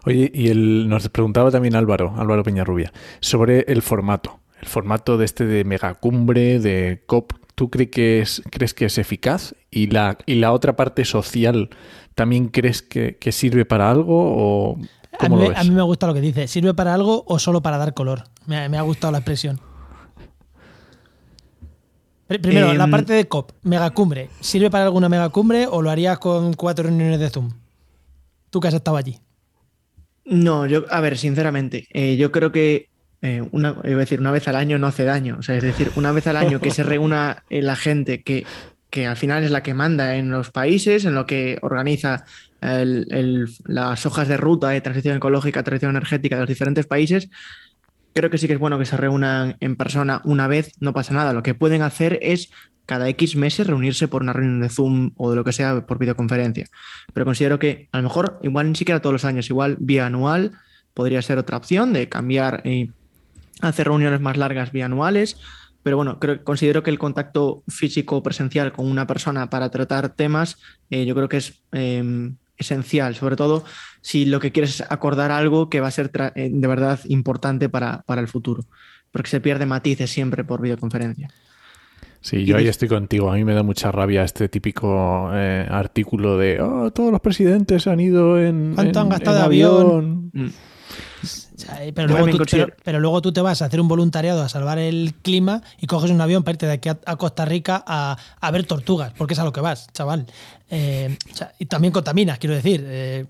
Oye, 0.05 0.31
y 0.33 0.49
el, 0.49 0.87
nos 0.89 1.07
preguntaba 1.09 1.51
también 1.51 1.75
Álvaro, 1.75 2.13
Álvaro 2.17 2.43
Peñarrubia, 2.43 2.91
sobre 3.19 3.61
el 3.67 3.81
formato. 3.81 4.39
El 4.61 4.67
formato 4.67 5.17
de 5.17 5.25
este 5.25 5.45
de 5.45 5.63
megacumbre, 5.63 6.59
de 6.59 7.03
COP, 7.05 7.31
¿tú 7.55 7.69
crees 7.69 7.89
que 7.91 8.19
es, 8.21 8.41
crees 8.51 8.73
que 8.73 8.85
es 8.85 8.97
eficaz? 8.97 9.55
¿Y 9.71 9.87
la, 9.87 10.17
y 10.25 10.35
la 10.35 10.51
otra 10.51 10.75
parte 10.75 11.05
social 11.05 11.69
también 12.15 12.47
crees 12.49 12.81
que, 12.81 13.15
que 13.17 13.31
sirve 13.31 13.63
para 13.65 13.89
algo? 13.89 14.15
¿O 14.17 14.77
A 15.19 15.29
mí, 15.29 15.35
lo 15.35 15.41
me- 15.43 15.49
ves? 15.49 15.57
a 15.57 15.63
mí 15.63 15.71
me 15.71 15.81
gusta 15.83 16.07
lo 16.07 16.13
que 16.13 16.21
dice. 16.21 16.47
¿Sirve 16.47 16.73
para 16.73 16.93
algo 16.93 17.23
o 17.27 17.39
solo 17.39 17.61
para 17.61 17.77
dar 17.77 17.93
color? 17.93 18.23
Me, 18.47 18.57
ha- 18.57 18.67
me 18.69 18.77
ha 18.77 18.81
gustado 18.81 19.11
la 19.11 19.19
expresión. 19.19 19.61
Pri- 22.27 22.39
Primero, 22.39 22.73
la 22.73 22.83
Em, 22.83 22.91
parte 22.91 23.13
de 23.13 23.27
COP, 23.27 23.51
megacumbre. 23.63 24.29
¿Sirve 24.39 24.69
para 24.69 24.83
alguna 24.85 25.09
megacumbre 25.09 25.67
o 25.67 25.81
lo 25.81 25.89
harías 25.89 26.19
con 26.19 26.53
cuatro 26.53 26.83
reuniones 26.85 27.19
de 27.19 27.29
Zoom? 27.29 27.51
Tú 28.51 28.59
que 28.59 28.67
has 28.67 28.73
estado 28.73 28.97
allí. 28.97 29.19
No, 30.29 30.65
yo, 30.67 30.85
a 30.89 31.01
ver, 31.01 31.17
sinceramente, 31.17 31.87
eh, 31.91 32.15
yo 32.17 32.31
creo 32.31 32.51
que 32.51 32.87
eh, 33.21 33.41
una, 33.51 33.75
iba 33.83 33.95
a 33.97 33.99
decir, 33.99 34.19
una 34.19 34.31
vez 34.31 34.47
al 34.47 34.55
año 34.55 34.77
no 34.77 34.87
hace 34.87 35.03
daño. 35.03 35.37
O 35.39 35.41
sea, 35.43 35.55
es 35.57 35.63
decir, 35.63 35.91
una 35.95 36.11
vez 36.11 36.27
al 36.27 36.37
año 36.37 36.59
que 36.61 36.71
se 36.71 36.83
reúna 36.83 37.43
eh, 37.49 37.61
la 37.61 37.75
gente 37.75 38.21
que, 38.21 38.45
que 38.89 39.07
al 39.07 39.17
final 39.17 39.43
es 39.43 39.51
la 39.51 39.63
que 39.63 39.73
manda 39.73 40.15
en 40.15 40.29
los 40.29 40.51
países, 40.51 41.05
en 41.05 41.15
lo 41.15 41.25
que 41.25 41.57
organiza 41.61 42.25
el- 42.61 43.47
las 43.65 44.05
hojas 44.05 44.27
de 44.27 44.37
ruta 44.37 44.69
de 44.69 44.81
transición 44.81 45.17
ecológica, 45.17 45.63
transición 45.63 45.91
energética 45.95 46.35
de 46.35 46.41
los 46.41 46.49
diferentes 46.49 46.85
países, 46.85 47.29
creo 48.13 48.29
que 48.29 48.37
sí 48.37 48.47
que 48.47 48.53
es 48.53 48.59
bueno 48.59 48.79
que 48.79 48.85
se 48.85 48.97
reúnan 48.97 49.57
en 49.59 49.75
persona 49.75 50.21
una 50.23 50.47
vez, 50.47 50.73
no 50.79 50.93
pasa 50.93 51.13
nada. 51.13 51.33
Lo 51.33 51.43
que 51.43 51.53
pueden 51.53 51.81
hacer 51.81 52.19
es 52.21 52.51
cada 52.85 53.07
X 53.09 53.35
meses 53.35 53.67
reunirse 53.67 54.07
por 54.07 54.23
una 54.23 54.33
reunión 54.33 54.61
de 54.61 54.69
Zoom 54.69 55.11
o 55.15 55.29
de 55.29 55.35
lo 55.35 55.43
que 55.43 55.53
sea 55.53 55.85
por 55.85 55.99
videoconferencia. 55.99 56.65
Pero 57.13 57.25
considero 57.25 57.59
que 57.59 57.87
a 57.91 57.97
lo 57.97 58.03
mejor, 58.03 58.39
igual 58.41 58.69
ni 58.69 58.75
siquiera 58.75 58.99
todos 58.99 59.13
los 59.13 59.25
años, 59.25 59.49
igual 59.49 59.77
bianual 59.79 60.53
podría 60.95 61.21
ser 61.21 61.37
otra 61.37 61.57
opción 61.57 61.93
de 61.93 62.09
cambiar 62.09 62.65
y 62.65 62.91
hacer 63.61 63.87
reuniones 63.87 64.21
más 64.21 64.37
largas 64.37 64.71
bianuales. 64.71 65.37
Pero 65.83 65.97
bueno, 65.97 66.19
creo, 66.19 66.43
considero 66.43 66.81
que 66.81 66.89
el 66.89 66.97
contacto 66.97 67.63
físico 67.67 68.23
presencial 68.23 68.73
con 68.73 68.89
una 68.89 69.05
persona 69.05 69.49
para 69.51 69.69
tratar 69.69 70.09
temas, 70.09 70.57
eh, 70.89 71.05
yo 71.05 71.13
creo 71.15 71.29
que 71.29 71.37
es 71.37 71.61
eh, 71.71 72.31
esencial, 72.59 73.15
sobre 73.15 73.35
todo 73.35 73.63
si 74.01 74.25
lo 74.25 74.39
que 74.39 74.51
quieres 74.51 74.79
es 74.81 74.91
acordar 74.91 75.31
algo 75.31 75.69
que 75.69 75.79
va 75.79 75.87
a 75.87 75.91
ser 75.91 76.11
tra- 76.11 76.31
eh, 76.35 76.49
de 76.53 76.67
verdad 76.67 76.99
importante 77.07 77.69
para, 77.69 78.03
para 78.05 78.21
el 78.21 78.27
futuro, 78.27 78.65
porque 79.11 79.29
se 79.29 79.41
pierde 79.41 79.65
matices 79.65 80.11
siempre 80.11 80.43
por 80.43 80.61
videoconferencia. 80.61 81.29
Sí, 82.21 82.43
yo 82.43 82.57
ahí 82.57 82.67
estoy 82.67 82.89
contigo. 82.89 83.31
A 83.31 83.35
mí 83.35 83.45
me 83.45 83.53
da 83.53 83.63
mucha 83.63 83.91
rabia 83.93 84.23
este 84.23 84.49
típico 84.49 85.31
eh, 85.33 85.65
artículo 85.69 86.37
de 86.37 86.59
"Oh, 86.61 86.91
todos 86.91 87.11
los 87.13 87.21
presidentes 87.21 87.87
han 87.87 88.01
ido 88.01 88.37
en, 88.37 88.73
¿Cuánto 88.75 88.99
en- 88.99 89.05
han 89.05 89.09
gastado 89.09 89.37
en 89.37 89.41
de 89.41 89.45
avión?" 89.45 90.31
Mm. 90.33 90.49
Luego 92.07 92.27
tú, 92.27 92.43
pero 92.83 92.99
luego 92.99 93.21
tú 93.21 93.31
te 93.31 93.41
vas 93.41 93.61
a 93.61 93.65
hacer 93.65 93.79
un 93.81 93.87
voluntariado 93.87 94.41
a 94.41 94.49
salvar 94.49 94.79
el 94.79 95.13
clima 95.21 95.61
y 95.79 95.87
coges 95.87 96.09
un 96.11 96.21
avión 96.21 96.43
para 96.43 96.53
irte 96.53 96.65
de 96.65 96.71
aquí 96.73 96.89
a, 96.89 96.97
a 97.05 97.15
Costa 97.17 97.45
Rica 97.45 97.83
a, 97.85 98.17
a 98.39 98.51
ver 98.51 98.65
tortugas, 98.65 99.13
porque 99.17 99.33
es 99.33 99.39
a 99.39 99.43
lo 99.43 99.51
que 99.51 99.61
vas, 99.61 99.87
chaval. 99.93 100.25
Eh, 100.71 101.17
o 101.31 101.35
sea, 101.35 101.51
y 101.57 101.65
también 101.65 101.91
contaminas, 101.91 102.37
quiero 102.37 102.55
decir. 102.55 102.83
eh, 102.87 103.25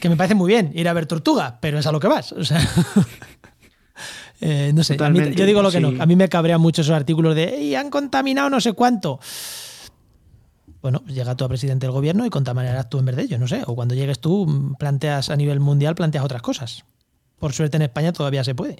que 0.00 0.08
me 0.08 0.16
parece 0.16 0.34
muy 0.34 0.48
bien 0.48 0.70
ir 0.74 0.88
a 0.88 0.92
ver 0.92 1.06
tortugas, 1.06 1.54
pero 1.60 1.78
es 1.78 1.86
a 1.86 1.92
lo 1.92 1.98
que 2.00 2.06
vas. 2.08 2.32
O 2.32 2.44
sea, 2.44 2.60
eh, 4.40 4.70
no 4.74 4.84
sé, 4.84 4.96
mí- 5.10 5.34
yo 5.34 5.46
digo 5.46 5.62
lo 5.62 5.70
que 5.70 5.78
sí. 5.78 5.82
no. 5.82 6.00
A 6.02 6.06
mí 6.06 6.14
me 6.16 6.28
cabrean 6.28 6.60
mucho 6.60 6.82
esos 6.82 6.94
artículos 6.94 7.34
de 7.34 7.56
"Ey, 7.56 7.74
han 7.74 7.90
contaminado 7.90 8.50
no 8.50 8.60
sé 8.60 8.72
cuánto. 8.74 9.18
Bueno, 10.82 11.00
pues 11.02 11.14
llega 11.14 11.34
tú 11.34 11.44
a 11.44 11.48
presidente 11.48 11.86
del 11.86 11.92
gobierno 11.92 12.24
y 12.26 12.30
contaminarás 12.30 12.88
tú 12.88 12.98
en 12.98 13.06
vez 13.06 13.16
de 13.16 13.22
ellos, 13.22 13.40
no 13.40 13.48
sé. 13.48 13.62
O 13.66 13.74
cuando 13.74 13.94
llegues 13.94 14.20
tú, 14.20 14.46
mm, 14.46 14.74
planteas 14.76 15.30
a 15.30 15.36
nivel 15.36 15.58
mundial, 15.58 15.94
planteas 15.96 16.24
otras 16.24 16.42
cosas. 16.42 16.84
Por 17.40 17.52
suerte 17.52 17.76
en 17.76 17.82
España 17.82 18.12
todavía 18.12 18.44
se 18.44 18.54
puede. 18.54 18.76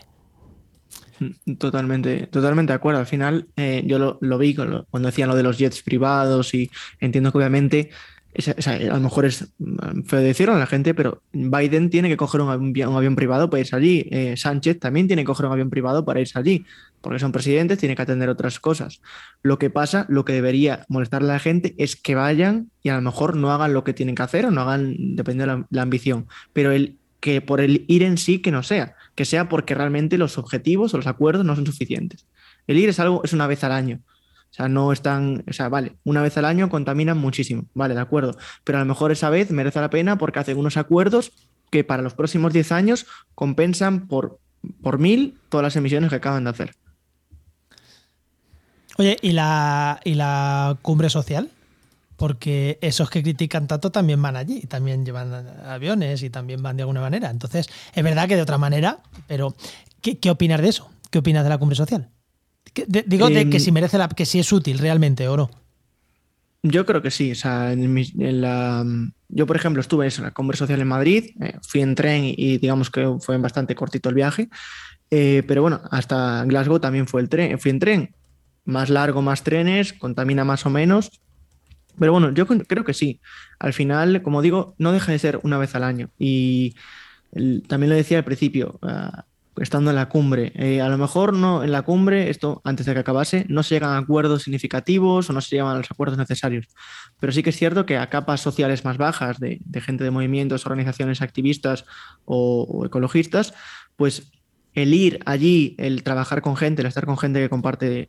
Mm, 1.21 1.55
Totalmente, 1.57 2.27
totalmente 2.29 2.73
de 2.73 2.77
acuerdo. 2.77 3.01
Al 3.01 3.07
final, 3.07 3.49
eh, 3.57 3.83
yo 3.87 4.19
lo, 4.21 4.39
vi 4.39 4.55
con 4.55 4.87
cuando 4.91 5.09
decían 5.09 5.29
lo 5.29 5.37
de 5.37 5.43
los 5.43 5.59
jets 5.59 5.83
privados 5.83 6.55
y 6.55 6.71
entiendo 7.01 7.33
que 7.33 7.39
obviamente, 7.39 7.91
a 8.67 8.95
lo 8.95 9.01
mejor 9.01 9.25
es 9.25 9.49
mm, 9.59 10.03
feo 10.03 10.21
decirlo 10.21 10.55
a 10.55 10.59
la 10.59 10.67
gente, 10.67 10.95
pero 10.95 11.23
Biden 11.33 11.89
tiene 11.91 12.09
que 12.09 12.17
coger 12.17 12.41
un 12.43 12.51
avión, 12.51 12.91
un 12.91 12.97
avión 12.97 13.17
privado 13.17 13.49
para 13.49 13.61
irse 13.61 13.77
allí. 13.77 14.07
Eh, 14.11 14.37
Sánchez 14.37 14.79
también 14.79 15.07
tiene 15.07 15.23
que 15.23 15.27
coger 15.27 15.47
un 15.47 15.53
avión 15.53 15.71
privado 15.71 16.05
para 16.05 16.21
irse 16.21 16.39
allí, 16.39 16.67
porque 17.01 17.19
son 17.19 17.33
presidentes, 17.33 17.79
tiene 17.79 17.97
que 17.97 18.03
atender 18.03 18.29
otras 18.29 18.61
cosas. 18.61 19.01
Lo 19.43 19.59
que 19.59 19.71
pasa, 19.71 20.07
lo 20.09 20.25
que 20.25 20.35
debería 20.35 20.85
molestarle 20.89 21.31
a 21.31 21.35
la 21.35 21.41
gente 21.41 21.75
es 21.79 21.97
que 21.97 22.15
vayan 22.15 22.71
y 22.83 22.91
a 22.91 22.97
lo 22.97 23.03
mejor 23.03 23.37
no 23.37 23.53
hagan 23.53 23.73
lo 23.73 23.85
que 23.85 23.95
tienen 23.95 24.15
que 24.15 24.23
hacer 24.23 24.47
o 24.47 24.51
no 24.51 24.63
hagan, 24.63 24.95
dependiendo 25.17 25.55
de 25.55 25.61
la, 25.61 25.67
la 25.71 25.83
ambición, 25.83 26.27
pero 26.53 26.73
el 26.73 26.99
que 27.21 27.41
por 27.41 27.61
el 27.61 27.85
ir 27.89 28.03
en 28.03 28.19
sí 28.19 28.41
que 28.41 28.53
no 28.53 28.63
sea, 28.63 28.96
que 29.17 29.25
sea 29.25 29.49
porque 29.49 29.75
realmente 29.75 30.19
los 30.19 30.39
objetivos 30.39 30.95
o 30.95 30.99
los 30.99 31.09
acuerdos 31.09 31.45
no 31.45 31.57
son 31.57 31.67
suficientes. 31.67 32.27
El 32.69 32.79
ir 32.79 32.89
es 32.89 33.01
algo, 33.01 33.23
es 33.25 33.33
una 33.33 33.49
vez 33.49 33.65
al 33.65 33.73
año. 33.73 34.03
O 34.51 34.55
sea, 34.57 34.69
no 34.69 34.93
están, 34.93 35.43
o 35.49 35.53
sea, 35.53 35.69
vale, 35.69 35.97
una 36.05 36.23
vez 36.23 36.37
al 36.39 36.45
año 36.45 36.69
contaminan 36.69 37.19
muchísimo, 37.19 37.65
vale, 37.75 37.95
de 37.95 38.01
acuerdo, 38.01 38.39
pero 38.63 38.79
a 38.79 38.81
lo 38.81 38.87
mejor 38.87 39.11
esa 39.11 39.29
vez 39.29 39.51
merece 39.51 39.81
la 39.81 39.91
pena 39.91 40.17
porque 40.17 40.39
hacen 40.39 40.57
unos 40.57 40.77
acuerdos 40.77 41.33
que 41.71 41.83
para 41.83 42.03
los 42.03 42.15
próximos 42.15 42.53
10 42.53 42.73
años 42.73 43.07
compensan 43.35 44.07
por, 44.07 44.39
por 44.83 44.99
mil 44.99 45.39
todas 45.49 45.65
las 45.65 45.77
emisiones 45.77 46.11
que 46.11 46.17
acaban 46.17 46.45
de 46.45 46.51
hacer. 46.51 46.75
Oye, 48.99 49.17
¿y 49.21 49.33
la, 49.33 50.01
¿y 50.05 50.15
la 50.15 50.79
cumbre 50.81 51.11
social? 51.11 51.51
Porque 52.17 52.79
esos 52.81 53.11
que 53.11 53.23
critican 53.23 53.67
tanto 53.67 53.91
también 53.91 54.21
van 54.23 54.37
allí, 54.37 54.63
también 54.63 55.05
llevan 55.05 55.35
aviones 55.67 56.23
y 56.23 56.31
también 56.31 56.63
van 56.63 56.77
de 56.77 56.83
alguna 56.83 57.01
manera. 57.01 57.31
Entonces, 57.31 57.69
es 57.95 58.03
verdad 58.05 58.27
que 58.29 58.37
de 58.37 58.43
otra 58.43 58.57
manera, 58.59 59.01
pero 59.27 59.55
¿qué, 60.01 60.19
qué 60.19 60.31
opinas 60.31 60.61
de 60.63 60.69
eso? 60.71 60.91
¿Qué 61.11 61.19
opinas 61.19 61.45
de 61.45 61.51
la 61.51 61.59
cumbre 61.59 61.77
social? 61.77 62.09
De- 62.87 63.05
digo 63.07 63.29
de 63.31 63.41
Em, 63.43 63.51
que 63.51 63.61
si 63.61 63.71
merece 63.71 63.99
la, 63.99 64.09
que 64.09 64.25
si 64.27 64.39
es 64.39 64.51
útil 64.53 64.79
realmente 64.79 65.29
o 65.29 65.37
no. 65.37 65.51
Yo 66.63 66.85
creo 66.85 67.01
que 67.03 67.11
sí. 67.11 67.33
O 67.33 67.35
sea, 67.35 67.73
en 67.73 67.93
mi- 67.93 68.13
en 68.19 68.41
la, 68.41 68.85
yo, 69.29 69.47
por 69.47 69.57
ejemplo, 69.57 69.81
estuve 69.81 70.09
en 70.09 70.23
la 70.23 70.33
Cumbre 70.33 70.57
Social 70.57 70.81
en 70.81 70.89
Madrid, 70.89 71.31
eh, 71.41 71.59
fui 71.63 71.81
en 71.81 71.95
tren 71.95 72.25
y, 72.25 72.35
y 72.37 72.59
digamos 72.59 72.91
que 72.91 73.17
fue 73.21 73.37
bastante 73.39 73.75
cortito 73.75 74.09
el 74.09 74.15
viaje. 74.15 74.49
Eh, 75.11 75.43
pero 75.47 75.63
bueno, 75.63 75.81
hasta 75.91 76.45
Glasgow 76.45 76.81
también 76.81 77.07
fue 77.07 77.21
el 77.21 77.29
tren, 77.29 77.59
fui 77.59 77.71
en 77.71 77.79
tren. 77.79 78.15
Más 78.65 78.91
largo, 78.91 79.23
más 79.23 79.45
trenes, 79.45 79.93
contamina 79.93 80.45
más 80.45 80.67
o 80.67 80.71
menos. 80.71 81.11
Pero 81.99 82.13
bueno, 82.13 82.33
yo 82.33 82.47
creo 82.47 82.85
que 82.85 82.95
sí. 82.95 83.21
Al 83.59 83.73
final, 83.73 84.23
como 84.23 84.43
digo, 84.43 84.75
no 84.79 84.93
deja 84.93 85.13
de 85.13 85.19
ser 85.19 85.41
una 85.43 85.59
vez 85.59 85.75
al 85.75 85.85
año. 85.85 86.11
Y 86.19 86.75
también 87.69 87.91
lo 87.91 87.97
decía 87.97 88.19
al 88.19 88.25
principio, 88.25 88.79
ah, 88.83 89.25
estando 89.57 89.91
en 89.91 89.97
la 89.97 90.09
cumbre. 90.09 90.53
eh, 90.55 90.81
a 90.81 90.89
lo 90.89 90.99
mejor 90.99 91.33
no 91.33 91.65
en 91.65 91.73
la 91.73 91.83
cumbre, 91.83 92.31
esto 92.31 92.61
antes 92.65 92.87
de 92.87 92.95
que 92.95 93.01
acabase, 93.01 93.47
no 93.49 93.63
se 93.63 93.75
llegan 93.75 93.91
a 93.91 93.99
acuerdos 93.99 94.43
significativos 94.43 95.31
o 95.31 95.33
no 95.33 95.41
se 95.41 95.57
llegan 95.57 95.69
a 95.69 95.79
los 95.79 95.91
acuerdos 95.91 96.19
necesarios. 96.19 96.67
Pero 97.21 97.33
sí 97.33 97.43
que 97.43 97.51
es 97.51 97.57
cierto 97.57 97.87
que 97.87 97.97
a 97.97 98.11
capas 98.11 98.41
sociales 98.41 98.85
más 98.85 98.99
bajas 98.99 99.39
de, 99.39 99.59
de 99.65 99.81
gente 99.81 100.05
de 100.05 100.11
movimientos, 100.11 100.67
organizaciones 100.67 101.23
activistas 101.23 101.85
o, 102.25 102.67
o 102.69 102.87
ecologistas, 102.87 103.55
pues 103.97 104.31
el 104.77 104.95
ir 104.95 105.19
allí, 105.27 105.75
el 105.79 106.03
trabajar 106.05 106.43
con 106.43 106.55
gente, 106.57 106.83
el 106.83 106.89
estar 106.89 107.07
con 107.07 107.17
gente 107.19 107.41
que 107.41 107.49
comparte 107.49 107.99
eh, 108.01 108.09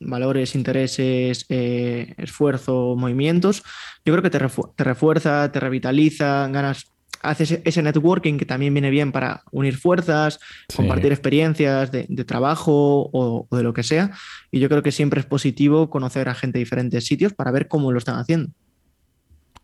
valores, 0.00 0.54
intereses, 0.54 1.46
eh, 1.48 2.12
esfuerzo, 2.18 2.94
movimientos, 2.98 3.62
yo 4.04 4.12
creo 4.12 4.22
que 4.22 4.30
te, 4.30 4.38
refu- 4.40 4.74
te 4.76 4.84
refuerza, 4.84 5.50
te 5.52 5.60
revitaliza, 5.60 6.48
ganas, 6.48 6.92
haces 7.22 7.52
ese- 7.52 7.62
ese 7.64 7.82
networking 7.82 8.36
que 8.36 8.46
también 8.46 8.74
viene 8.74 8.90
bien 8.90 9.12
para 9.12 9.42
unir 9.52 9.76
fuerzas, 9.76 10.38
Sí. 10.68 10.76
compartir 10.76 11.12
experiencias 11.12 11.90
de, 11.92 12.04
de 12.08 12.24
trabajo 12.24 13.08
o, 13.12 13.46
o 13.48 13.56
de 13.56 13.62
lo 13.62 13.72
que 13.72 13.82
sea. 13.84 14.10
Y 14.50 14.58
yo 14.60 14.68
creo 14.68 14.82
que 14.82 14.92
siempre 14.92 15.20
es 15.20 15.26
positivo 15.26 15.88
conocer 15.88 16.28
a 16.28 16.34
gente 16.34 16.58
de 16.58 16.64
diferentes 16.64 17.06
sitios 17.06 17.32
para 17.32 17.52
ver 17.52 17.68
cómo 17.68 17.92
lo 17.92 17.98
están 17.98 18.18
haciendo. 18.18 18.50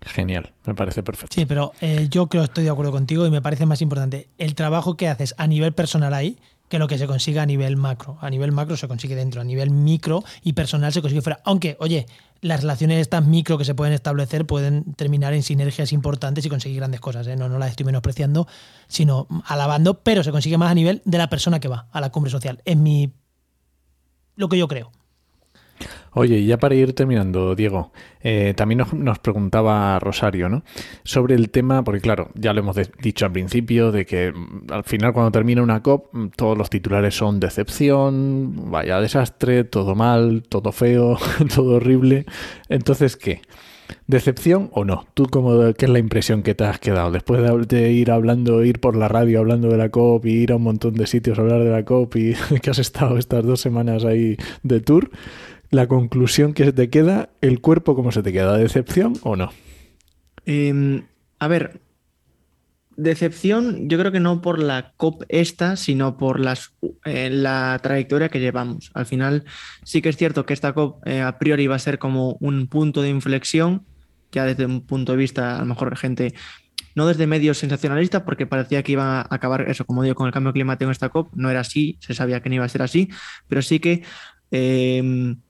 Genial, 0.01 0.53
me 0.67 0.75
parece 0.75 1.03
perfecto. 1.03 1.35
Sí, 1.35 1.47
pero 1.47 1.73
eh, 1.81 2.09
yo 2.11 2.27
creo 2.29 2.43
que 2.43 2.47
estoy 2.47 2.65
de 2.65 2.71
acuerdo 2.71 2.93
contigo 2.93 3.27
y 3.27 3.31
me 3.31 3.41
parece 3.41 3.67
más 3.67 3.81
importante 3.81 4.29
el 4.39 4.55
trabajo 4.55 4.97
que 4.97 5.09
haces 5.09 5.35
a 5.39 5.47
nivel 5.47 5.73
personal 5.73 6.13
ahí 6.13 6.39
que 6.69 6.79
lo 6.79 6.89
que 6.89 6.99
se 6.99 7.07
consiga 7.07 7.43
a 7.43 7.47
nivel 7.47 7.77
macro. 7.77 8.19
A 8.21 8.31
nivel 8.31 8.53
macro 8.53 8.77
se 8.77 8.89
consigue 8.89 9.15
dentro, 9.15 9.41
a 9.41 9.45
nivel 9.45 9.71
micro 9.71 10.25
y 10.43 10.55
personal 10.55 10.93
se 10.93 11.01
consigue 11.01 11.23
fuera. 11.23 11.41
Aunque, 11.45 11.77
oye, 11.79 12.07
las 12.41 12.61
relaciones 12.63 13.01
estas 13.01 13.25
micro 13.25 13.59
que 13.59 13.65
se 13.65 13.75
pueden 13.75 13.95
establecer 13.95 14.47
pueden 14.47 14.95
terminar 14.95 15.35
en 15.35 15.43
sinergias 15.43 15.93
importantes 15.93 16.45
y 16.45 16.49
conseguir 16.49 16.79
grandes 16.79 17.01
cosas. 17.01 17.27
¿eh? 17.27 17.37
No, 17.37 17.49
no 17.49 17.59
las 17.59 17.71
estoy 17.71 17.87
menospreciando, 17.87 18.49
sino 18.89 19.27
alabando, 19.47 20.03
pero 20.03 20.25
se 20.25 20.33
consigue 20.33 20.59
más 20.59 20.71
a 20.71 20.75
nivel 20.75 21.03
de 21.05 21.19
la 21.19 21.29
persona 21.29 21.61
que 21.61 21.69
va 21.69 21.87
a 21.93 22.01
la 22.01 22.11
cumbre 22.11 22.31
social. 22.31 22.61
Es 22.65 22.77
mi. 22.77 23.13
lo 24.37 24.49
que 24.49 24.59
yo 24.59 24.69
creo. 24.69 24.91
Oye, 26.15 26.39
y 26.39 26.47
ya 26.47 26.59
para 26.59 26.75
ir 26.77 26.95
terminando, 26.95 27.55
Diego, 27.55 27.93
eh, 28.21 28.55
también 28.57 28.83
nos, 28.93 29.19
preguntaba 29.19 29.99
Rosario, 29.99 30.49
¿no? 30.49 30.63
Sobre 31.03 31.35
el 31.35 31.51
tema, 31.51 31.83
porque 31.83 32.01
claro, 32.01 32.31
ya 32.35 32.53
lo 32.53 32.61
hemos 32.61 32.77
dicho 33.03 33.27
al 33.27 33.33
principio, 33.33 33.91
de 33.91 34.07
que 34.07 34.33
mm, 34.33 34.73
al 34.73 34.85
final 34.85 35.13
cuando 35.13 35.33
termina 35.33 35.63
una 35.63 35.83
COP, 35.83 36.15
mm, 36.15 36.29
todos 36.37 36.57
los 36.57 36.71
titulares 36.71 37.17
son 37.17 37.41
decepción, 37.41 38.71
vaya 38.71 39.01
desastre, 39.01 39.65
todo 39.65 39.95
mal, 39.97 40.45
todo 40.49 40.71
feo, 40.71 41.19
todo 41.55 41.77
horrible. 41.77 42.27
Entonces, 42.69 43.17
¿qué? 43.17 43.43
¿Decepción 44.07 44.71
o 44.73 44.85
no? 44.85 45.07
¿Tú 45.15 45.27
cómo, 45.31 45.73
qué 45.75 45.87
es 45.87 45.91
la 45.91 45.99
impresión 45.99 46.43
que 46.43 46.55
te 46.55 46.65
has 46.65 46.79
quedado? 46.79 47.11
Después 47.11 47.43
de, 47.69 47.93
ir 47.93 48.11
hablando, 48.11 48.63
ir 48.63 48.81
por 48.81 48.97
la 48.97 49.09
radio 49.09 49.41
hablando 49.41 49.69
de 49.69 49.79
la 49.79 49.89
COP 49.89 50.27
y 50.27 50.31
ir 50.31 50.53
a 50.53 50.57
un 50.57 50.63
montón 50.63 50.95
de 50.95 51.07
sitios 51.07 51.39
a 51.39 51.43
hablar 51.43 51.65
de 51.65 51.71
la 51.71 51.85
COP 51.85 52.17
y 52.17 52.35
que 52.63 52.71
has 52.71 52.79
estado 52.79 53.19
estas 53.19 53.45
dos 53.45 53.61
semanas 53.61 54.05
ahí 54.05 54.37
de 54.63 54.81
tour, 54.81 55.11
la 55.75 55.89
conclusión 55.89 56.55
que 56.55 56.65
se 56.65 56.73
te 56.73 56.89
queda, 56.89 57.31
el 57.41 57.61
cuerpo 57.61 57.95
cómo 57.95 58.13
se 58.13 58.23
te 58.23 58.33
queda, 58.33 58.57
¿decepción 58.57 59.15
o 59.23 59.37
no? 59.37 59.51
Em, 60.47 61.03
a 61.39 61.49
ver, 61.49 61.81
decepción 62.97 63.89
yo 63.89 63.99
creo 63.99 64.13
que 64.13 64.21
no 64.21 64.41
por 64.41 64.63
la 64.63 64.93
COP 64.97 65.25
esta, 65.29 65.77
sino 65.77 66.17
por 66.17 66.39
las, 66.39 66.75
eh, 67.05 67.29
la 67.31 67.79
trayectoria 67.83 68.29
que 68.29 68.41
llevamos. 68.41 68.93
Al 68.95 69.07
final 69.07 69.45
sí 69.83 70.01
que 70.01 70.11
es 70.11 70.17
cierto 70.17 70.47
que 70.47 70.55
esta 70.55 70.73
COP 70.73 71.07
eh, 71.07 71.21
a 71.21 71.39
priori 71.39 71.67
va 71.67 71.77
a 71.77 71.81
ser 71.81 71.99
como 71.99 72.37
un 72.41 72.69
punto 72.69 73.03
de 73.03 73.09
inflexión, 73.09 73.85
ya 74.31 74.45
desde 74.45 74.67
un 74.67 74.87
punto 74.87 75.13
de 75.13 75.19
vista 75.19 75.57
a 75.57 75.61
lo 75.61 75.67
mejor 75.67 75.97
gente 75.97 76.35
no 76.95 77.09
desde 77.09 77.27
medios 77.27 77.59
sensacionalistas, 77.59 78.23
porque 78.23 78.47
parecía 78.47 78.85
que 78.85 78.93
iba 78.93 79.21
a 79.23 79.27
acabar 79.29 79.69
eso, 79.69 79.85
como 79.85 80.05
digo, 80.05 80.15
con 80.15 80.29
el 80.29 80.33
cambio 80.33 80.53
climático 80.53 80.85
en 80.85 80.93
esta 80.93 81.09
COP. 81.09 81.35
No 81.35 81.51
era 81.51 81.61
así, 81.61 81.99
se 82.01 82.15
sabía 82.15 82.41
que 82.41 82.49
no 82.49 82.55
iba 82.57 82.65
a 82.65 82.69
ser 82.69 82.83
así, 82.83 83.09
pero 83.49 83.63
sí 83.63 83.81
que 83.81 84.05
em, 84.53 85.41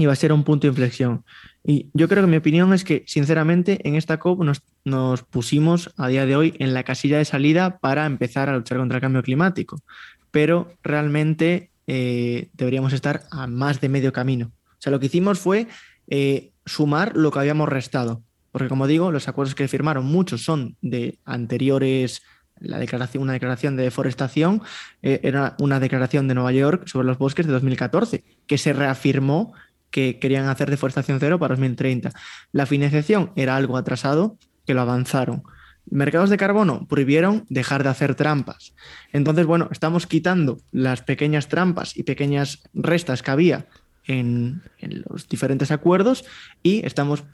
y 0.00 0.06
va 0.06 0.12
a 0.12 0.16
ser 0.16 0.32
un 0.32 0.44
punto 0.44 0.66
de 0.66 0.70
inflexión. 0.70 1.24
Y 1.62 1.90
yo 1.92 2.08
creo 2.08 2.22
que 2.22 2.30
mi 2.30 2.38
opinión 2.38 2.72
es 2.72 2.84
que, 2.84 3.04
sinceramente, 3.06 3.86
en 3.86 3.94
esta 3.94 4.18
COP 4.18 4.42
nos, 4.42 5.22
pusimos 5.24 5.90
a 5.96 6.08
día 6.08 6.24
de 6.24 6.36
hoy 6.36 6.54
en 6.58 6.72
la 6.72 6.84
casilla 6.84 7.18
de 7.18 7.24
salida 7.24 7.78
para 7.78 8.06
empezar 8.06 8.48
a 8.48 8.56
luchar 8.56 8.78
contra 8.78 8.96
el 8.96 9.02
cambio 9.02 9.22
climático, 9.22 9.82
pero 10.30 10.72
realmente 10.82 11.70
eh, 11.86 12.48
deberíamos 12.54 12.92
estar 12.92 13.24
a 13.30 13.46
más 13.46 13.80
de 13.80 13.90
medio 13.90 14.12
camino. 14.12 14.52
O 14.70 14.76
sea, 14.78 14.90
lo 14.90 15.00
que 15.00 15.06
hicimos 15.06 15.38
fue 15.38 15.66
eh, 16.08 16.52
sumar 16.64 17.16
lo 17.16 17.30
que 17.30 17.40
habíamos 17.40 17.68
restado, 17.68 18.22
porque 18.52 18.68
como 18.68 18.86
digo, 18.86 19.12
los 19.12 19.28
acuerdos 19.28 19.54
que 19.54 19.68
firmaron 19.68 20.06
muchos 20.06 20.42
son 20.42 20.76
de 20.80 21.18
anteriores 21.26 22.22
la 22.60 22.78
declaración, 22.78 23.22
una 23.22 23.32
declaración 23.32 23.76
de 23.76 23.84
deforestación 23.84 24.62
eh, 25.02 25.20
era 25.22 25.56
una 25.58 25.80
declaración 25.80 26.28
de 26.28 26.34
Nueva 26.34 26.52
York 26.52 26.86
sobre 26.86 27.06
los 27.06 27.18
bosques 27.18 27.46
de 27.46 27.52
2014, 27.52 28.22
que 28.46 28.58
se 28.58 28.72
reafirmó 28.72 29.54
que 29.90 30.18
querían 30.18 30.48
hacer 30.48 30.70
deforestación 30.70 31.18
cero 31.20 31.38
para 31.38 31.54
2030. 31.54 32.12
La 32.52 32.66
financiación 32.66 33.32
era 33.36 33.56
algo 33.56 33.76
atrasado, 33.76 34.36
que 34.66 34.74
lo 34.74 34.80
avanzaron. 34.80 35.42
Mercados 35.90 36.30
de 36.30 36.36
carbono 36.36 36.86
prohibieron 36.86 37.44
dejar 37.48 37.82
de 37.82 37.88
hacer 37.88 38.14
trampas. 38.14 38.74
Entonces, 39.12 39.46
bueno, 39.46 39.68
estamos 39.72 40.06
quitando 40.06 40.58
las 40.70 41.02
pequeñas 41.02 41.48
trampas 41.48 41.96
y 41.96 42.04
pequeñas 42.04 42.62
restas 42.74 43.22
que 43.22 43.30
había 43.30 43.66
en, 44.06 44.62
los 44.80 45.28
diferentes 45.28 45.70
acuerdos 45.70 46.24
y 46.62 46.84
estamos, 46.86 47.24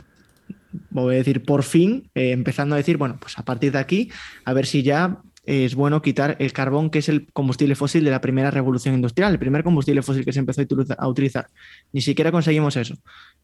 voy 0.90 1.14
a 1.14 1.18
decir, 1.18 1.44
por 1.44 1.64
fin 1.64 2.10
eh, 2.14 2.32
empezando 2.32 2.74
a 2.74 2.78
decir, 2.78 2.96
bueno, 2.96 3.18
pues 3.20 3.38
a 3.38 3.44
partir 3.44 3.72
de 3.72 3.78
aquí, 3.78 4.10
a 4.44 4.52
ver 4.52 4.66
si 4.66 4.82
ya 4.82 5.20
es 5.46 5.76
bueno 5.76 6.02
quitar 6.02 6.36
el 6.40 6.52
carbón, 6.52 6.90
que 6.90 6.98
es 6.98 7.08
el 7.08 7.30
combustible 7.32 7.76
fósil 7.76 8.04
de 8.04 8.10
la 8.10 8.20
primera 8.20 8.50
revolución 8.50 8.94
industrial, 8.94 9.32
el 9.32 9.38
primer 9.38 9.62
combustible 9.62 10.02
fósil 10.02 10.24
que 10.24 10.32
se 10.32 10.40
empezó 10.40 10.62
a 10.98 11.08
utilizar. 11.08 11.46
Ni 11.92 12.00
siquiera 12.00 12.32
conseguimos 12.32 12.76
eso. 12.76 12.94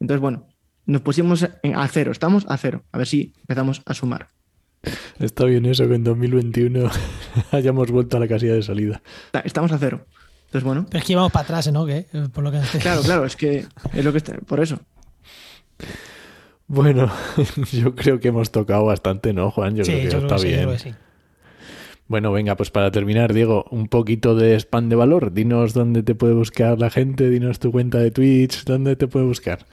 Entonces, 0.00 0.20
bueno, 0.20 0.48
nos 0.84 1.00
pusimos 1.02 1.44
a 1.44 1.88
cero, 1.88 2.10
estamos 2.10 2.44
a 2.48 2.56
cero. 2.56 2.84
A 2.90 2.98
ver 2.98 3.06
si 3.06 3.32
empezamos 3.40 3.82
a 3.86 3.94
sumar. 3.94 4.28
Está 5.20 5.44
bien 5.44 5.64
eso 5.64 5.88
que 5.88 5.94
en 5.94 6.02
2021 6.02 6.90
hayamos 7.52 7.90
vuelto 7.92 8.16
a 8.16 8.20
la 8.20 8.26
casilla 8.26 8.54
de 8.54 8.62
salida. 8.62 9.00
Estamos 9.44 9.70
a 9.70 9.78
cero. 9.78 10.04
Entonces, 10.46 10.64
bueno. 10.64 10.86
Pero 10.90 10.98
es 10.98 11.04
que 11.04 11.12
íbamos 11.12 11.30
para 11.30 11.44
atrás, 11.44 11.72
¿no? 11.72 11.86
Por 12.32 12.44
lo 12.44 12.50
que... 12.50 12.60
Claro, 12.80 13.02
claro, 13.02 13.24
es 13.24 13.36
que 13.36 13.64
es 13.94 14.04
lo 14.04 14.10
que 14.10 14.18
está, 14.18 14.36
por 14.38 14.60
eso. 14.60 14.80
Bueno, 16.66 17.12
yo 17.72 17.94
creo 17.94 18.18
que 18.18 18.28
hemos 18.28 18.50
tocado 18.50 18.86
bastante, 18.86 19.32
¿no, 19.32 19.50
Juan? 19.50 19.76
Yo 19.76 19.84
creo 19.84 20.10
que 20.10 20.16
está 20.16 20.36
bien. 20.36 20.68
Bueno, 22.12 22.30
venga, 22.30 22.58
pues 22.58 22.70
para 22.70 22.90
terminar, 22.90 23.32
Diego, 23.32 23.64
un 23.70 23.88
poquito 23.88 24.34
de 24.34 24.54
spam 24.60 24.90
de 24.90 24.96
valor. 24.96 25.32
Dinos 25.32 25.72
dónde 25.72 26.02
te 26.02 26.14
puede 26.14 26.34
buscar 26.34 26.78
la 26.78 26.90
gente, 26.90 27.30
dinos 27.30 27.58
tu 27.58 27.72
cuenta 27.72 27.96
de 28.00 28.10
Twitch, 28.10 28.64
dónde 28.64 28.96
te 28.96 29.08
puede 29.08 29.24
buscar. 29.24 29.64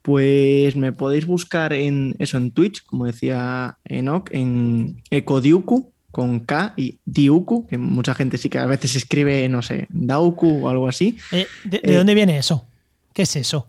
Pues 0.00 0.74
me 0.74 0.94
podéis 0.94 1.26
buscar 1.26 1.74
en 1.74 2.16
eso 2.18 2.38
en 2.38 2.52
Twitch, 2.52 2.82
como 2.86 3.04
decía 3.04 3.76
Enoch, 3.84 4.30
en 4.32 5.02
Ecodiuku 5.10 5.92
con 6.10 6.40
K 6.40 6.72
y 6.78 6.98
Diuku, 7.04 7.66
que 7.66 7.76
mucha 7.76 8.14
gente 8.14 8.38
sí 8.38 8.48
que 8.48 8.56
a 8.56 8.64
veces 8.64 8.96
escribe, 8.96 9.46
no 9.50 9.60
sé, 9.60 9.86
Dauku 9.90 10.64
o 10.64 10.70
algo 10.70 10.88
así. 10.88 11.18
Eh, 11.30 11.46
¿De, 11.64 11.82
eh, 11.84 11.94
dónde 11.94 12.14
viene 12.14 12.38
eso? 12.38 12.64
¿Qué 13.12 13.24
es 13.24 13.36
eso? 13.36 13.68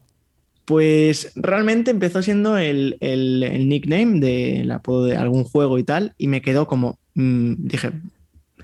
Pues 0.72 1.32
realmente 1.36 1.92
empezó 1.92 2.22
siendo 2.22 2.58
el, 2.58 2.98
el, 3.02 3.68
nickname 3.68 4.20
de 4.20 4.72
apodo 4.72 5.06
de 5.06 5.18
algún 5.18 5.44
juego 5.44 5.78
y 5.78 5.84
tal, 5.84 6.14
y 6.18 6.28
me 6.28 6.42
quedó 6.42 6.66
como 6.66 6.98
Mm, 7.16 7.56
dije, 7.68 7.92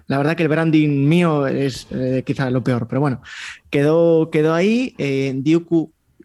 la 0.07 0.17
verdad 0.17 0.35
que 0.35 0.43
el 0.43 0.49
branding 0.49 1.07
mío 1.07 1.47
es 1.47 1.87
eh, 1.91 2.23
quizá 2.25 2.49
lo 2.49 2.63
peor, 2.63 2.87
pero 2.87 3.01
bueno, 3.01 3.21
quedó, 3.69 4.29
quedó 4.31 4.53
ahí. 4.53 4.95
Eh, 4.97 5.41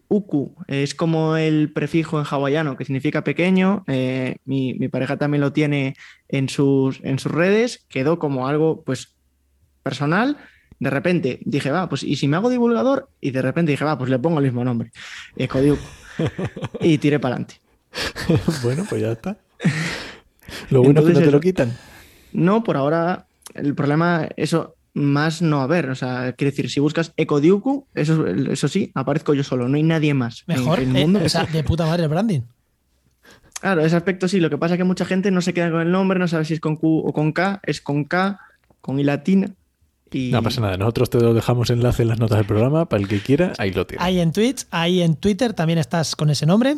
Uku 0.09 0.55
es 0.69 0.95
como 0.95 1.39
el 1.39 1.73
prefijo 1.73 2.19
en 2.19 2.27
hawaiano 2.27 2.77
que 2.77 2.85
significa 2.85 3.25
pequeño. 3.25 3.83
Eh, 3.87 4.37
mi, 4.45 4.75
pareja 4.89 5.17
también 5.17 5.41
lo 5.41 5.53
tiene 5.55 5.97
en 6.29 6.49
sus, 6.51 7.01
en 7.03 7.19
sus 7.19 7.33
redes. 7.33 7.87
Quedó 7.89 8.19
como 8.19 8.47
algo 8.47 8.83
pues 8.85 9.17
personal. 9.83 10.37
De 10.83 10.91
repente 10.91 11.39
dije, 11.45 11.71
va, 11.71 11.89
pues 11.89 12.03
¿y 12.03 12.17
si 12.17 12.27
me 12.27 12.37
hago 12.37 12.51
divulgador? 12.51 13.09
Y 13.21 13.31
de 13.31 13.41
repente 13.41 13.71
dije, 13.71 13.85
va, 13.85 13.97
pues 13.97 14.11
le 14.11 14.19
pongo 14.19 14.41
el 14.41 14.47
mismo 14.47 14.65
nombre, 14.65 14.91
Ecodiuku. 15.37 15.81
y 16.81 16.99
tiré 16.99 17.21
para 17.21 17.37
adelante. 17.37 17.61
bueno, 18.65 18.85
pues 18.89 19.01
ya 19.01 19.13
está. 19.13 19.37
Lo 20.71 20.83
bueno 20.83 20.99
es 20.99 21.07
que 21.07 21.13
no 21.13 21.21
te 21.21 21.31
lo 21.31 21.39
quitan. 21.39 21.73
No, 22.33 22.65
por 22.65 22.77
ahora 22.77 23.27
el 23.55 23.77
problema, 23.77 24.29
eso 24.37 24.75
más 24.93 25.41
no 25.41 25.61
haber. 25.61 25.89
O 25.89 25.95
sea, 25.95 26.33
quiere 26.33 26.51
decir, 26.51 26.69
si 26.69 26.81
buscas 26.81 27.13
Ecodiuku, 27.17 27.87
eso, 27.95 28.27
eso 28.27 28.67
sí, 28.67 28.91
aparezco 28.97 29.35
yo 29.35 29.45
solo, 29.45 29.69
no 29.69 29.77
hay 29.77 29.85
nadie 29.85 30.15
más. 30.15 30.43
Mejor, 30.49 30.81
en, 30.81 30.97
el 30.97 31.03
mundo. 31.05 31.21
Eh, 31.21 31.27
o 31.27 31.29
sea, 31.29 31.45
de 31.45 31.63
puta 31.63 31.87
madre 31.87 32.03
el 32.03 32.09
branding. 32.09 32.41
Claro, 33.61 33.83
ese 33.83 33.95
aspecto 33.95 34.27
sí. 34.27 34.41
Lo 34.41 34.51
que 34.51 34.59
pasa 34.59 34.75
es 34.75 34.79
que 34.79 34.85
mucha 34.85 35.05
gente 35.05 35.31
no 35.31 35.43
se 35.43 35.55
queda 35.55 35.71
con 35.71 35.83
el 35.83 35.93
nombre, 35.93 36.19
no 36.19 36.27
sabe 36.27 36.45
si 36.45 36.55
es 36.55 36.61
con 36.61 36.75
Q 36.75 37.05
o 37.07 37.13
con 37.13 37.31
K, 37.31 37.61
es 37.63 37.81
con 37.81 38.03
K, 38.03 38.41
con 38.81 38.99
I 38.99 39.05
latina. 39.05 39.55
Y... 40.13 40.31
No 40.31 40.43
pasa 40.43 40.61
nada, 40.61 40.77
nosotros 40.77 41.11
te 41.11 41.21
lo 41.21 41.35
dejamos 41.35 41.71
enlace 41.71 42.03
en 42.03 42.09
las 42.09 42.19
notas 42.19 42.39
del 42.39 42.47
programa 42.47 42.89
para 42.89 43.03
el 43.03 43.09
que 43.09 43.21
quiera, 43.21 43.53
ahí 43.59 43.73
lo 43.73 43.87
tiene. 43.87 44.05
Ahí 44.05 44.21
en 44.21 44.33
Twitch, 44.33 44.67
ahí 44.71 45.03
en 45.03 45.17
Twitter 45.17 45.55
también 45.55 45.79
estás 45.79 46.15
con 46.17 46.31
ese 46.31 46.47
nombre. 46.47 46.77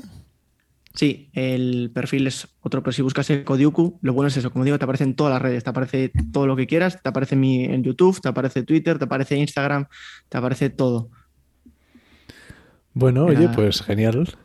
Sí, 0.95 1.29
el 1.33 1.91
perfil 1.93 2.29
es 2.29 2.47
otro, 2.61 2.81
pero 2.83 2.93
si 2.93 3.03
buscas 3.03 3.29
el 3.31 3.43
Codiuku, 3.43 3.99
lo 4.01 4.13
bueno 4.13 4.29
es 4.29 4.37
eso, 4.37 4.53
como 4.53 4.65
digo, 4.65 4.79
te 4.79 4.85
aparece 4.85 5.03
en 5.03 5.17
todas 5.17 5.33
las 5.33 5.43
redes, 5.43 5.65
te 5.65 5.71
aparece 5.71 6.13
todo 6.33 6.47
lo 6.47 6.55
que 6.55 6.69
quieras, 6.69 7.03
te 7.03 7.09
aparece 7.09 7.35
en 7.35 7.83
YouTube, 7.83 8.21
te 8.21 8.29
aparece 8.29 8.63
Twitter, 8.63 8.97
te 8.99 9.05
aparece 9.05 9.37
Instagram, 9.37 9.87
te 10.29 10.39
aparece 10.39 10.71
todo. 10.71 11.11
Bueno, 12.93 13.25
oye, 13.25 13.49
pues 13.49 13.83
genial. 13.83 14.37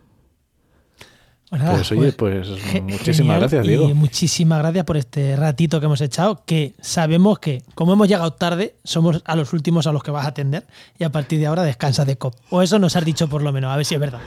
Pues 1.49 1.91
oye, 1.91 2.11
pues, 2.11 2.47
pues 2.47 2.83
muchísimas 2.83 3.39
gracias, 3.39 3.65
Diego. 3.65 3.89
Y 3.89 3.93
muchísimas 3.93 4.59
gracias 4.59 4.85
por 4.85 4.97
este 4.97 5.35
ratito 5.35 5.79
que 5.79 5.87
hemos 5.87 6.01
echado, 6.01 6.43
que 6.45 6.73
sabemos 6.79 7.39
que 7.39 7.63
como 7.73 7.93
hemos 7.93 8.07
llegado 8.07 8.31
tarde, 8.33 8.75
somos 8.83 9.21
a 9.25 9.35
los 9.35 9.51
últimos 9.53 9.87
a 9.87 9.91
los 9.91 10.03
que 10.03 10.11
vas 10.11 10.25
a 10.25 10.29
atender 10.29 10.67
y 10.99 11.03
a 11.03 11.11
partir 11.11 11.39
de 11.39 11.47
ahora 11.47 11.63
descansa 11.63 12.05
de 12.05 12.17
COP. 12.17 12.35
O 12.51 12.61
eso 12.61 12.77
nos 12.77 12.95
has 12.95 13.05
dicho 13.05 13.27
por 13.27 13.41
lo 13.41 13.51
menos, 13.51 13.71
a 13.71 13.77
ver 13.77 13.85
si 13.85 13.95
es 13.95 14.01
verdad. 14.01 14.21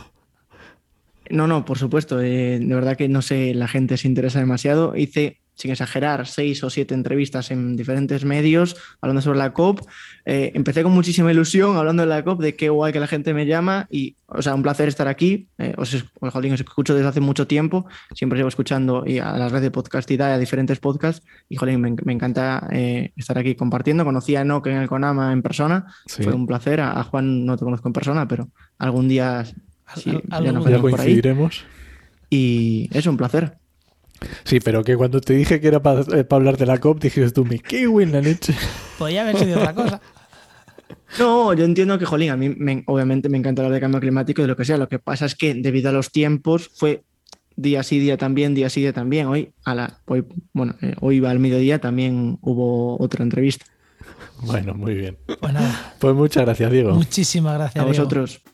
No, 1.31 1.47
no, 1.47 1.65
por 1.65 1.79
supuesto. 1.79 2.21
Eh, 2.21 2.59
de 2.59 2.75
verdad 2.75 2.97
que 2.97 3.09
no 3.09 3.23
sé, 3.23 3.55
la 3.55 3.69
gente 3.69 3.97
se 3.97 4.09
interesa 4.09 4.41
demasiado. 4.41 4.97
Hice, 4.97 5.42
sin 5.63 5.71
exagerar, 5.71 6.27
seis 6.27 6.65
o 6.65 6.71
siete 6.71 6.93
entrevistas 6.93 7.53
en 7.53 7.77
diferentes 7.77 8.25
medios 8.25 8.75
hablando 9.01 9.23
sobre 9.23 9.39
la 9.39 9.53
COP. 9.53 9.81
Eh, 10.25 10.51
empecé 10.55 10.83
con 10.83 10.91
muchísima 10.91 11.31
ilusión 11.31 11.77
hablando 11.77 12.03
de 12.03 12.09
la 12.09 12.25
COP, 12.25 12.43
de 12.43 12.57
qué 12.57 12.69
guay 12.69 12.93
que 12.93 12.99
la 12.99 13.07
gente 13.07 13.33
me 13.33 13.47
llama 13.47 13.87
y, 13.89 14.17
o 14.27 14.43
sea, 14.43 14.57
un 14.57 14.63
placer 14.65 14.89
estar 14.89 15.07
aquí. 15.07 15.47
Eh, 15.59 15.73
os, 15.77 15.95
os, 15.95 16.35
escucho 16.35 16.97
desde 16.97 17.09
hace 17.09 17.21
mucho 17.21 17.47
tiempo, 17.47 17.87
siempre 18.13 18.39
llevo 18.39 18.49
escuchando 18.49 19.05
y 19.07 19.21
a 19.21 19.37
las 19.39 19.53
redes 19.53 19.63
de 19.63 19.71
podcast 19.71 20.11
y 20.11 20.21
a 20.21 20.37
diferentes 20.37 20.81
podcasts 20.81 21.25
y, 21.49 21.55
jolín, 21.55 21.81
me, 21.81 22.13
encanta 22.13 22.69
estar 22.71 23.39
aquí 23.39 23.55
compartiendo. 23.55 24.05
Conocí 24.05 24.35
a 24.35 24.41
Enoch 24.41 24.67
en 24.67 24.79
el 24.79 24.89
Conama 24.89 25.33
en 25.33 25.43
persona, 25.43 25.87
fue 26.09 26.33
un 26.33 26.49
placer. 26.49 26.81
A, 26.81 26.99
a 26.99 27.05
Juan 27.05 27.47
no 27.47 27.57
te 27.57 27.65
conozco 27.65 27.89
en 27.89 27.93
persona, 27.93 28.27
pero 28.27 28.49
algún 28.79 29.07
día 29.09 29.45
Sí, 29.97 30.11
ya 30.11 30.13
nos 30.13 30.29
Ya 30.29 30.41
Ya 30.41 30.53
vemos 30.53 30.63
por 30.63 30.73
ahí. 30.73 30.81
coincidiremos. 30.81 31.65
Y 32.31 32.89
es 32.93 33.07
un 33.07 33.17
placer. 33.17 33.59
Sí, 34.45 34.61
pero 34.61 34.83
que 34.85 34.97
cuando 34.97 35.21
te 35.21 35.33
dije 35.35 35.61
que 35.61 35.69
era 35.69 35.83
para 35.83 36.03
hablar 36.31 36.57
de 36.57 36.67
la 36.67 36.79
COP, 36.79 37.01
dijiste 37.01 37.31
tú, 37.31 37.45
me 37.45 37.59
cago 37.59 38.01
en 38.01 38.13
la 38.13 38.21
leche. 38.21 38.55
Podría 38.99 39.23
haber 39.23 39.39
sido 39.39 39.59
otra 39.59 39.75
cosa. 39.75 40.01
No, 41.19 41.53
yo 41.53 41.65
entiendo 41.67 41.99
que, 41.99 42.07
jolín, 42.07 42.31
a 42.31 42.37
mí 42.39 42.49
me- 42.49 42.85
obviamente 42.87 43.29
me 43.29 43.37
encanta 43.37 43.61
hablar 43.61 43.75
de 43.75 43.81
cambio 43.81 44.01
climático 44.01 44.41
y 44.41 44.45
de 44.45 44.49
lo 44.49 44.57
que 44.57 44.65
sea. 44.65 44.79
Lo 44.79 44.89
que 44.89 44.99
pasa 44.99 45.27
es 45.27 45.35
que 45.35 45.53
debido 45.53 45.91
a 45.91 45.93
los 45.93 46.11
tiempos 46.11 46.71
fue 46.75 47.03
día 47.55 47.83
sí, 47.83 47.99
día 47.99 48.17
también, 48.17 48.55
día 48.55 48.71
sí, 48.71 48.81
día 48.81 48.95
también. 48.95 49.27
Hoy, 49.27 49.53
a 49.67 49.75
la, 49.75 49.99
hoy, 50.07 50.25
bueno, 50.55 50.75
eh, 50.81 50.95
hoy 51.01 51.21
va 51.21 51.31
al 51.31 51.39
mediodía 51.39 51.81
también 51.81 52.39
hubo 52.41 52.99
otra 53.03 53.23
entrevista. 53.25 53.67
Bueno, 54.41 54.73
muy 54.75 54.95
bien. 54.95 55.19
Pues 55.39 55.53
nada, 55.53 55.95
Pues 55.99 56.15
muchas 56.15 56.45
gracias, 56.45 56.71
Diego. 56.73 56.95
muchísimas 56.95 57.55
gracias. 57.59 57.85
A 57.85 57.89
Diego. 57.91 58.52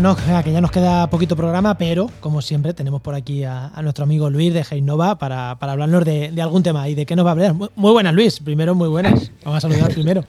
Bueno, 0.00 0.16
que 0.44 0.52
ya 0.52 0.60
nos 0.60 0.70
queda 0.70 1.10
poquito 1.10 1.34
programa, 1.34 1.76
pero 1.76 2.08
como 2.20 2.40
siempre 2.40 2.72
tenemos 2.72 3.00
por 3.02 3.16
aquí 3.16 3.42
a, 3.42 3.66
a 3.74 3.82
nuestro 3.82 4.04
amigo 4.04 4.30
Luis 4.30 4.54
de 4.54 4.64
Heinova 4.70 5.18
para, 5.18 5.56
para 5.58 5.72
hablarnos 5.72 6.04
de, 6.04 6.30
de 6.30 6.40
algún 6.40 6.62
tema. 6.62 6.88
¿Y 6.88 6.94
de 6.94 7.04
qué 7.04 7.16
nos 7.16 7.26
va 7.26 7.30
a 7.30 7.32
hablar? 7.32 7.52
Muy, 7.54 7.68
muy 7.74 7.90
buenas, 7.90 8.14
Luis. 8.14 8.38
Primero, 8.38 8.76
muy 8.76 8.86
buenas. 8.88 9.32
Vamos 9.44 9.58
a 9.58 9.68
saludar 9.68 9.92
primero. 9.92 10.24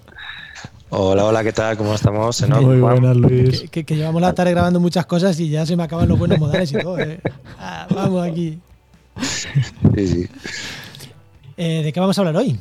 Hola, 0.90 1.24
hola, 1.26 1.44
¿qué 1.44 1.54
tal? 1.54 1.78
¿Cómo 1.78 1.94
estamos? 1.94 2.42
Muy 2.50 2.80
Juan. 2.80 3.00
buenas, 3.00 3.16
Luis. 3.18 3.60
Que, 3.62 3.68
que- 3.68 3.84
que 3.84 3.96
llevamos 3.96 4.20
la 4.24 4.34
tarde 4.34 4.50
grabando 4.54 4.80
muchas 4.80 5.06
cosas 5.06 5.40
y 5.40 5.50
ya 5.50 5.68
se 5.68 5.76
me 5.76 5.84
acaban 5.84 6.10
los 6.10 6.18
buenos 6.18 6.40
modales 6.40 6.72
y 6.72 6.80
todo. 6.80 6.98
eh. 7.00 7.20
Ah, 7.60 7.86
vamos 7.94 8.28
aquí. 8.28 8.58
Sí, 9.22 10.08
sí. 10.08 10.28
Eh, 11.58 11.84
¿De 11.84 11.94
qué 11.94 12.00
vamos 12.00 12.18
a 12.18 12.22
hablar 12.22 12.38
hoy? 12.38 12.54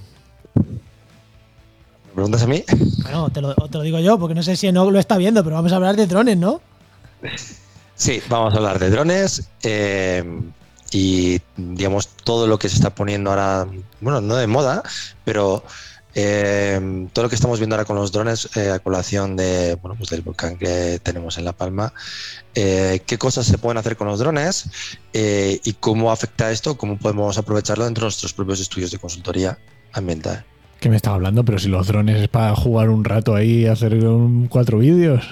¿Me 0.55 2.13
preguntas 2.15 2.43
a 2.43 2.47
mí? 2.47 2.65
Bueno, 3.05 3.31
te 3.31 3.41
lo, 3.41 3.55
te 3.55 3.79
lo 3.79 3.83
digo 3.83 3.99
yo, 3.99 4.19
porque 4.19 4.35
no 4.35 4.43
sé 4.43 4.57
si 4.57 4.71
no 4.73 4.91
lo 4.91 4.99
está 4.99 5.17
viendo, 5.17 5.43
pero 5.43 5.57
vamos 5.57 5.73
a 5.73 5.77
hablar 5.77 5.97
de 5.97 6.07
drones, 6.07 6.37
¿no? 6.37 6.61
Sí, 7.99 8.23
vamos 8.29 8.55
a 8.55 8.59
hablar 8.59 8.79
de 8.79 8.91
drones 8.91 9.51
eh, 9.65 10.25
y, 10.93 11.41
digamos, 11.57 12.09
todo 12.09 12.47
lo 12.47 12.59
que 12.59 12.69
se 12.69 12.77
está 12.77 12.95
poniendo 12.95 13.31
ahora, 13.31 13.67
bueno, 14.01 14.21
no 14.21 14.37
de 14.37 14.47
moda, 14.47 14.85
pero 15.25 15.65
eh, 16.15 17.09
todo 17.13 17.25
lo 17.25 17.29
que 17.29 17.35
estamos 17.35 17.59
viendo 17.59 17.75
ahora 17.75 17.85
con 17.85 17.97
los 17.97 18.13
drones 18.13 18.57
eh, 18.57 18.71
a 18.71 18.79
colación 18.79 19.37
de, 19.37 19.75
bueno, 19.83 19.97
pues 19.97 20.11
del 20.11 20.23
volcán 20.23 20.57
que 20.59 21.01
tenemos 21.03 21.39
en 21.39 21.45
La 21.45 21.53
Palma, 21.53 21.93
qué 22.55 23.17
cosas 23.19 23.47
se 23.47 23.59
pueden 23.59 23.79
hacer 23.79 23.97
con 23.97 24.07
los 24.07 24.21
drones 24.21 24.71
y 25.13 25.73
cómo 25.75 26.13
afecta 26.13 26.53
esto, 26.53 26.77
cómo 26.77 26.99
podemos 26.99 27.37
aprovecharlo 27.37 27.85
dentro 27.85 28.03
de 28.03 28.07
nuestros 28.07 28.33
propios 28.33 28.61
estudios 28.61 28.93
de 28.93 28.99
consultoría 28.99 29.59
ambiental. 29.93 30.45
¿Qué 30.79 30.89
me 30.89 30.97
estaba 30.97 31.17
hablando? 31.17 31.45
Pero 31.45 31.59
si 31.59 31.69
los 31.69 31.89
drones 31.89 32.23
es 32.23 32.29
para 32.29 32.55
jugar 32.55 32.91
un 32.91 33.05
rato 33.05 33.35
ahí 33.35 33.63
y 33.63 33.67
hacer 33.67 33.99
cuatro 34.49 34.79
vídeos. 34.79 35.25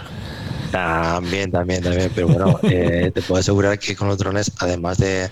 También, 0.77 1.51
también, 1.51 1.83
también. 1.83 2.12
Pero 2.14 2.29
bueno, 2.29 2.61
eh, 2.70 3.11
te 3.14 3.22
puedo 3.22 3.41
asegurar 3.41 3.79
que 3.79 3.97
con 3.97 4.09
los 4.09 4.18
drones, 4.18 4.53
además 4.59 4.99
de, 4.99 5.31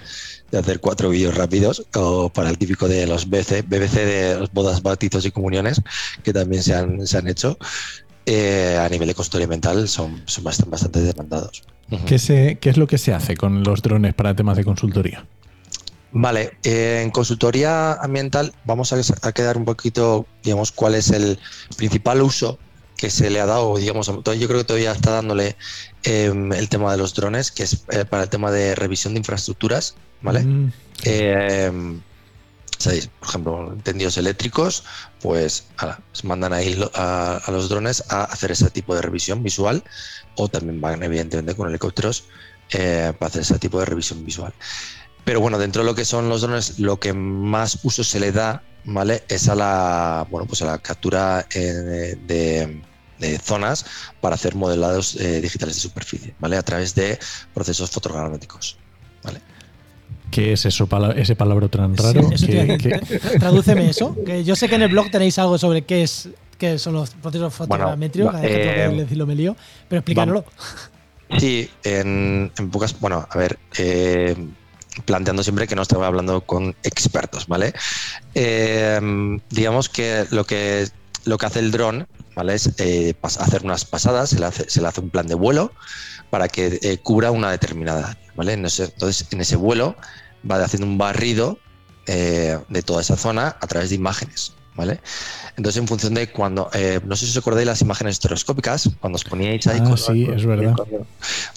de 0.50 0.58
hacer 0.58 0.80
cuatro 0.80 1.10
vídeos 1.10 1.36
rápidos, 1.36 1.84
o 1.94 2.30
para 2.30 2.48
el 2.48 2.56
típico 2.56 2.88
de 2.88 3.06
los 3.06 3.28
BBC, 3.28 3.62
BBC 3.66 3.94
de 3.94 4.38
los 4.38 4.52
bodas, 4.52 4.82
bautizos 4.82 5.26
y 5.26 5.30
comuniones, 5.30 5.82
que 6.22 6.32
también 6.32 6.62
se 6.62 6.74
han, 6.74 7.06
se 7.06 7.18
han 7.18 7.28
hecho, 7.28 7.58
eh, 8.24 8.78
a 8.80 8.88
nivel 8.88 9.08
de 9.08 9.14
consultoría 9.14 9.46
mental 9.46 9.86
son, 9.86 10.22
son 10.24 10.44
bastante, 10.44 10.70
bastante 10.70 11.00
demandados. 11.02 11.62
¿Qué, 12.06 12.18
se, 12.18 12.56
¿Qué 12.58 12.70
es 12.70 12.78
lo 12.78 12.86
que 12.86 12.96
se 12.96 13.12
hace 13.12 13.36
con 13.36 13.62
los 13.62 13.82
drones 13.82 14.14
para 14.14 14.34
temas 14.34 14.56
de 14.56 14.64
consultoría? 14.64 15.26
Vale, 16.12 16.52
eh, 16.62 17.02
en 17.04 17.10
consultoría 17.10 17.94
ambiental 17.94 18.54
vamos 18.64 18.94
a, 18.94 19.28
a 19.28 19.32
quedar 19.32 19.58
un 19.58 19.66
poquito, 19.66 20.26
digamos, 20.42 20.72
cuál 20.72 20.94
es 20.94 21.10
el 21.10 21.38
principal 21.76 22.22
uso 22.22 22.58
que 22.96 23.10
se 23.10 23.30
le 23.30 23.40
ha 23.40 23.46
dado, 23.46 23.76
digamos, 23.76 24.06
yo 24.06 24.22
creo 24.22 24.58
que 24.58 24.64
todavía 24.64 24.92
está 24.92 25.10
dándole 25.10 25.56
eh, 26.04 26.32
el 26.54 26.68
tema 26.68 26.92
de 26.92 26.98
los 26.98 27.14
drones, 27.14 27.50
que 27.50 27.64
es 27.64 27.84
eh, 27.90 28.04
para 28.04 28.24
el 28.24 28.28
tema 28.28 28.50
de 28.50 28.74
revisión 28.74 29.14
de 29.14 29.18
infraestructuras, 29.18 29.96
¿vale? 30.22 30.40
Mm, 30.40 30.72
Eh, 31.04 32.00
¿sabéis? 32.78 33.08
Por 33.18 33.28
ejemplo, 33.28 33.76
tendidos 33.82 34.16
eléctricos, 34.18 34.84
pues 35.20 35.66
ala, 35.76 36.00
mandan 36.22 36.52
ahí 36.52 36.78
a 36.94 37.42
los 37.48 37.68
drones 37.68 38.04
a 38.08 38.24
hacer 38.24 38.50
ese 38.52 38.70
tipo 38.70 38.94
de 38.94 39.02
revisión 39.02 39.42
visual 39.42 39.82
o 40.36 40.48
también 40.48 40.80
van 40.80 41.02
evidentemente 41.02 41.54
con 41.54 41.68
helicópteros 41.68 42.24
eh, 42.72 43.12
para 43.18 43.28
hacer 43.28 43.42
ese 43.42 43.58
tipo 43.58 43.78
de 43.78 43.86
revisión 43.86 44.24
visual. 44.24 44.52
Pero 45.24 45.40
bueno, 45.40 45.58
dentro 45.58 45.82
de 45.82 45.86
lo 45.86 45.94
que 45.94 46.04
son 46.04 46.28
los 46.28 46.42
drones, 46.42 46.78
lo 46.78 46.98
que 47.00 47.12
más 47.12 47.78
uso 47.84 48.04
se 48.04 48.20
le 48.20 48.32
da, 48.32 48.62
¿vale? 48.84 49.22
Es 49.28 49.48
a 49.48 49.54
la, 49.54 50.26
bueno, 50.30 50.46
pues 50.46 50.62
a 50.62 50.66
la 50.66 50.78
captura 50.78 51.46
eh, 51.54 52.16
de, 52.26 52.80
de 53.18 53.38
zonas 53.38 53.84
para 54.20 54.34
hacer 54.34 54.54
modelados 54.54 55.16
eh, 55.16 55.40
digitales 55.40 55.76
de 55.76 55.80
superficie, 55.80 56.34
¿vale? 56.38 56.56
A 56.56 56.62
través 56.62 56.94
de 56.94 57.18
procesos 57.52 57.90
fotogramétricos. 57.90 58.76
¿Qué 60.30 60.52
es 60.52 60.64
eso, 60.66 60.86
pala- 60.88 61.12
ese 61.12 61.36
palabra 61.36 61.68
tan 61.68 61.96
raro? 61.96 62.28
Sí, 62.28 62.34
eso 62.34 62.46
te 62.46 62.52
iba 62.52 62.62
a 62.62 62.66
¿Qué- 62.66 62.72
decir. 62.76 63.20
qué- 63.20 63.38
Tradúceme 63.38 63.88
eso. 63.88 64.16
Que 64.26 64.42
yo 64.42 64.56
sé 64.56 64.68
que 64.68 64.74
en 64.74 64.82
el 64.82 64.88
blog 64.88 65.10
tenéis 65.10 65.38
algo 65.38 65.58
sobre 65.58 65.82
qué 65.82 66.02
es 66.02 66.28
qué 66.58 66.78
son 66.78 66.94
los 66.94 67.10
procesos 67.10 67.56
Bueno, 67.58 67.74
fotogramétricos, 67.84 68.34
que 68.40 68.46
que 68.48 68.84
eh, 68.84 68.88
decirlo 68.88 69.26
me 69.26 69.34
lío, 69.34 69.56
pero 69.88 70.00
explícanoslo. 70.00 70.44
Sí, 71.38 71.68
en, 71.84 72.50
en 72.58 72.70
pocas, 72.70 72.98
bueno, 73.00 73.26
a 73.28 73.38
ver, 73.38 73.58
eh, 73.78 74.36
planteando 75.04 75.42
siempre 75.42 75.66
que 75.66 75.76
no 75.76 75.82
estaba 75.82 76.06
hablando 76.06 76.42
con 76.42 76.76
expertos, 76.82 77.46
¿vale? 77.46 77.72
Eh, 78.34 79.00
digamos 79.50 79.88
que 79.88 80.26
lo 80.30 80.44
que 80.44 80.88
lo 81.24 81.38
que 81.38 81.46
hace 81.46 81.60
el 81.60 81.70
dron, 81.70 82.06
¿vale? 82.34 82.54
Es 82.54 82.70
eh, 82.78 83.14
hacer 83.22 83.64
unas 83.64 83.84
pasadas, 83.84 84.30
se 84.30 84.38
le, 84.38 84.46
hace, 84.46 85.00
un 85.00 85.10
plan 85.10 85.26
de 85.26 85.34
vuelo 85.34 85.72
para 86.30 86.48
que 86.48 86.78
eh, 86.82 86.98
cubra 86.98 87.30
una 87.30 87.50
determinada 87.50 88.10
área, 88.10 88.32
¿vale? 88.34 88.52
Entonces, 88.52 89.26
en 89.30 89.40
ese 89.40 89.56
vuelo 89.56 89.96
va 90.48 90.62
haciendo 90.62 90.86
un 90.86 90.98
barrido 90.98 91.58
eh, 92.06 92.58
de 92.68 92.82
toda 92.82 93.00
esa 93.00 93.16
zona 93.16 93.56
a 93.60 93.66
través 93.66 93.90
de 93.90 93.96
imágenes, 93.96 94.54
¿vale? 94.74 95.00
Entonces, 95.56 95.80
en 95.80 95.86
función 95.88 96.14
de 96.14 96.30
cuando, 96.30 96.68
eh, 96.72 97.00
no 97.04 97.14
sé 97.16 97.26
si 97.26 97.32
os 97.32 97.36
acordáis 97.38 97.66
las 97.66 97.80
imágenes 97.80 98.12
estereoscópicas, 98.14 98.90
cuando 99.00 99.16
os 99.16 99.24
poníais 99.24 99.66
ahí 99.68 99.78
Ah, 99.80 99.84
con- 99.84 99.98
sí, 99.98 100.24
con- 100.26 100.34
es 100.38 100.44
verdad. 100.46 100.74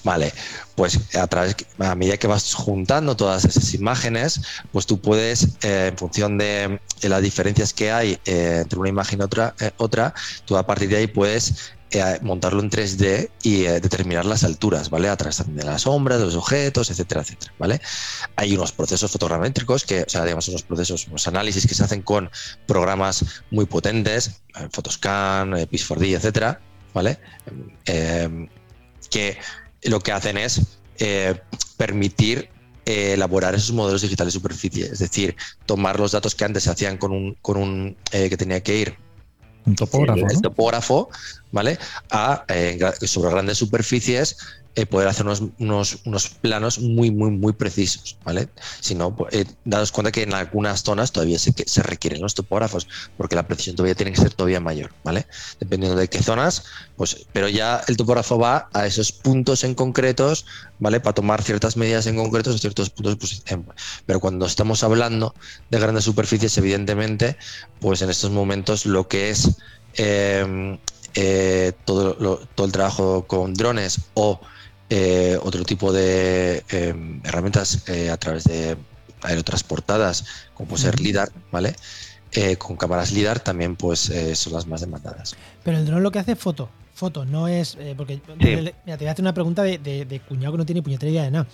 Vale, 0.04 0.34
pues 0.76 1.16
a 1.16 1.28
través, 1.28 1.56
a 1.80 1.96
medida 1.96 2.18
que 2.18 2.28
vas 2.28 2.54
juntando 2.54 3.16
todas 3.18 3.44
esas 3.46 3.74
imágenes, 3.74 4.42
pues 4.72 4.86
tú 4.86 5.02
puedes, 5.02 5.58
eh, 5.64 5.88
en 5.92 5.98
función 5.98 6.38
de, 6.38 6.80
de 7.02 7.10
las 7.10 7.22
diferencias 7.22 7.74
que 7.74 7.92
hay 7.92 8.18
eh, 8.26 8.60
entre 8.62 8.80
una 8.80 8.90
imagen 8.90 9.20
y 9.20 9.24
otra, 9.24 9.56
otra, 9.78 10.14
tú 10.46 10.56
a 10.58 10.66
partir 10.66 10.90
de 10.90 10.98
ahí 10.98 11.08
puedes 11.08 11.74
eh, 11.92 12.20
montarlo 12.22 12.62
en 12.62 12.70
3D 12.70 13.30
y 13.44 13.64
eh, 13.64 13.80
determinar 13.80 14.26
las 14.26 14.44
alturas, 14.44 14.90
¿vale? 14.90 15.08
A 15.08 15.16
través 15.16 15.42
de 15.48 15.64
las 15.64 15.84
sombras, 15.84 16.20
de 16.20 16.26
los 16.26 16.36
objetos, 16.36 16.92
etcétera, 16.92 17.22
etcétera, 17.22 17.54
¿vale? 17.58 17.80
Hay 18.36 18.56
unos 18.56 18.74
procesos 18.74 19.10
fotogramétricos 19.10 19.86
que, 19.86 20.02
o 20.02 20.10
sea, 20.10 20.26
digamos, 20.26 20.48
unos 20.50 20.64
procesos, 20.64 21.08
unos 21.08 21.28
análisis 21.28 21.66
que 21.66 21.74
se 21.74 21.84
hacen 21.84 22.02
con 22.02 22.30
programas 22.66 23.24
muy 23.52 23.66
potentes, 23.66 24.42
eh, 24.56 24.68
Photoscan, 24.72 25.58
eh, 25.58 25.68
Pix4D, 25.70 26.16
etcétera, 26.16 26.60
¿vale? 26.94 27.20
Eh, 27.86 28.50
que 29.10 29.38
lo 29.84 30.02
que 30.02 30.12
hacen 30.12 30.38
es 30.38 30.62
permitir 31.78 32.50
elaborar 32.84 33.54
esos 33.54 33.72
modelos 33.72 34.02
digitales 34.02 34.34
de 34.34 34.40
superficie, 34.40 34.86
es 34.86 35.00
decir, 35.00 35.36
tomar 35.66 36.00
los 36.00 36.12
datos 36.12 36.36
que 36.36 36.44
antes 36.44 36.64
se 36.64 36.72
hacían 36.72 36.98
con 36.98 37.12
un, 37.12 37.36
con 37.36 37.58
un 37.58 37.98
que 38.12 38.36
tenía 38.36 38.62
que 38.64 38.76
ir 38.76 39.07
Un 39.68 39.76
topógrafo, 39.76 40.26
el, 40.28 40.42
topógrafo, 40.42 41.10
¿vale? 41.52 41.78
A 42.10 42.46
eh, 42.48 42.80
sobre 43.06 43.32
grandes 43.32 43.58
superficies 43.58 44.38
eh, 44.78 44.86
poder 44.86 45.08
hacer 45.08 45.26
unos, 45.26 45.42
unos, 45.58 45.98
unos 46.06 46.30
planos 46.30 46.78
muy, 46.78 47.10
muy, 47.10 47.32
muy 47.32 47.52
precisos, 47.52 48.16
¿vale? 48.24 48.48
Si 48.80 48.94
no, 48.94 49.16
pues, 49.16 49.34
eh, 49.34 49.46
cuenta 49.92 50.12
que 50.12 50.22
en 50.22 50.36
algunas 50.36 50.84
zonas 50.84 51.12
todavía 51.12 51.40
se, 51.40 51.82
requieren 51.82 52.22
los 52.22 52.36
topógrafos, 52.36 52.88
porque 53.18 53.36
la 53.36 53.48
precisión 53.48 53.76
todavía 53.76 53.96
tiene 53.96 54.12
que 54.12 54.22
ser 54.22 54.36
todavía 54.36 54.60
mayor, 54.60 54.94
¿vale? 55.04 55.26
Dependiendo 55.60 55.98
de 55.98 56.08
qué 56.08 56.22
zonas, 56.22 56.66
pues, 56.96 57.26
pero 57.34 57.50
ya 57.50 57.82
el 57.88 57.98
topógrafo 57.98 58.38
va 58.38 58.70
a 58.72 58.86
esos 58.86 59.12
puntos 59.12 59.64
en 59.64 59.74
concretos, 59.74 60.46
¿vale? 60.78 61.00
Para 61.00 61.16
tomar 61.16 61.42
ciertas 61.42 61.76
medidas 61.76 62.06
en 62.06 62.16
concretos 62.16 62.54
en 62.54 62.60
ciertos 62.60 62.92
puntos, 62.92 63.16
pues, 63.16 63.44
pero 64.06 64.20
cuando 64.20 64.46
estamos 64.46 64.84
hablando 64.84 65.34
de 65.72 65.80
grandes 65.80 66.04
superficies, 66.04 66.56
evidentemente, 66.60 67.36
pues 67.80 68.04
en 68.04 68.12
estos 68.12 68.30
momentos 68.30 68.86
lo 68.86 69.08
que 69.08 69.32
es 69.32 69.58
eh, 69.96 71.74
todo, 71.84 72.46
todo 72.54 72.68
el 72.68 72.72
trabajo 72.72 73.26
con 73.26 73.56
drones 73.56 74.02
o 74.14 74.40
eh, 74.90 75.38
otro 75.44 75.64
tipo 75.66 75.92
de 75.92 76.64
eh, 76.70 77.20
herramientas 77.24 77.84
eh, 77.88 78.10
a 78.10 78.18
través 78.18 78.44
de 78.46 78.78
aerotransportadas, 79.22 80.26
como 80.54 80.70
puede 80.70 80.84
ser. 80.84 81.00
LIDAR, 81.00 81.30
¿vale? 81.52 81.76
eh, 82.32 82.58
con 82.58 82.76
cámaras 82.76 83.12
LIDAR 83.12 83.40
también 83.40 83.76
pues 83.76 84.10
eh, 84.10 84.36
son 84.36 84.54
las 84.54 84.68
más 84.68 84.82
demandadas. 84.82 85.36
Pero 85.64 85.78
el 85.78 85.86
dron 85.86 86.04
lo 86.04 86.12
que 86.12 86.20
hace 86.20 86.34
es 86.34 86.40
foto. 86.40 86.70
Foto, 86.94 87.26
no 87.26 87.48
es. 87.48 87.76
eh, 87.80 87.94
porque. 87.96 88.16
Sí. 88.16 88.24
Mira, 88.40 88.74
te 88.84 88.96
voy 88.98 89.08
a 89.08 89.12
hacer 89.12 89.22
una 89.24 89.34
pregunta 89.34 89.64
de, 89.64 89.78
de- 89.78 90.06
de 90.06 90.20
cuñado 90.20 90.54
que 90.54 90.58
no 90.58 90.66
tiene 90.66 90.82
puñetera 90.82 91.12
idea 91.12 91.24
de 91.24 91.32
nada. 91.32 91.48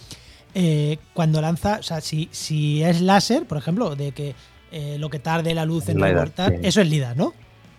Eh, 0.55 0.97
cuando 1.13 1.41
lanza, 1.41 1.77
o 1.79 1.83
sea, 1.83 1.99
si, 1.99 2.29
si 2.31 2.81
es 2.83 3.01
láser, 3.01 3.45
por 3.45 3.57
ejemplo, 3.57 3.95
de 3.95 4.11
que 4.13 4.35
eh, 4.71 4.97
lo 4.99 5.09
que 5.09 5.19
tarde 5.19 5.53
la 5.53 5.65
luz 5.65 5.89
en 5.89 5.97
LiDAR, 5.97 6.31
sí. 6.35 6.55
eso 6.63 6.81
es 6.81 6.87
LIDAR, 6.87 7.17
¿no? 7.17 7.33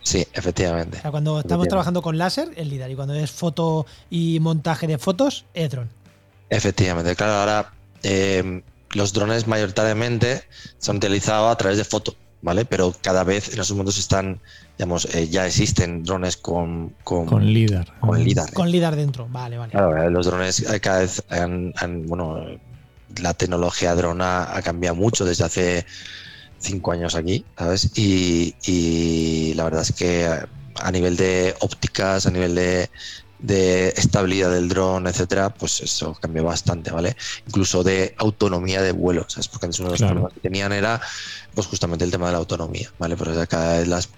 Sí, 0.04 0.24
efectivamente. 0.34 0.98
O 0.98 1.00
sea, 1.00 1.10
cuando 1.10 1.30
estamos 1.40 1.40
Efectivamente. 1.40 1.68
trabajando 1.70 2.02
con 2.02 2.18
láser, 2.18 2.48
es 2.56 2.66
LIDAR. 2.68 2.90
Y 2.90 2.94
cuando 2.94 3.14
es 3.14 3.30
foto 3.30 3.86
y 4.10 4.38
montaje 4.38 4.86
de 4.86 4.98
fotos, 4.98 5.46
es 5.54 5.70
dron. 5.70 5.88
Efectivamente, 6.50 7.16
claro, 7.16 7.32
ahora 7.32 7.72
eh, 8.02 8.62
los 8.92 9.12
drones 9.12 9.46
mayoritariamente 9.46 10.42
se 10.78 10.90
han 10.90 10.98
utilizado 10.98 11.48
a 11.48 11.56
través 11.56 11.78
de 11.78 11.84
foto, 11.84 12.14
¿vale? 12.42 12.64
Pero 12.66 12.94
cada 13.02 13.24
vez 13.24 13.48
en 13.48 13.54
esos 13.54 13.70
momentos 13.72 13.98
están, 13.98 14.40
digamos, 14.78 15.06
eh, 15.14 15.26
ya 15.28 15.46
existen 15.46 16.04
drones 16.04 16.36
con, 16.36 16.90
con, 17.02 17.24
Con 17.26 17.44
LIDAR. 17.46 17.98
con 17.98 18.22
LIDAR. 18.22 18.52
Con 18.52 18.70
LIDAR 18.70 18.94
dentro. 18.96 19.26
Vale, 19.30 19.56
vale. 19.56 19.72
Claro, 19.72 19.96
eh, 20.00 20.10
los 20.10 20.26
drones 20.26 20.60
eh, 20.60 20.80
cada 20.80 20.98
vez 21.00 21.24
han, 21.30 21.72
han- 21.76 22.06
bueno, 22.06 22.38
eh, 22.46 22.58
la 23.22 23.32
tecnología 23.32 23.94
drona 23.94 24.54
ha 24.54 24.60
cambiado 24.62 24.96
mucho 24.96 25.24
desde 25.24 25.44
hace 25.44 25.86
cinco 26.64 26.92
años 26.92 27.14
aquí, 27.14 27.44
¿sabes? 27.56 27.90
Y, 27.96 28.54
y 28.66 29.54
la 29.54 29.64
verdad 29.64 29.82
es 29.82 29.92
que 29.92 30.26
a 30.26 30.90
nivel 30.90 31.16
de 31.16 31.54
ópticas, 31.60 32.26
a 32.26 32.30
nivel 32.30 32.54
de, 32.54 32.90
de 33.38 33.88
estabilidad 33.90 34.50
del 34.50 34.68
dron, 34.68 35.06
etcétera, 35.06 35.50
pues 35.54 35.80
eso 35.80 36.14
cambió 36.20 36.42
bastante, 36.44 36.90
¿vale? 36.90 37.14
Incluso 37.46 37.84
de 37.84 38.14
autonomía 38.18 38.80
de 38.82 38.92
vuelo, 38.92 39.24
¿sabes? 39.28 39.48
Porque 39.48 39.66
antes 39.66 39.78
uno 39.80 39.90
de 39.90 39.92
los 39.92 39.98
Claro. 40.00 40.14
problemas 40.14 40.32
que 40.34 40.40
tenían 40.40 40.72
era 40.72 41.00
pues 41.54 41.68
justamente 41.68 42.04
el 42.04 42.10
tema 42.10 42.26
de 42.26 42.32
la 42.32 42.38
autonomía, 42.38 42.90
¿vale? 42.98 43.16
Pero 43.16 43.32
ya 43.34 43.46
cada 43.46 43.78
vez 43.78 43.86
las, 43.86 44.08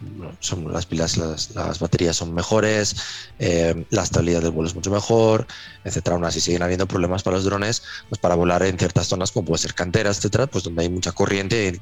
son, 0.41 0.73
las 0.73 0.87
pilas, 0.87 1.19
las, 1.19 1.51
las 1.55 1.79
baterías 1.81 2.17
son 2.17 2.33
mejores, 2.33 2.97
eh, 3.39 3.85
la 3.91 4.05
estabilidad 4.05 4.41
del 4.41 4.53
vuelo 4.53 4.69
es 4.69 4.75
mucho 4.75 4.91
mejor, 4.91 5.47
etcétera. 5.85 6.15
Aún 6.17 6.25
así 6.25 6.41
siguen 6.41 6.63
habiendo 6.63 6.87
problemas 6.87 7.23
para 7.23 7.37
los 7.37 7.45
drones, 7.45 7.83
pues 8.09 8.19
para 8.19 8.35
volar 8.37 8.63
en 8.63 8.79
ciertas 8.79 9.09
zonas 9.09 9.33
como 9.33 9.47
puede 9.49 9.59
ser 9.59 9.75
canteras, 9.75 10.17
etcétera, 10.19 10.47
pues 10.47 10.65
donde 10.65 10.83
hay 10.85 10.89
mucha 10.89 11.13
corriente 11.13 11.75
y 11.75 11.81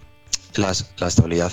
las- 0.56 0.86
la 0.98 1.08
estabilidad 1.08 1.52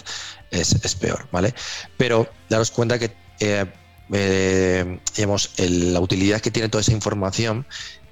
es, 0.51 0.73
es 0.83 0.95
peor, 0.95 1.27
¿vale? 1.31 1.53
Pero 1.97 2.27
daros 2.49 2.71
cuenta 2.71 2.99
que, 2.99 3.11
eh, 3.39 3.65
eh, 4.13 4.99
digamos, 5.15 5.51
el- 5.57 5.93
la 5.93 5.99
utilidad 5.99 6.41
que 6.41 6.51
tiene 6.51 6.69
toda 6.69 6.81
esa 6.81 6.91
información 6.91 7.65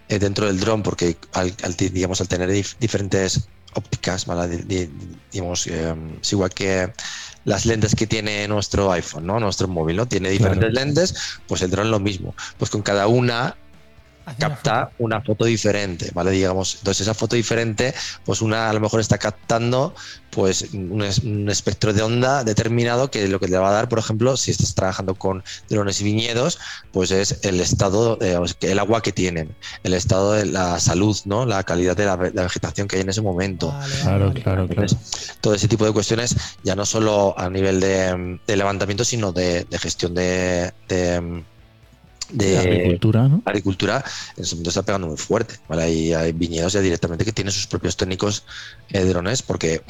eh, 0.08 0.18
dentro 0.18 0.48
del 0.48 0.60
dron, 0.60 0.82
porque 0.82 1.18
al, 1.34 1.54
digamos, 1.78 2.20
al 2.20 2.28
tener 2.28 2.50
dif- 2.50 2.76
diferentes 2.80 3.48
ópticas, 3.76 4.26
digamos, 5.32 5.68
eh, 5.68 5.96
es 6.20 6.32
igual 6.32 6.50
que 6.50 6.92
las 7.44 7.66
lentes 7.68 7.94
que 7.96 8.08
tiene 8.08 8.48
nuestro 8.48 8.92
iPhone, 8.92 9.28
¿no? 9.28 9.40
Nuestro 9.40 9.68
móvil, 9.68 9.98
¿no? 9.98 10.08
Tiene 10.08 10.30
diferentes 10.32 10.72
Claro. 10.72 10.86
lentes, 10.86 11.14
pues 11.48 11.62
el 11.62 11.70
dron 11.70 11.92
lo 11.92 12.00
mismo. 12.00 12.36
Pues 12.58 12.72
con 12.72 12.82
cada 12.82 13.06
una 13.06 13.56
Una 14.38 14.50
capta 14.50 14.86
foto. 14.88 14.96
una 15.00 15.22
foto 15.22 15.46
diferente, 15.46 16.12
¿vale? 16.14 16.32
Digamos, 16.32 16.76
entonces 16.80 17.02
esa 17.08 17.14
foto 17.14 17.36
diferente, 17.36 17.94
pues 18.26 18.42
una 18.42 18.70
a 18.70 18.74
lo 18.74 18.80
mejor 18.80 19.00
está 19.00 19.18
captando 19.18 19.94
pues 20.30 20.68
un, 20.74 21.02
es- 21.04 21.20
un 21.20 21.50
espectro 21.50 21.92
de 21.92 22.04
onda 22.04 22.44
determinado 22.44 23.10
que 23.10 23.28
lo 23.28 23.40
que 23.40 23.48
le 23.48 23.58
va 23.58 23.70
a 23.70 23.74
dar, 23.74 23.90
por 23.90 23.98
ejemplo, 24.00 24.38
si 24.38 24.52
estás 24.52 24.76
trabajando 24.76 25.16
con 25.16 25.44
drones 25.70 26.00
y 26.02 26.04
viñedos, 26.04 26.60
pues 26.92 27.10
es 27.12 27.40
el 27.44 27.60
estado, 27.60 28.18
eh, 28.22 28.38
el 28.62 28.80
agua 28.80 29.02
que 29.02 29.12
tienen, 29.12 29.56
el 29.84 29.94
estado 29.96 30.34
de 30.34 30.46
la 30.46 30.80
salud, 30.80 31.18
¿no? 31.26 31.46
La 31.48 31.64
calidad 31.64 31.98
de 31.98 32.06
la, 32.06 32.16
ve- 32.16 32.32
la 32.34 32.44
vegetación 32.44 32.88
que 32.88 32.98
hay 32.98 33.02
en 33.02 33.10
ese 33.10 33.22
momento. 33.22 33.70
Vale, 33.70 33.96
Claro, 34.02 34.28
vale. 34.28 34.42
claro, 34.44 34.68
claro. 34.68 34.82
Entonces, 34.84 35.34
todo 35.42 35.56
ese 35.56 35.68
tipo 35.68 35.84
de 35.86 35.92
cuestiones, 35.94 36.36
ya 36.64 36.76
no 36.76 36.86
solo 36.86 37.34
a 37.38 37.50
nivel 37.50 37.80
de, 37.80 38.40
de 38.46 38.56
levantamiento, 38.56 39.04
sino 39.04 39.32
de, 39.32 39.64
de 39.66 39.80
gestión 39.80 40.14
de, 40.14 40.72
de, 40.88 41.44
de 42.30 42.58
agricultura, 42.58 43.28
¿no? 43.28 43.42
agricultura 43.46 44.04
en 44.38 44.44
ese 44.44 44.56
momento 44.56 44.70
está 44.70 44.84
pegando 44.84 45.08
muy 45.08 45.18
fuerte. 45.18 45.56
¿vale? 45.68 45.84
Hay, 45.84 46.14
hay 46.14 46.32
viñedos 46.32 46.74
ya 46.74 46.82
directamente 46.82 47.26
que 47.26 47.32
tienen 47.32 47.52
sus 47.52 47.68
propios 47.68 47.98
técnicos 47.98 48.46
eh, 48.90 49.04
drones 49.04 49.42
porque 49.42 49.82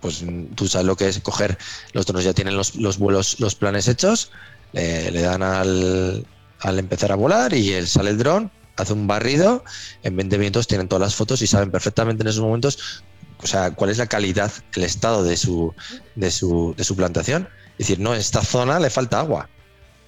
pues 0.00 0.24
tú 0.54 0.68
sabes 0.68 0.86
lo 0.86 0.96
que 0.96 1.08
es 1.08 1.20
coger, 1.20 1.58
los 1.92 2.06
drones 2.06 2.24
ya 2.24 2.32
tienen 2.32 2.56
los, 2.56 2.76
los 2.76 2.98
vuelos, 2.98 3.40
los 3.40 3.54
planes 3.54 3.88
hechos, 3.88 4.30
le, 4.72 5.10
le 5.10 5.22
dan 5.22 5.42
al, 5.42 6.26
al 6.60 6.78
empezar 6.78 7.12
a 7.12 7.16
volar 7.16 7.54
y 7.54 7.72
él 7.72 7.88
sale 7.88 8.10
el 8.10 8.18
dron, 8.18 8.50
hace 8.76 8.92
un 8.92 9.06
barrido, 9.06 9.64
en 10.02 10.16
20 10.16 10.38
minutos 10.38 10.66
tienen 10.66 10.86
todas 10.86 11.00
las 11.00 11.14
fotos 11.14 11.42
y 11.42 11.46
saben 11.46 11.70
perfectamente 11.70 12.22
en 12.22 12.28
esos 12.28 12.42
momentos 12.42 13.02
o 13.42 13.46
sea, 13.46 13.70
cuál 13.72 13.90
es 13.90 13.98
la 13.98 14.06
calidad, 14.06 14.52
el 14.74 14.84
estado 14.84 15.22
de 15.22 15.36
su, 15.36 15.74
de 16.14 16.30
su, 16.30 16.74
de 16.76 16.84
su 16.84 16.96
plantación. 16.96 17.48
Es 17.72 17.88
decir, 17.88 18.00
no, 18.00 18.14
en 18.14 18.20
esta 18.20 18.42
zona 18.42 18.80
le 18.80 18.90
falta 18.90 19.20
agua. 19.20 19.48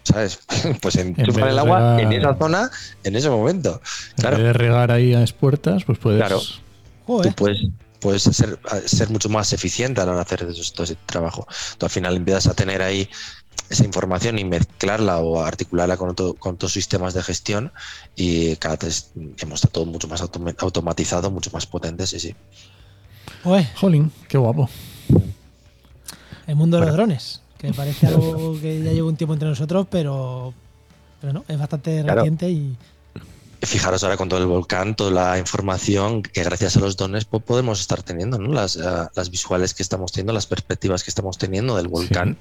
¿Sabes? 0.08 0.40
Pues 0.82 0.94
de 0.94 1.14
el 1.16 1.58
agua 1.58 2.00
en 2.00 2.12
esa 2.12 2.34
zona 2.36 2.70
en 3.04 3.16
ese 3.16 3.30
momento. 3.30 3.80
Claro. 4.16 4.36
En 4.36 4.42
vez 4.42 4.52
de 4.52 4.58
regar 4.58 4.90
ahí 4.90 5.14
a 5.14 5.20
expuertas, 5.22 5.84
pues 5.84 5.98
puedes. 5.98 6.18
Claro. 6.20 6.40
Joder. 7.06 7.30
Tú 7.32 7.36
puedes, 7.36 7.66
puedes 8.00 8.22
ser, 8.22 8.58
ser 8.86 9.10
mucho 9.10 9.28
más 9.28 9.52
eficiente 9.52 10.00
a 10.00 10.04
la 10.04 10.12
hora 10.12 10.24
de 10.24 10.34
hacer 10.34 10.46
todo 10.72 10.84
ese 10.84 10.96
trabajo. 11.06 11.46
Tú 11.78 11.86
al 11.86 11.90
final 11.90 12.16
empiezas 12.16 12.46
a 12.48 12.54
tener 12.54 12.82
ahí 12.82 13.08
esa 13.70 13.84
información 13.84 14.38
y 14.38 14.44
mezclarla 14.44 15.18
o 15.18 15.42
articularla 15.42 15.96
con, 15.96 16.10
otro- 16.10 16.34
con 16.34 16.54
otros 16.54 16.72
sistemas 16.72 17.12
de 17.14 17.22
gestión 17.22 17.72
y 18.16 18.56
cada 18.56 18.76
vez 18.76 19.10
está 19.54 19.68
todo 19.68 19.84
mucho 19.84 20.08
más 20.08 20.22
automa- 20.22 20.54
automatizado, 20.58 21.30
mucho 21.30 21.50
más 21.52 21.66
potente, 21.66 22.06
sí, 22.06 22.18
sí. 22.18 22.34
Joder, 23.44 23.66
Jolín, 23.74 24.10
qué 24.28 24.38
guapo. 24.38 24.68
el 26.46 26.56
mundo 26.56 26.78
de 26.80 26.86
los 26.86 26.94
drones. 26.94 27.42
Que 27.58 27.72
parece 27.72 28.06
algo 28.06 28.56
que 28.62 28.82
ya 28.82 28.92
lleva 28.92 29.08
un 29.08 29.16
tiempo 29.16 29.34
entre 29.34 29.48
nosotros, 29.48 29.86
pero, 29.90 30.54
pero 31.20 31.32
no, 31.32 31.44
es 31.48 31.58
bastante 31.58 32.02
Claro. 32.02 32.20
reciente 32.22 32.50
y. 32.50 32.76
Fijaros 33.60 34.04
ahora 34.04 34.16
con 34.16 34.28
todo 34.28 34.38
el 34.38 34.46
volcán, 34.46 34.94
toda 34.94 35.10
la 35.10 35.36
información 35.36 36.22
que 36.22 36.44
gracias 36.44 36.76
a 36.76 36.80
los 36.80 36.96
dones 36.96 37.24
po- 37.24 37.40
podemos 37.40 37.80
estar 37.80 38.04
teniendo, 38.04 38.38
¿no? 38.38 38.52
Las, 38.52 38.76
eh, 38.76 38.80
las 39.16 39.30
visuales 39.32 39.74
que 39.74 39.82
estamos 39.82 40.12
teniendo, 40.12 40.32
las 40.32 40.46
perspectivas 40.46 41.02
que 41.02 41.10
estamos 41.10 41.38
teniendo 41.38 41.76
del 41.76 41.88
volcán 41.88 42.36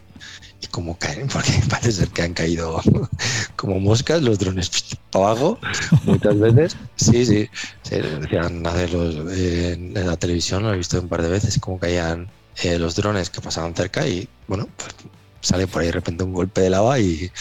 y 0.61 0.67
cómo 0.67 0.95
caen, 0.99 1.27
porque 1.33 1.51
parece 1.67 1.91
ser 1.93 2.09
que 2.09 2.21
han 2.21 2.35
caído 2.35 2.79
como 3.55 3.79
moscas 3.79 4.21
los 4.21 4.37
drones 4.37 4.69
para 5.09 5.25
abajo 5.31 5.57
muchas 6.03 6.37
veces. 6.37 6.77
Sí, 6.97 7.25
sí, 7.25 7.49
sí, 7.81 7.95
decían 7.95 8.67
hacer 8.67 8.93
los, 8.93 9.15
eh, 9.35 9.73
en 9.73 9.95
la 10.07 10.17
televisión, 10.17 10.61
lo 10.61 10.71
he 10.71 10.77
visto 10.77 11.01
un 11.01 11.07
par 11.07 11.23
de 11.23 11.29
veces, 11.29 11.57
cómo 11.59 11.79
caían 11.79 12.29
eh, 12.63 12.79
los 12.79 12.95
drones 12.95 13.29
que 13.29 13.41
pasaban 13.41 13.75
cerca 13.75 14.07
y 14.07 14.27
bueno, 14.47 14.67
pues 14.77 14.95
sale 15.41 15.67
por 15.67 15.81
ahí 15.81 15.87
de 15.87 15.93
repente 15.93 16.23
un 16.23 16.33
golpe 16.33 16.61
de 16.61 16.69
lava 16.69 16.99
y, 16.99 17.31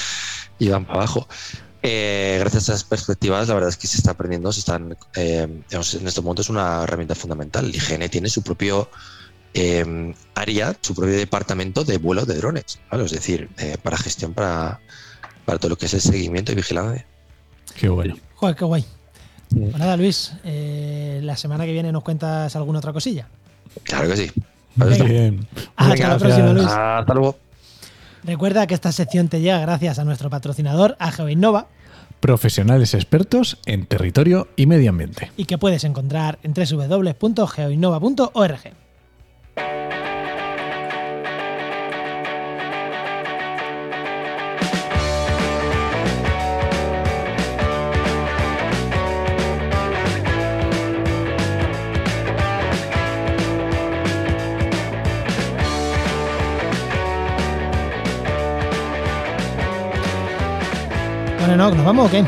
y 0.59 0.69
van 0.69 0.85
para 0.85 1.01
abajo. 1.01 1.29
Eh, 1.83 2.37
gracias 2.41 2.69
a 2.69 2.73
esas 2.73 2.85
perspectivas, 2.85 3.49
la 3.49 3.55
verdad 3.55 3.71
es 3.71 3.77
que 3.77 3.87
se 3.87 3.99
está 3.99 4.13
aprendiendo, 4.13 4.53
se 4.53 4.61
están, 4.61 4.97
eh, 5.15 5.47
digamos, 5.69 5.95
en 5.95 6.07
estos 6.07 6.25
momentos 6.25 6.47
es 6.47 6.51
una 6.51 6.83
herramienta 6.83 7.15
fundamental. 7.15 7.67
El 7.67 7.77
IGN 7.77 8.09
tiene 8.09 8.29
su 8.29 8.43
propio 8.43 8.89
eh, 9.55 10.15
área, 10.35 10.77
su 10.81 10.95
propio 10.95 11.15
departamento 11.17 11.85
de 11.85 11.99
vuelo 11.99 12.27
de 12.27 12.35
drones, 12.35 12.79
¿vale? 12.91 13.05
es 13.05 13.13
decir, 13.13 13.49
eh, 13.59 13.77
para 13.83 13.97
gestión, 13.97 14.35
para, 14.35 14.81
para 15.45 15.59
todo 15.59 15.71
lo 15.71 15.79
que 15.79 15.87
es 15.87 15.95
el 15.95 16.01
seguimiento 16.01 16.53
y 16.53 16.57
vigilancia. 16.57 17.07
Qué 17.75 17.89
bueno. 17.89 18.17
Joder, 18.35 18.57
qué 18.57 18.65
guay. 18.65 18.85
Pues 19.49 19.79
nada, 19.79 19.97
Luis, 19.97 20.33
eh, 20.45 21.21
la 21.23 21.37
semana 21.37 21.65
que 21.65 21.73
viene 21.73 21.93
nos 21.93 22.03
cuentas 22.03 22.55
alguna 22.57 22.81
otra 22.81 22.93
cosilla. 22.93 23.29
Claro 23.85 24.09
que 24.11 24.17
sí. 24.17 24.33
Venga. 24.77 25.05
Bien. 25.05 25.47
Hasta 25.77 25.93
Venga, 25.95 26.09
la 26.09 26.19
próxima, 26.19 26.47
gracias. 26.47 26.55
Luis. 26.55 26.69
Hasta 26.79 27.15
luego. 27.15 27.37
Recuerda 28.25 28.67
que 28.67 28.75
esta 28.75 28.93
sección 28.93 29.29
te 29.29 29.41
llega 29.41 29.59
gracias 29.61 29.99
a 29.99 30.05
nuestro 30.05 30.31
patrocinador, 30.31 30.97
a 30.99 31.13
GeoInnova, 31.13 31.67
Profesionales 32.21 32.95
expertos 32.95 33.59
en 33.67 33.85
territorio 33.87 34.49
y 34.57 34.67
medio 34.67 34.91
ambiente. 34.91 35.31
y 35.37 35.45
que 35.45 35.59
puedes 35.59 35.85
encontrar 35.85 36.39
en 36.43 36.55
www.geoinnova.org. 36.55 38.61
No, 61.57 61.71
¿nos 61.71 61.85
vamos 61.85 62.09
o 62.09 62.11
qué? 62.11 62.25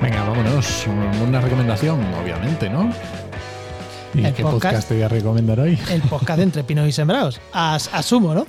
Venga, 0.00 0.22
vámonos. 0.24 0.86
Una 1.26 1.40
recomendación, 1.40 2.00
obviamente, 2.14 2.68
¿no? 2.70 2.90
¿Y 4.14 4.24
El 4.24 4.32
qué 4.32 4.42
podcast. 4.42 4.62
podcast 4.62 4.88
te 4.88 4.94
voy 4.94 5.02
a 5.02 5.08
recomendar 5.08 5.60
hoy? 5.60 5.78
El 5.90 6.00
podcast 6.02 6.38
de 6.38 6.42
Entre 6.44 6.64
Pinos 6.64 6.88
y 6.88 6.92
Sembrados. 6.92 7.40
As- 7.52 7.90
asumo, 7.92 8.32
¿no? 8.34 8.46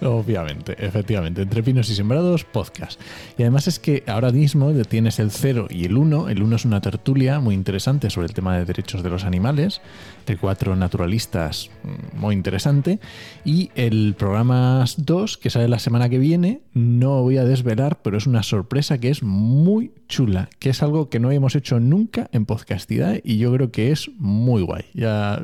Obviamente, 0.00 0.76
efectivamente. 0.78 1.42
Entre 1.42 1.62
pinos 1.62 1.90
y 1.90 1.94
sembrados, 1.94 2.44
podcast. 2.44 3.00
Y 3.36 3.42
además 3.42 3.66
es 3.66 3.78
que 3.78 4.04
ahora 4.06 4.30
mismo 4.30 4.72
tienes 4.88 5.18
el 5.18 5.30
0 5.30 5.68
y 5.70 5.84
el 5.84 5.96
1. 5.96 6.28
El 6.28 6.42
1 6.42 6.56
es 6.56 6.64
una 6.64 6.80
tertulia 6.80 7.40
muy 7.40 7.54
interesante 7.54 8.10
sobre 8.10 8.26
el 8.26 8.34
tema 8.34 8.56
de 8.56 8.64
derechos 8.64 9.02
de 9.02 9.10
los 9.10 9.24
animales, 9.24 9.80
de 10.26 10.36
cuatro 10.36 10.76
naturalistas 10.76 11.70
mm, 11.82 12.20
muy 12.20 12.34
interesante. 12.34 13.00
Y 13.44 13.70
el 13.74 14.14
programa 14.16 14.84
2, 14.96 15.38
que 15.38 15.50
sale 15.50 15.68
la 15.68 15.78
semana 15.78 16.08
que 16.08 16.18
viene, 16.18 16.60
no 16.74 17.22
voy 17.22 17.38
a 17.38 17.44
desvelar, 17.44 18.00
pero 18.02 18.18
es 18.18 18.26
una 18.26 18.42
sorpresa 18.42 18.98
que 18.98 19.10
es 19.10 19.22
muy 19.22 19.92
chula, 20.08 20.48
que 20.58 20.70
es 20.70 20.82
algo 20.82 21.08
que 21.08 21.20
no 21.20 21.30
hemos 21.30 21.54
hecho 21.54 21.80
nunca 21.80 22.28
en 22.32 22.46
Podcastidad 22.46 23.18
y 23.24 23.38
yo 23.38 23.52
creo 23.52 23.70
que 23.70 23.90
es 23.90 24.10
muy 24.18 24.62
guay. 24.62 24.84
Ya 24.94 25.40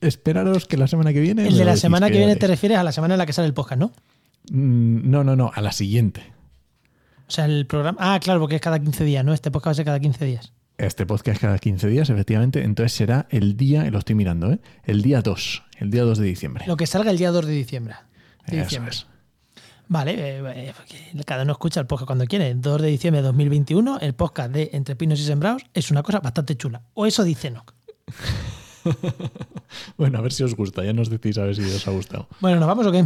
esperaros 0.00 0.66
que 0.66 0.76
la 0.76 0.86
semana 0.86 1.12
que 1.12 1.20
viene... 1.20 1.46
El 1.46 1.56
de 1.56 1.64
la 1.64 1.76
semana 1.76 2.08
que 2.10 2.18
viene 2.18 2.34
te 2.34 2.40
te 2.40 2.46
refieres 2.46 2.78
a 2.78 2.82
la 2.82 2.92
semana 2.92 3.14
en 3.14 3.18
la 3.18 3.26
que 3.26 3.32
sale 3.32 3.46
el 3.46 3.54
podcast, 3.54 3.69
¿no? 3.76 3.92
Mm, 4.50 5.10
No, 5.10 5.24
no, 5.24 5.36
no, 5.36 5.50
a 5.54 5.60
la 5.60 5.72
siguiente. 5.72 6.32
O 7.28 7.30
sea, 7.30 7.44
el 7.44 7.66
programa. 7.66 7.98
Ah, 8.00 8.18
claro, 8.20 8.40
porque 8.40 8.56
es 8.56 8.60
cada 8.60 8.78
15 8.80 9.04
días, 9.04 9.24
¿no? 9.24 9.32
Este 9.32 9.50
podcast 9.50 9.66
va 9.68 9.72
a 9.72 9.74
ser 9.76 9.84
cada 9.84 10.00
15 10.00 10.24
días. 10.24 10.52
Este 10.78 11.04
podcast 11.06 11.40
cada 11.40 11.58
15 11.58 11.86
días, 11.88 12.10
efectivamente. 12.10 12.62
Entonces 12.64 12.92
será 12.92 13.26
el 13.30 13.56
día, 13.56 13.88
lo 13.90 13.98
estoy 13.98 14.14
mirando, 14.16 14.50
¿eh? 14.52 14.60
El 14.84 15.02
día 15.02 15.20
2, 15.22 15.62
el 15.78 15.90
día 15.90 16.02
2 16.04 16.18
de 16.18 16.26
diciembre. 16.26 16.64
Lo 16.66 16.76
que 16.76 16.86
salga 16.86 17.10
el 17.10 17.18
día 17.18 17.30
2 17.30 17.46
de 17.46 17.52
diciembre. 17.52 17.94
De 18.46 18.56
Eso 18.56 18.64
diciembre. 18.64 18.90
es. 18.94 19.06
Vale, 19.88 20.14
eh, 20.16 20.42
eh, 20.54 21.22
cada 21.26 21.42
uno 21.42 21.52
escucha 21.52 21.80
el 21.80 21.86
podcast 21.86 22.06
cuando 22.06 22.24
quiere. 22.26 22.54
2 22.54 22.82
de 22.82 22.88
diciembre 22.88 23.20
de 23.22 23.26
2021, 23.28 23.98
el 24.00 24.14
podcast 24.14 24.52
de 24.52 24.70
Entre 24.72 24.96
Pinos 24.96 25.20
y 25.20 25.24
Sembrados 25.24 25.62
es 25.74 25.90
una 25.90 26.02
cosa 26.02 26.20
bastante 26.20 26.56
chula. 26.56 26.82
O 26.94 27.06
eso 27.06 27.22
dice 27.24 27.50
Noc. 27.50 27.74
Bueno, 29.96 30.18
a 30.18 30.20
ver 30.20 30.32
si 30.32 30.42
os 30.42 30.56
gusta, 30.56 30.84
ya 30.84 30.92
nos 30.92 31.10
decís 31.10 31.38
a 31.38 31.44
ver 31.44 31.54
si 31.54 31.62
os 31.62 31.86
ha 31.86 31.90
gustado. 31.92 32.26
Bueno, 32.40 32.58
¿nos 32.58 32.66
vamos 32.66 32.86
o 32.86 32.92
qué? 32.92 33.04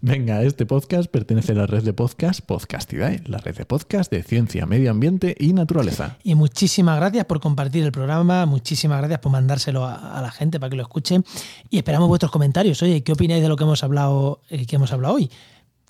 Venga, 0.00 0.42
este 0.42 0.64
podcast 0.64 1.10
pertenece 1.10 1.52
a 1.52 1.56
la 1.56 1.66
red 1.66 1.82
de 1.82 1.92
podcast 1.92 2.40
Podcastidae, 2.40 3.22
la 3.26 3.38
red 3.38 3.56
de 3.56 3.66
podcast 3.66 4.10
de 4.10 4.22
ciencia, 4.22 4.64
medio 4.64 4.90
ambiente 4.90 5.36
y 5.38 5.52
naturaleza. 5.52 6.16
Y 6.22 6.34
muchísimas 6.34 6.96
gracias 6.96 7.26
por 7.26 7.40
compartir 7.40 7.84
el 7.84 7.92
programa, 7.92 8.46
muchísimas 8.46 8.98
gracias 8.98 9.20
por 9.20 9.32
mandárselo 9.32 9.84
a, 9.84 10.18
a 10.18 10.22
la 10.22 10.30
gente 10.30 10.58
para 10.58 10.70
que 10.70 10.76
lo 10.76 10.82
escuche 10.82 11.20
y 11.68 11.76
esperamos 11.76 12.08
vuestros 12.08 12.32
comentarios. 12.32 12.82
Oye, 12.82 13.02
¿qué 13.02 13.12
opináis 13.12 13.42
de 13.42 13.48
lo 13.48 13.56
que 13.56 13.64
hemos 13.64 13.84
hablado, 13.84 14.40
eh, 14.48 14.66
que 14.66 14.76
hemos 14.76 14.92
hablado 14.92 15.14
hoy? 15.14 15.30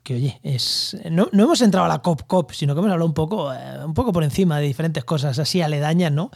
Que 0.02 0.14
oye, 0.14 0.40
es 0.42 0.96
no, 1.10 1.28
no 1.30 1.44
hemos 1.44 1.60
entrado 1.62 1.86
a 1.86 1.88
la 1.88 2.00
COP 2.00 2.22
COP, 2.26 2.52
sino 2.52 2.74
que 2.74 2.80
hemos 2.80 2.90
hablado 2.90 3.06
un 3.06 3.14
poco, 3.14 3.52
eh, 3.52 3.84
un 3.84 3.94
poco 3.94 4.12
por 4.12 4.24
encima 4.24 4.58
de 4.58 4.66
diferentes 4.66 5.04
cosas 5.04 5.38
así 5.38 5.62
aledañas, 5.62 6.10
¿no? 6.10 6.30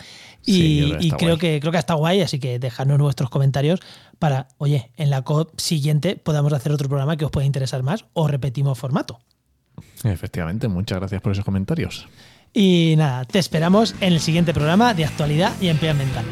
Y, 0.44 0.52
Sí, 0.56 0.78
creo 0.78 0.98
que 0.98 1.06
y 1.06 1.10
creo 1.10 1.38
que 1.38 1.60
creo 1.60 1.72
que 1.72 1.78
está 1.78 1.94
guay, 1.94 2.20
así 2.20 2.38
que 2.38 2.58
dejadnos 2.60 2.98
vuestros 2.98 3.28
comentarios 3.28 3.80
para, 4.18 4.48
oye, 4.58 4.92
en 4.96 5.10
la 5.10 5.22
COP 5.22 5.58
siguiente 5.58 6.16
podamos 6.16 6.52
hacer 6.52 6.70
otro 6.70 6.88
programa 6.88 7.16
que 7.16 7.24
os 7.24 7.30
pueda 7.30 7.46
interesar 7.46 7.82
más 7.82 8.04
o 8.12 8.28
repetimos 8.28 8.78
formato. 8.78 9.18
Efectivamente, 10.04 10.68
muchas 10.68 10.98
gracias 10.98 11.20
por 11.20 11.32
esos 11.32 11.44
comentarios. 11.44 12.06
Y 12.52 12.94
nada, 12.96 13.24
te 13.24 13.38
esperamos 13.38 13.94
en 14.00 14.14
el 14.14 14.20
siguiente 14.20 14.54
programa 14.54 14.94
de 14.94 15.04
actualidad 15.04 15.52
y 15.60 15.68
empleo 15.68 15.90
ambiental. 15.90 16.24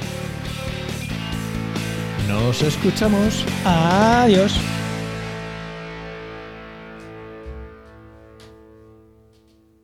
Nos 2.29 2.63
escuchamos. 2.63 3.45
Adiós. 3.65 4.59